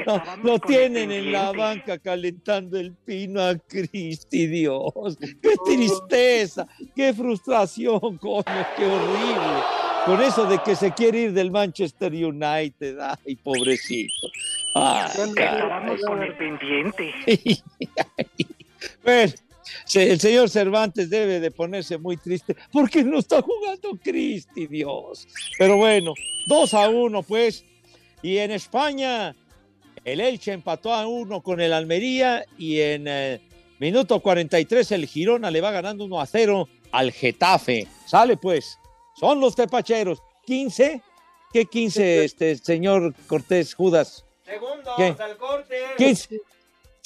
no, 0.05 0.23
lo 0.43 0.59
tienen 0.59 1.11
en 1.11 1.31
la 1.31 1.51
banca 1.51 1.97
calentando 1.99 2.77
el 2.79 2.93
pino 2.93 3.41
a 3.41 3.55
Cristi, 3.57 4.47
Dios. 4.47 4.93
Qué 5.41 5.53
tristeza, 5.65 6.67
qué 6.95 7.13
frustración, 7.13 7.99
coño, 8.17 8.43
qué 8.75 8.85
horrible. 8.85 9.63
Con 10.05 10.21
eso 10.21 10.45
de 10.45 10.59
que 10.59 10.75
se 10.75 10.91
quiere 10.93 11.19
ir 11.23 11.33
del 11.33 11.51
Manchester 11.51 12.13
United, 12.13 12.97
ay, 12.99 13.35
pobrecito. 13.37 14.27
Ay, 14.75 15.33
con 16.05 16.23
el 16.23 16.35
pendiente. 16.37 17.13
Bueno, 19.03 19.33
el 19.95 20.19
señor 20.19 20.49
Cervantes 20.49 21.09
debe 21.09 21.39
de 21.39 21.51
ponerse 21.51 21.97
muy 21.97 22.17
triste 22.17 22.55
porque 22.71 23.03
no 23.03 23.19
está 23.19 23.41
jugando 23.41 23.97
Cristi, 24.03 24.67
Dios. 24.67 25.27
Pero 25.57 25.77
bueno, 25.77 26.13
2 26.47 26.73
a 26.73 26.89
1 26.89 27.23
pues. 27.23 27.63
Y 28.21 28.37
en 28.37 28.51
España, 28.51 29.35
el 30.03 30.19
Elche 30.19 30.51
empató 30.51 30.93
a 30.93 31.07
1 31.07 31.41
con 31.41 31.61
el 31.61 31.71
Almería 31.71 32.45
y 32.57 32.81
en 32.81 33.05
eh, 33.07 33.41
minuto 33.79 34.19
43 34.19 34.91
el 34.91 35.05
Girona 35.05 35.51
le 35.51 35.61
va 35.61 35.71
ganando 35.71 36.05
1 36.05 36.21
a 36.21 36.25
0 36.25 36.67
al 36.91 37.11
Getafe. 37.11 37.87
Sale 38.05 38.37
pues, 38.37 38.77
son 39.15 39.39
los 39.39 39.55
tepacheros. 39.55 40.21
15, 40.45 41.01
¿qué 41.51 41.65
15, 41.65 42.23
este 42.23 42.55
señor 42.55 43.13
Cortés 43.27 43.73
Judas? 43.73 44.25
Segundos 44.45 44.93
¿Qué? 44.95 45.15
al 45.19 45.37
corte. 45.37 45.75
15 45.97 46.41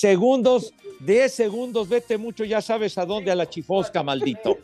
segundos, 0.01 0.73
10 1.01 1.31
segundos, 1.31 1.87
vete 1.87 2.17
mucho, 2.17 2.43
ya 2.43 2.59
sabes 2.59 2.97
a 2.97 3.05
dónde, 3.05 3.29
a 3.29 3.35
la 3.35 3.47
chifosca, 3.47 4.01
maldito. 4.01 4.57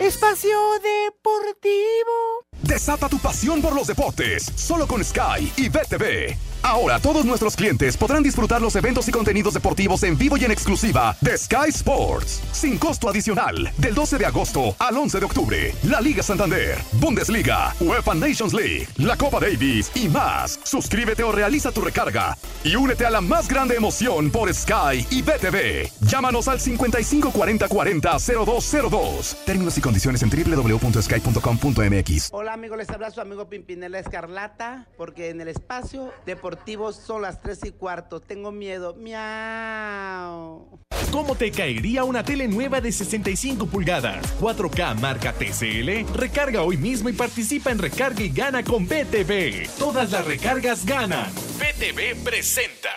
Espacio 0.00 0.58
Deportivo. 0.82 2.47
Desata 2.62 3.08
tu 3.08 3.18
pasión 3.18 3.62
por 3.62 3.74
los 3.74 3.86
deportes, 3.86 4.50
solo 4.56 4.86
con 4.86 5.04
Sky 5.04 5.52
y 5.56 5.68
BTV. 5.68 6.36
Ahora 6.62 6.98
todos 6.98 7.24
nuestros 7.24 7.54
clientes 7.54 7.96
podrán 7.96 8.24
disfrutar 8.24 8.60
los 8.60 8.74
eventos 8.74 9.08
y 9.08 9.12
contenidos 9.12 9.54
deportivos 9.54 10.02
en 10.02 10.18
vivo 10.18 10.36
y 10.36 10.44
en 10.44 10.50
exclusiva 10.50 11.16
de 11.20 11.38
Sky 11.38 11.68
Sports, 11.68 12.42
sin 12.50 12.78
costo 12.78 13.08
adicional, 13.08 13.72
del 13.78 13.94
12 13.94 14.18
de 14.18 14.26
agosto 14.26 14.74
al 14.80 14.96
11 14.96 15.20
de 15.20 15.24
octubre. 15.24 15.72
La 15.84 16.00
Liga 16.00 16.20
Santander, 16.22 16.76
Bundesliga, 16.94 17.76
UEFA 17.80 18.14
Nations 18.14 18.52
League, 18.52 18.88
la 18.96 19.16
Copa 19.16 19.38
Davis 19.38 19.92
y 19.94 20.08
más. 20.08 20.58
Suscríbete 20.64 21.22
o 21.22 21.30
realiza 21.30 21.70
tu 21.70 21.80
recarga 21.80 22.36
y 22.64 22.74
únete 22.74 23.06
a 23.06 23.10
la 23.10 23.20
más 23.20 23.46
grande 23.46 23.76
emoción 23.76 24.30
por 24.30 24.52
Sky 24.52 25.06
y 25.10 25.22
BTV. 25.22 25.88
Llámanos 26.00 26.48
al 26.48 26.58
55 26.60 27.30
40 27.30 27.68
40 27.68 28.16
0202. 28.18 29.36
Términos 29.46 29.78
y 29.78 29.80
condiciones 29.80 30.22
en 30.22 30.30
www.sky.com.mx. 30.30 32.28
Hola 32.32 32.47
amigos, 32.52 32.78
les 32.78 32.88
habla 32.90 33.10
su 33.10 33.20
amigo 33.20 33.48
Pimpinela 33.48 33.98
Escarlata, 33.98 34.86
porque 34.96 35.30
en 35.30 35.40
el 35.40 35.48
espacio 35.48 36.12
deportivo 36.26 36.92
son 36.92 37.22
las 37.22 37.40
3 37.42 37.64
y 37.66 37.70
cuarto. 37.72 38.20
Tengo 38.20 38.52
miedo. 38.52 38.94
Miau. 38.94 40.80
¿Cómo 41.10 41.34
te 41.34 41.50
caería 41.50 42.04
una 42.04 42.22
tele 42.22 42.48
nueva 42.48 42.80
de 42.80 42.92
65 42.92 43.66
pulgadas? 43.66 44.38
4K 44.40 44.94
marca 45.00 45.32
TCL. 45.32 46.14
Recarga 46.14 46.62
hoy 46.62 46.76
mismo 46.76 47.08
y 47.08 47.12
participa 47.12 47.70
en 47.70 47.78
Recarga 47.78 48.22
y 48.22 48.28
Gana 48.30 48.62
con 48.62 48.86
BTV. 48.86 49.68
Todas 49.78 50.10
las 50.12 50.26
recargas 50.26 50.84
ganan. 50.84 51.30
BTV 51.58 52.22
presenta. 52.22 52.90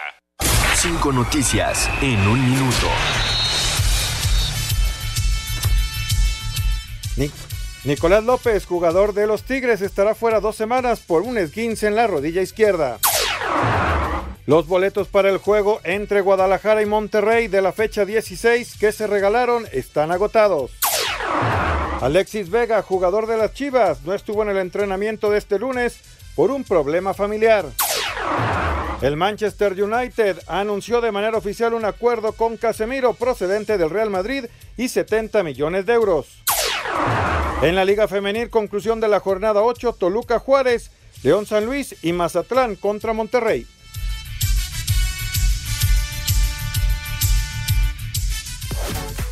Cinco 0.76 1.12
noticias 1.12 1.90
en 2.02 2.20
un 2.28 2.50
minuto. 2.52 2.88
Ni- 7.18 7.30
Nicolás 7.84 8.24
López, 8.24 8.68
jugador 8.68 9.16
de 9.16 9.26
los 9.26 9.42
Tigres, 9.42 9.82
estará 9.82 10.14
fuera 10.14 10.40
dos 10.40 10.56
semanas 10.56 11.00
por 11.00 11.24
un 11.24 11.40
esguince 11.40 11.88
en 11.88 11.96
la 11.96 12.06
rodilla 12.06 12.44
izquierda. 12.44 13.00
Los 14.46 14.68
boletos 14.68 15.08
para 15.08 15.30
el 15.32 15.38
juego 15.38 15.82
entre 15.84 16.22
Guadalajara 16.22 16.84
y 16.84 16.86
Monterrey 16.86 17.48
de 17.48 17.64
la 17.64 17.72
fecha 17.72 18.06
16 18.06 18.78
que 18.80 18.92
se 18.92 19.08
regalaron 19.08 19.66
están 19.72 20.12
agotados. 20.12 20.72
Alexis 22.02 22.52
Vega, 22.52 22.84
jugador 22.84 23.26
de 23.26 23.38
las 23.38 23.54
Chivas, 23.54 24.04
no 24.04 24.14
estuvo 24.14 24.44
en 24.44 24.50
el 24.50 24.58
entrenamiento 24.58 25.32
de 25.32 25.40
este 25.40 25.58
lunes 25.58 26.02
por 26.36 26.52
un 26.52 26.64
problema 26.64 27.16
familiar. 27.16 27.66
El 29.02 29.18
Manchester 29.18 29.74
United 29.82 30.38
anunció 30.46 31.02
de 31.02 31.12
manera 31.12 31.38
oficial 31.38 31.74
un 31.74 31.86
acuerdo 31.86 32.34
con 32.34 32.58
Casemiro 32.58 33.16
procedente 33.16 33.80
del 33.80 33.90
Real 33.90 34.12
Madrid 34.12 34.46
y 34.78 34.88
70 34.90 35.42
millones 35.42 35.88
de 35.88 35.94
euros. 35.94 36.44
En 37.62 37.76
la 37.76 37.86
Liga 37.86 38.08
Femenil, 38.08 38.50
conclusión 38.50 39.00
de 39.00 39.08
la 39.08 39.20
jornada 39.20 39.62
8, 39.62 39.94
Toluca 39.94 40.40
Juárez, 40.40 40.92
León 41.24 41.46
San 41.46 41.66
Luis 41.66 41.96
y 42.02 42.12
Mazatlán 42.12 42.76
contra 42.76 43.14
Monterrey. 43.14 43.68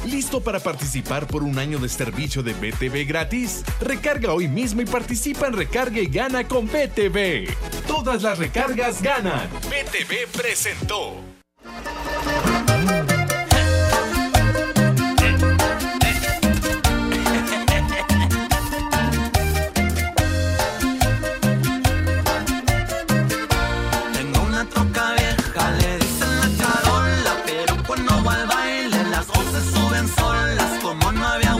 ¿Listo 0.05 0.41
para 0.41 0.59
participar 0.59 1.27
por 1.27 1.43
un 1.43 1.59
año 1.59 1.77
de 1.77 1.89
servicio 1.89 2.41
de 2.41 2.53
BTV 2.53 3.07
gratis? 3.07 3.63
Recarga 3.79 4.33
hoy 4.33 4.47
mismo 4.47 4.81
y 4.81 4.85
participa 4.85 5.47
en 5.47 5.53
Recarga 5.53 5.99
y 5.99 6.07
Gana 6.07 6.47
con 6.47 6.67
BTV. 6.67 7.47
Todas 7.87 8.23
las 8.23 8.39
recargas 8.39 9.01
ganan. 9.01 9.49
BTV 9.69 10.27
presentó. 10.35 11.28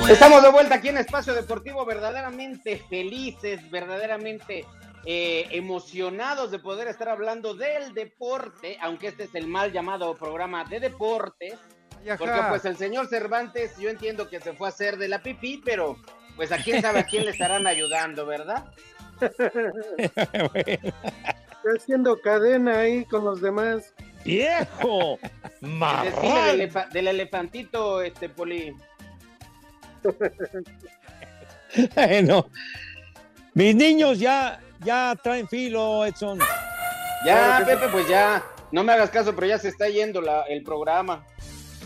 Estamos 0.10 0.42
de 0.42 0.50
vuelta 0.50 0.76
aquí 0.76 0.90
en 0.90 0.98
Espacio 0.98 1.36
Deportivo, 1.36 1.86
verdaderamente 1.86 2.84
felices, 2.90 3.70
verdaderamente 3.70 4.66
eh, 5.06 5.46
emocionados 5.52 6.50
de 6.50 6.58
poder 6.58 6.88
estar 6.88 7.10
hablando 7.10 7.54
del 7.54 7.94
deporte, 7.94 8.78
aunque 8.82 9.10
este 9.10 9.26
es 9.26 9.36
el 9.36 9.48
mal 9.48 9.72
llamado 9.72 10.16
programa 10.16 10.66
de 10.66 10.80
deportes, 10.80 11.54
ajá. 12.08 12.18
porque 12.18 12.42
pues 12.50 12.66
el 12.66 12.76
señor 12.76 13.08
Cervantes, 13.08 13.78
yo 13.78 13.90
entiendo 13.90 14.28
que 14.30 14.40
se 14.40 14.54
fue 14.54 14.68
a 14.68 14.72
hacer 14.72 14.98
de 14.98 15.10
la 15.10 15.22
pipí, 15.22 15.62
pero 15.64 15.96
pues 16.36 16.52
a 16.52 16.58
quién 16.58 16.82
sabe 16.82 17.00
a 17.00 17.04
quién 17.04 17.26
le 17.26 17.32
estarán 17.32 17.68
ayudando, 17.68 18.26
¿verdad? 18.26 18.66
Estoy 19.22 20.82
haciendo 21.78 22.20
cadena 22.20 22.80
ahí 22.80 23.06
con 23.06 23.26
los 23.26 23.42
demás. 23.42 23.94
¡Viejo! 24.26 25.20
Desfile 25.62 26.68
del, 26.68 26.90
del 26.92 27.08
elefantito, 27.10 28.02
este 28.02 28.28
poli. 28.28 28.74
Bueno, 31.96 32.48
mis 33.54 33.76
niños 33.76 34.20
ya, 34.20 34.60
ya 34.84 35.16
traen 35.22 35.48
filo, 35.48 36.06
Edson. 36.06 36.40
Ya, 37.26 37.64
Pepe, 37.66 37.88
pues 37.92 38.08
ya, 38.08 38.44
no 38.72 38.84
me 38.84 38.94
hagas 38.94 39.10
caso, 39.10 39.36
pero 39.36 39.48
ya 39.48 39.58
se 39.60 39.68
está 39.70 39.88
yendo 39.90 40.22
la- 40.22 40.44
el 40.44 40.64
programa. 40.64 41.24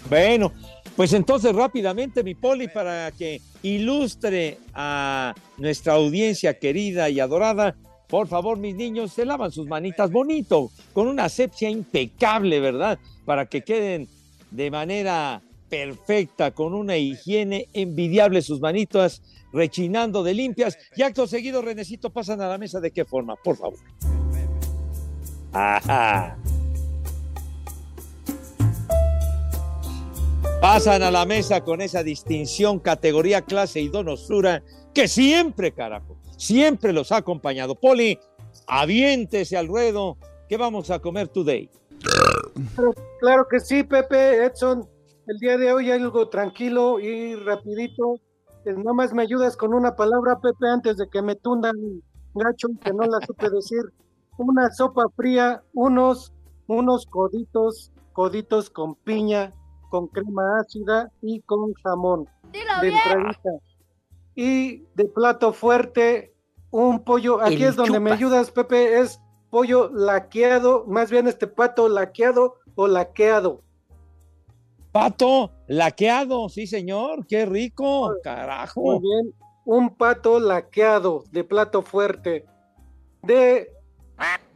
Bueno, 0.09 0.51
pues 0.95 1.11
entonces 1.14 1.53
rápidamente, 1.55 2.24
mi 2.24 2.36
poli, 2.36 2.68
para 2.68 3.11
que 3.11 3.41
ilustre 3.61 4.57
a 4.74 5.34
nuestra 5.57 5.93
audiencia 5.93 6.57
querida 6.59 7.09
y 7.09 7.20
adorada, 7.20 7.76
por 8.07 8.28
favor, 8.28 8.57
mis 8.59 8.76
niños, 8.76 9.11
se 9.11 9.26
lavan 9.26 9.51
sus 9.51 9.68
manitas 9.68 10.11
bonito, 10.11 10.70
con 10.93 11.07
una 11.07 11.26
asepsia 11.26 11.70
impecable, 11.70 12.59
¿verdad? 12.59 12.99
Para 13.26 13.47
que 13.47 13.61
queden 13.64 14.07
de 14.51 14.70
manera 14.70 15.41
perfecta, 15.74 16.52
con 16.52 16.76
una 16.76 16.98
higiene 16.98 17.68
envidiable 17.74 18.44
sus 18.44 18.62
manitas, 18.62 19.24
rechinando 19.52 20.22
de 20.22 20.36
limpias. 20.36 20.78
Y 20.96 21.02
acto 21.02 21.26
seguido, 21.26 21.64
Renecito, 21.64 22.12
pasan 22.12 22.42
a 22.42 22.48
la 22.48 22.60
mesa 22.60 22.80
de 22.80 22.92
qué 22.92 23.06
forma, 23.06 23.36
por 23.38 23.58
favor. 23.58 23.80
Ajá. 25.52 26.38
Pasan 30.62 31.02
a 31.02 31.10
la 31.10 31.26
mesa 31.26 31.62
con 31.62 31.82
esa 31.82 32.04
distinción, 32.04 32.78
categoría, 32.78 33.42
clase 33.42 33.82
y 33.82 33.90
donosura 33.90 34.62
que 34.94 35.08
siempre, 35.08 35.72
carajo, 35.72 36.18
siempre 36.38 36.94
los 36.94 37.12
ha 37.12 37.18
acompañado. 37.18 37.74
Poli, 37.74 38.20
aviéntese 38.68 39.58
al 39.58 39.68
ruedo. 39.68 40.18
¿Qué 40.48 40.56
vamos 40.56 40.92
a 40.92 41.00
comer 41.00 41.30
today? 41.30 41.68
Claro, 42.76 42.94
claro 43.20 43.48
que 43.50 43.60
sí, 43.60 43.82
Pepe, 43.84 44.46
Edson. 44.46 44.93
El 45.26 45.38
día 45.38 45.58
de 45.58 45.72
hoy 45.72 45.90
algo 45.90 46.28
tranquilo 46.28 47.00
y 47.00 47.36
rapidito. 47.36 48.16
Eh, 48.66 48.74
Nada 48.74 48.94
más 48.94 49.14
me 49.14 49.24
ayudas 49.24 49.56
con 49.56 49.74
una 49.74 49.96
palabra, 49.96 50.40
Pepe, 50.40 50.68
antes 50.68 50.98
de 50.98 51.08
que 51.08 51.22
me 51.22 51.36
tundan 51.36 51.76
gacho, 52.34 52.68
que 52.84 52.92
no 52.92 53.04
la 53.04 53.26
supe 53.26 53.50
decir. 53.50 53.82
Una 54.38 54.70
sopa 54.72 55.04
fría, 55.16 55.64
unos, 55.74 56.34
unos 56.68 57.06
coditos, 57.06 57.92
coditos 58.12 58.70
con 58.70 58.96
piña, 58.96 59.54
con 59.90 60.08
crema 60.08 60.60
ácida 60.60 61.12
y 61.22 61.42
con 61.42 61.74
jamón. 61.84 62.28
de 62.52 62.90
entradita. 62.90 63.50
Y 64.36 64.80
de 64.96 65.06
plato 65.06 65.54
fuerte, 65.54 66.34
un 66.72 67.04
pollo. 67.04 67.42
Aquí 67.42 67.64
El 67.64 67.70
es 67.70 67.76
donde 67.76 68.00
me 68.00 68.12
ayudas, 68.12 68.52
Pepe, 68.52 69.00
es 69.00 69.22
pollo 69.52 69.90
laqueado, 69.94 70.86
más 70.88 71.12
bien 71.12 71.28
este 71.28 71.48
pato 71.48 71.88
laqueado 71.88 72.56
o 72.76 72.88
laqueado. 72.88 73.62
Pato, 74.94 75.50
laqueado, 75.66 76.50
sí, 76.50 76.68
señor, 76.68 77.26
qué 77.26 77.48
rico, 77.48 78.10
Muy 78.10 78.22
carajo. 78.22 79.00
bien, 79.00 79.34
un 79.66 79.96
pato 79.96 80.39
laqueado 80.39 81.24
de 81.32 81.44
plato 81.44 81.82
fuerte. 81.82 82.46
De, 83.24 83.74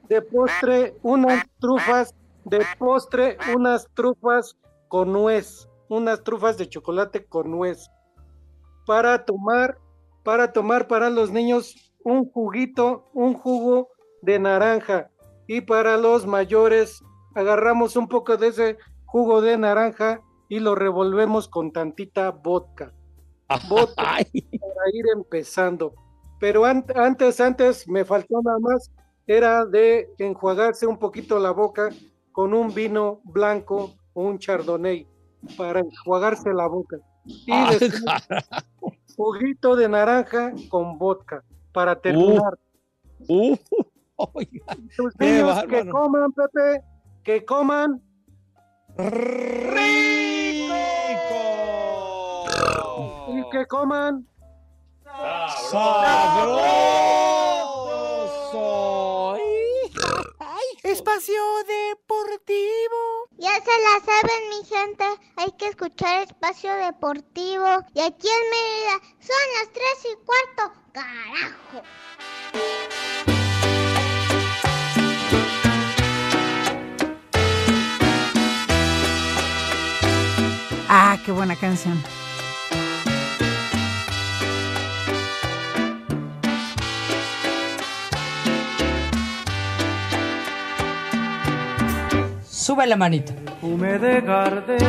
de 0.08 0.22
postre, 0.22 0.96
unas 1.02 1.44
trufas, 1.60 2.14
de 2.46 2.64
postre, 2.78 3.36
unas 3.56 3.88
trufas 3.96 4.56
con 4.90 5.12
nuez, 5.12 5.68
unas 5.90 6.24
trufas 6.24 6.56
de 6.60 6.70
chocolate 6.70 7.26
con 7.26 7.50
nuez. 7.50 7.90
Para 8.86 9.26
tomar, 9.26 9.80
para 10.24 10.54
tomar 10.54 10.88
para 10.88 11.10
los 11.10 11.32
niños 11.32 11.96
un 12.04 12.30
juguito, 12.30 13.10
un 13.16 13.34
jugo 13.34 13.90
de 14.22 14.38
naranja. 14.38 15.10
Y 15.48 15.62
para 15.62 15.98
los 15.98 16.28
mayores, 16.28 17.02
agarramos 17.34 17.96
un 17.96 18.08
poco 18.08 18.38
de 18.38 18.50
ese 18.50 18.78
jugo 19.08 19.42
de 19.42 19.58
naranja 19.58 20.22
y 20.50 20.60
lo 20.60 20.76
revolvemos 20.76 21.48
con 21.48 21.72
tantita 21.72 22.32
vodka. 22.32 22.94
Vodka 23.70 24.04
para 24.04 24.90
ir 24.94 25.06
empezando. 25.16 25.94
Pero 26.40 26.66
an- 26.66 26.86
antes, 26.96 27.40
antes 27.40 27.88
me 27.88 28.04
faltó 28.04 28.42
nada 28.44 28.60
más, 28.60 28.92
era 29.26 29.66
de 29.66 30.10
enjuagarse 30.18 30.86
un 30.86 30.98
poquito 30.98 31.40
la 31.40 31.52
boca 31.52 31.90
con 32.32 32.54
un 32.54 32.74
vino 32.74 33.22
blanco 33.24 33.96
o 34.14 34.24
un 34.24 34.38
chardonnay 34.38 35.08
para 35.58 35.80
enjuagarse 35.80 36.54
la 36.54 36.68
boca. 36.68 36.98
Y 37.26 37.52
después, 37.70 38.04
juguito 39.18 39.76
de 39.76 39.90
naranja 39.90 40.52
con 40.70 40.98
vodka 40.98 41.44
para 41.74 42.00
terminar. 42.00 42.58
Uh, 43.28 43.56
qué 45.18 45.26
niños 45.26 45.64
que 45.66 45.90
coman, 45.90 46.32
Pepe, 46.34 46.84
que 47.24 47.46
coman 47.46 48.02
y 53.30 53.50
que 53.50 53.66
coman 53.66 54.28
sabroso. 55.72 56.98
Espacio 60.84 61.42
Deportivo. 61.68 63.28
Ya 63.38 63.56
se 63.56 63.80
la 63.82 64.00
saben, 64.06 64.50
mi 64.50 64.64
gente. 64.66 65.06
Hay 65.36 65.52
que 65.58 65.68
escuchar 65.68 66.24
Espacio 66.24 66.74
Deportivo. 66.76 67.84
Y 67.94 68.00
aquí 68.02 68.28
en 68.28 68.50
Mérida 68.50 69.02
son 69.20 69.36
las 69.58 69.74
tres 69.74 70.06
y 70.06 70.16
cuarto. 70.26 70.72
¡Carajo! 70.94 71.84
Ah, 80.90 81.18
qué 81.26 81.32
buena 81.34 81.56
canción. 81.58 82.02
Sube 92.68 92.86
la 92.86 92.98
manita. 92.98 93.32
Hume 93.62 93.98
de 93.98 94.20
gardenias 94.20 94.84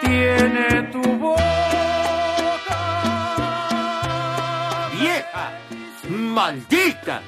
tiene 0.00 0.82
tu 0.92 1.02
boca. 1.18 1.42
¡Vieja! 4.96 5.50
¡Maldita! 6.08 7.20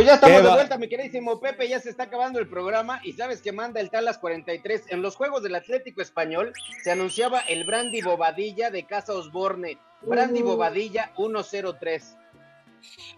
Pues 0.00 0.08
ya 0.08 0.14
estamos 0.14 0.42
de 0.42 0.48
vuelta, 0.48 0.78
mi 0.78 0.88
queridísimo 0.88 1.40
Pepe, 1.40 1.68
ya 1.68 1.78
se 1.78 1.90
está 1.90 2.04
acabando 2.04 2.38
el 2.38 2.48
programa 2.48 3.02
y 3.04 3.12
sabes 3.12 3.42
que 3.42 3.52
manda 3.52 3.82
el 3.82 3.90
Talas 3.90 4.16
43. 4.16 4.84
En 4.88 5.02
los 5.02 5.14
Juegos 5.14 5.42
del 5.42 5.54
Atlético 5.54 6.00
Español 6.00 6.54
se 6.82 6.90
anunciaba 6.90 7.40
el 7.40 7.64
Brandy 7.64 8.00
Bobadilla 8.00 8.70
de 8.70 8.86
Casa 8.86 9.12
Osborne. 9.12 9.76
Brandy 10.00 10.40
Uh. 10.40 10.46
Bobadilla 10.46 11.12
103. 11.14 12.16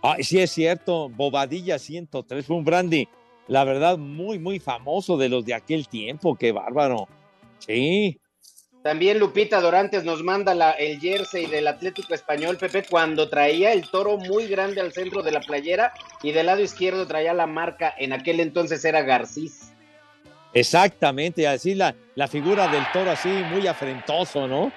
Ay, 0.02 0.24
sí 0.24 0.40
es 0.40 0.50
cierto, 0.50 1.08
Bobadilla 1.08 1.78
103 1.78 2.44
fue 2.44 2.56
un 2.56 2.64
brandy, 2.64 3.08
la 3.46 3.62
verdad, 3.62 3.96
muy, 3.96 4.40
muy 4.40 4.58
famoso 4.58 5.16
de 5.16 5.28
los 5.28 5.44
de 5.44 5.54
aquel 5.54 5.86
tiempo, 5.86 6.34
qué 6.34 6.50
bárbaro. 6.50 7.06
Sí, 7.60 8.20
También 8.82 9.20
Lupita 9.20 9.60
Dorantes 9.60 10.02
nos 10.04 10.24
manda 10.24 10.54
la- 10.54 10.72
el 10.72 10.98
jersey 11.00 11.46
del 11.46 11.68
Atlético 11.68 12.14
Español, 12.14 12.56
Pepe, 12.56 12.84
cuando 12.90 13.28
traía 13.28 13.72
el 13.72 13.88
toro 13.88 14.16
muy 14.16 14.48
grande 14.48 14.80
al 14.80 14.92
centro 14.92 15.22
de 15.22 15.30
la 15.30 15.40
playera 15.40 15.92
y 16.22 16.32
del 16.32 16.46
lado 16.46 16.62
izquierdo 16.62 17.06
traía 17.06 17.32
la 17.32 17.46
marca, 17.46 17.94
en 17.96 18.12
aquel 18.12 18.40
entonces 18.40 18.84
era 18.84 19.02
Garcís. 19.02 19.72
exactamente, 20.54 21.46
así 21.48 21.74
la, 21.74 21.94
la 22.14 22.28
figura 22.28 22.68
del 22.68 22.84
toro 22.92 23.10
así 23.10 23.42
muy 23.44 23.66
afrentoso, 23.66 24.46
¿no? 24.46 24.72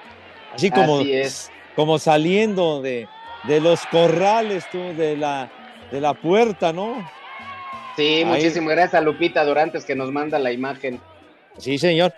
Así 0.53 0.69
como, 0.69 1.01
Así 1.01 1.13
es. 1.13 1.51
como 1.75 1.99
saliendo 1.99 2.81
de, 2.81 3.09
de 3.43 3.59
los 3.59 3.85
corrales, 3.87 4.69
tú, 4.69 4.93
de 4.95 5.17
la, 5.17 5.51
de 5.91 5.99
la 5.99 6.13
puerta, 6.13 6.71
¿no? 6.71 7.03
Sí, 7.97 8.17
Ahí. 8.17 8.25
muchísimas 8.25 8.75
gracias 8.75 8.93
a 8.93 9.01
Lupita 9.01 9.43
Dorantes 9.43 9.83
que 9.83 9.95
nos 9.95 10.11
manda 10.11 10.39
la 10.39 10.51
imagen. 10.51 11.01
Sí, 11.57 11.77
señor. 11.77 12.13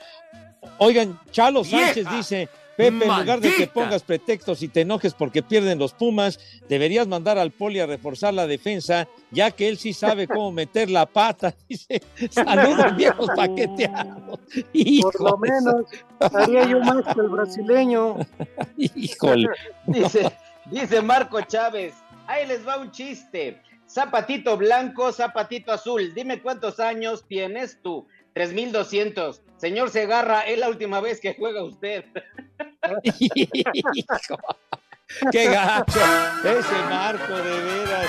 Oigan, 0.78 1.20
Chalo 1.32 1.64
¡Vieja! 1.64 1.94
Sánchez 1.94 2.08
dice, 2.12 2.50
Pepe, 2.78 3.06
en 3.06 3.18
lugar 3.20 3.42
de 3.42 3.56
que 3.56 3.66
pongas 3.66 4.04
pretextos 4.04 4.62
y 4.62 4.68
te 4.68 4.82
enojes 4.82 5.16
porque 5.16 5.42
pierden 5.42 5.80
los 5.80 5.94
Pumas, 5.94 6.40
deberías 6.70 7.08
mandar 7.08 7.40
al 7.40 7.50
poli 7.50 7.80
a 7.80 7.88
reforzar 7.88 8.36
la 8.36 8.46
defensa, 8.46 9.08
ya 9.32 9.50
que 9.50 9.68
él 9.68 9.80
sí 9.80 9.94
sabe 9.94 10.28
cómo 10.28 10.52
meter 10.52 10.92
la 10.92 11.08
pata. 11.08 11.56
Dice, 11.68 12.04
saludos 12.30 12.96
viejos 12.96 13.30
paqueteados. 13.36 14.40
Por 15.02 15.22
lo 15.22 15.38
menos 15.40 15.86
haría 16.20 16.68
yo 16.68 16.80
más 16.82 17.04
que 17.16 17.20
el 17.20 17.30
brasileño. 17.30 18.18
Híjole. 18.78 19.50
Dice, 19.88 20.32
dice 20.70 21.02
Marco 21.02 21.42
Chávez, 21.42 21.96
ahí 22.28 22.46
les 22.46 22.66
va 22.66 22.78
un 22.78 22.92
chiste. 22.92 23.60
Zapatito 23.90 24.56
blanco, 24.56 25.12
zapatito 25.12 25.72
azul. 25.72 26.14
Dime 26.14 26.42
cuántos 26.42 26.80
años 26.80 27.26
tienes 27.28 27.80
tú. 27.82 28.06
3200. 28.38 29.42
Señor 29.58 29.90
Segarra, 29.90 30.42
es 30.42 30.60
la 30.60 30.70
última 30.70 31.02
vez 31.02 31.20
que 31.20 31.34
juega 31.34 31.64
usted. 31.64 32.06
¡Qué 35.32 35.46
gacho! 35.46 36.00
Ese 36.44 36.76
Marco, 36.88 37.36
de 37.36 37.62
veras, 37.62 38.06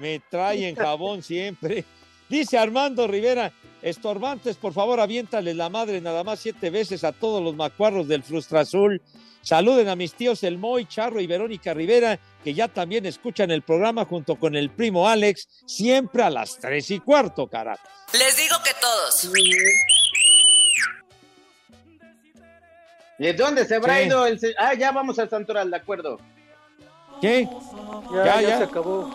me 0.00 0.18
trae 0.18 0.68
en 0.68 0.74
jabón 0.74 1.22
siempre. 1.22 1.84
Dice 2.28 2.58
Armando 2.58 3.06
Rivera, 3.06 3.52
estorbantes, 3.82 4.56
por 4.56 4.72
favor, 4.72 5.00
aviéntales 5.00 5.56
la 5.56 5.68
madre 5.68 6.00
nada 6.00 6.24
más 6.24 6.40
siete 6.40 6.70
veces 6.70 7.04
a 7.04 7.12
todos 7.12 7.42
los 7.42 7.54
macuarros 7.56 8.06
del 8.08 8.22
Frustra 8.22 8.60
Azul. 8.60 9.00
Saluden 9.40 9.88
a 9.88 9.96
mis 9.96 10.12
tíos 10.14 10.42
El 10.42 10.58
Moy, 10.58 10.84
Charro 10.86 11.20
y 11.20 11.26
Verónica 11.26 11.72
Rivera, 11.72 12.18
que 12.44 12.52
ya 12.52 12.68
también 12.68 13.06
escuchan 13.06 13.50
el 13.50 13.62
programa 13.62 14.04
junto 14.04 14.36
con 14.36 14.56
el 14.56 14.68
primo 14.70 15.08
Alex, 15.08 15.48
siempre 15.66 16.22
a 16.22 16.28
las 16.30 16.58
tres 16.58 16.90
y 16.90 16.98
cuarto, 17.00 17.46
carajo. 17.46 17.82
Les 18.12 18.36
digo 18.36 18.56
que 18.64 18.72
todos. 18.80 19.30
¿Y 23.18 23.24
de 23.24 23.32
dónde 23.32 23.64
se 23.64 23.76
habrá 23.76 23.98
Sí. 23.98 24.04
ido 24.06 24.26
el... 24.26 24.38
Ah, 24.58 24.74
ya 24.74 24.92
vamos 24.92 25.18
al 25.18 25.30
Santoral, 25.30 25.70
de 25.70 25.76
acuerdo. 25.76 26.18
¿Qué? 27.20 27.48
Ya, 28.14 28.24
Ya, 28.24 28.40
ya, 28.42 28.48
ya. 28.48 28.58
se 28.58 28.64
acabó. 28.64 29.10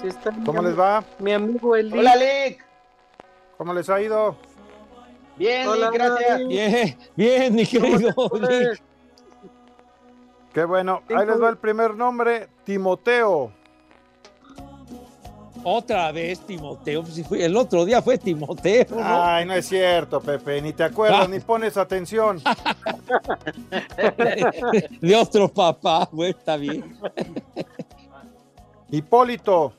Sí 0.00 0.08
está 0.08 0.30
mi 0.30 0.44
¿Cómo 0.44 0.62
les 0.62 0.78
va? 0.78 1.04
Mi 1.18 1.32
amigo 1.32 1.76
Eli. 1.76 1.98
Hola, 1.98 2.16
Lick. 2.16 2.64
¿Cómo 3.56 3.72
les 3.72 3.88
ha 3.88 4.00
ido? 4.00 4.36
Bien, 5.36 5.68
Hola, 5.68 5.86
Lick, 5.90 5.94
gracias. 5.94 6.40
Lick. 6.40 6.48
Bien, 6.48 6.98
bien, 7.16 7.54
mi 7.54 7.66
querido. 7.66 8.14
Lick. 8.40 8.82
Qué 10.52 10.64
bueno. 10.64 11.02
Ahí 11.14 11.26
les 11.26 11.40
va 11.42 11.48
el 11.50 11.58
primer 11.58 11.94
nombre, 11.94 12.48
Timoteo. 12.64 13.52
Otra 15.68 16.12
vez 16.12 16.38
Timoteo, 16.40 17.04
si 17.06 17.24
fue- 17.24 17.44
el 17.44 17.56
otro 17.56 17.84
día 17.84 18.00
fue 18.00 18.16
Timoteo, 18.18 18.86
¿no? 18.90 19.00
Ay, 19.02 19.44
no 19.46 19.52
es 19.52 19.66
cierto, 19.66 20.20
Pepe. 20.20 20.62
Ni 20.62 20.72
te 20.72 20.84
acuerdas, 20.84 21.22
Ah. 21.24 21.28
ni 21.28 21.40
pones 21.40 21.76
atención. 21.76 22.40
De 25.00 25.16
otro 25.16 25.48
papá, 25.48 26.08
güey, 26.12 26.30
está 26.30 26.56
bien. 26.56 26.96
Hipólito. 28.90 29.72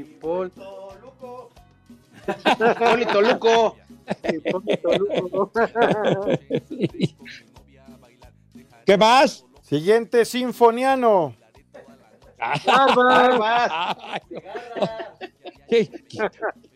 Hipólito 0.00 0.88
Hipólito 2.26 3.20
Luco. 3.22 3.76
Hipólito 4.32 4.92
Luco. 4.98 5.52
¿Qué 8.86 8.96
más? 8.96 9.44
Siguiente, 9.62 10.24
Sinfoniano. 10.24 11.34
Barbas. 12.66 13.96
¿Qué- 15.68 15.88
qué- 16.08 16.30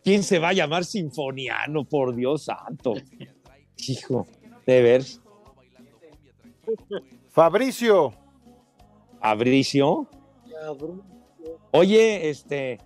¿Quién 0.04 0.22
se 0.22 0.38
va 0.38 0.50
a 0.50 0.52
llamar 0.52 0.84
Sinfoniano, 0.84 1.84
por 1.84 2.14
Dios 2.14 2.44
santo? 2.44 2.94
Hijo, 3.76 4.26
de 4.64 4.82
ver. 4.82 5.02
Fabricio. 7.30 8.14
Fabricio. 9.20 10.06
Oye, 11.72 12.30
este, 12.30 12.78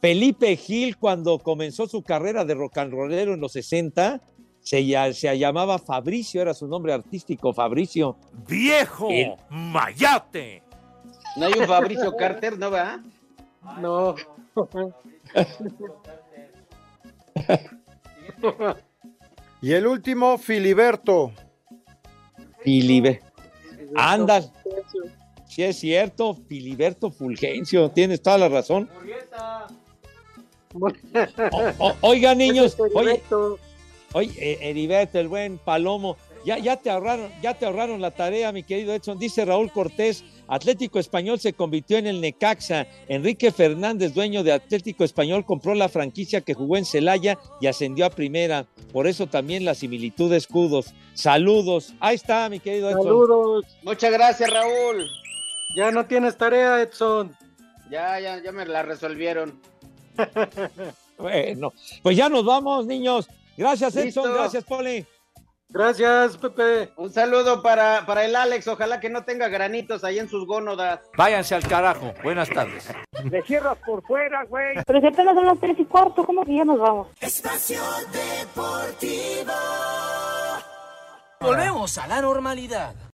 Felipe 0.00 0.56
Gil, 0.56 0.96
cuando 0.98 1.38
comenzó 1.38 1.86
su 1.86 2.02
carrera 2.02 2.44
de 2.44 2.54
rock 2.54 2.78
and 2.78 2.92
rollero 2.92 3.34
en 3.34 3.40
los 3.40 3.52
60, 3.52 4.20
se, 4.60 4.84
ya- 4.86 5.12
se 5.12 5.36
llamaba 5.38 5.78
Fabricio, 5.78 6.42
era 6.42 6.54
su 6.54 6.66
nombre 6.68 6.92
artístico, 6.92 7.52
Fabricio. 7.52 8.16
¡Viejo! 8.48 9.08
El- 9.10 9.34
¡Mayate! 9.50 10.62
No 11.36 11.46
hay 11.46 11.52
un 11.58 11.66
Fabricio 11.66 12.14
Carter, 12.16 12.58
¿no 12.58 12.70
va? 12.70 13.00
No. 13.80 14.14
Y 19.62 19.72
el 19.72 19.86
último, 19.86 20.38
Filiberto. 20.38 21.32
Filibe. 22.62 23.20
Anda, 23.94 24.42
si 25.46 25.62
es 25.62 25.76
cierto, 25.78 26.34
Filiberto 26.48 27.10
Fulgencio, 27.10 27.90
tienes 27.90 28.20
toda 28.20 28.38
la 28.38 28.48
razón. 28.48 28.88
O- 30.80 31.72
o- 31.86 31.96
oiga, 32.02 32.34
niños, 32.34 32.76
oye, 32.94 33.22
oye, 34.12 34.32
eh, 34.38 34.58
Heriberto, 34.62 35.18
el 35.18 35.28
buen 35.28 35.58
Palomo, 35.58 36.16
ya, 36.44 36.58
ya 36.58 36.76
te 36.76 36.90
ahorraron, 36.90 37.30
ya 37.42 37.54
te 37.54 37.66
ahorraron 37.66 38.00
la 38.00 38.12
tarea, 38.12 38.52
mi 38.52 38.62
querido 38.62 38.94
Edson. 38.94 39.18
Dice 39.18 39.44
Raúl 39.44 39.72
Cortés, 39.72 40.22
Atlético 40.46 41.00
Español 41.00 41.40
se 41.40 41.52
convirtió 41.54 41.98
en 41.98 42.06
el 42.06 42.20
Necaxa. 42.20 42.86
Enrique 43.08 43.50
Fernández, 43.50 44.14
dueño 44.14 44.44
de 44.44 44.52
Atlético 44.52 45.02
Español, 45.02 45.44
compró 45.44 45.74
la 45.74 45.88
franquicia 45.88 46.40
que 46.42 46.54
jugó 46.54 46.76
en 46.76 46.84
Celaya 46.84 47.36
y 47.60 47.66
ascendió 47.66 48.06
a 48.06 48.10
primera. 48.10 48.64
Por 48.92 49.08
eso 49.08 49.26
también 49.26 49.64
la 49.64 49.74
similitud 49.74 50.30
de 50.30 50.36
escudos. 50.36 50.94
Saludos. 51.14 51.94
Ahí 51.98 52.14
está, 52.14 52.48
mi 52.48 52.60
querido 52.60 52.90
Edson. 52.90 53.02
Saludos. 53.02 53.64
Muchas 53.82 54.12
gracias, 54.12 54.48
Raúl. 54.48 55.04
Ya 55.74 55.90
no 55.90 56.06
tienes 56.06 56.36
tarea, 56.36 56.80
Edson. 56.80 57.36
Ya, 57.90 58.20
ya, 58.20 58.40
ya 58.40 58.52
me 58.52 58.64
la 58.66 58.82
resolvieron. 58.84 59.60
Bueno, 61.18 61.72
pues 62.02 62.14
ya 62.14 62.28
nos 62.28 62.44
vamos, 62.44 62.84
niños. 62.84 63.26
Gracias, 63.56 63.96
Edson. 63.96 64.04
Listo. 64.04 64.34
Gracias, 64.34 64.64
Poli. 64.64 65.06
Gracias, 65.68 66.36
Pepe. 66.36 66.92
Un 66.96 67.12
saludo 67.12 67.62
para, 67.62 68.04
para 68.06 68.24
el 68.24 68.36
Alex. 68.36 68.68
Ojalá 68.68 69.00
que 69.00 69.10
no 69.10 69.24
tenga 69.24 69.48
granitos 69.48 70.04
ahí 70.04 70.18
en 70.18 70.28
sus 70.28 70.46
gónodas. 70.46 71.00
Váyanse 71.16 71.54
al 71.54 71.66
carajo. 71.66 72.12
Buenas 72.22 72.48
tardes. 72.50 72.88
Le 73.24 73.42
cierras 73.42 73.78
por 73.84 74.02
fuera, 74.06 74.44
güey. 74.44 74.76
Pero 74.86 75.00
si 75.00 75.06
apenas 75.06 75.34
son 75.34 75.46
las 75.46 75.58
tres 75.58 75.78
y 75.78 75.84
cuarto, 75.86 76.24
¿cómo 76.24 76.44
que 76.44 76.54
ya 76.56 76.64
nos 76.64 76.78
vamos? 76.78 77.08
Espacio 77.20 77.80
Deportivo. 78.12 79.52
Volvemos 81.40 81.98
a 81.98 82.06
la 82.06 82.20
normalidad. 82.20 82.94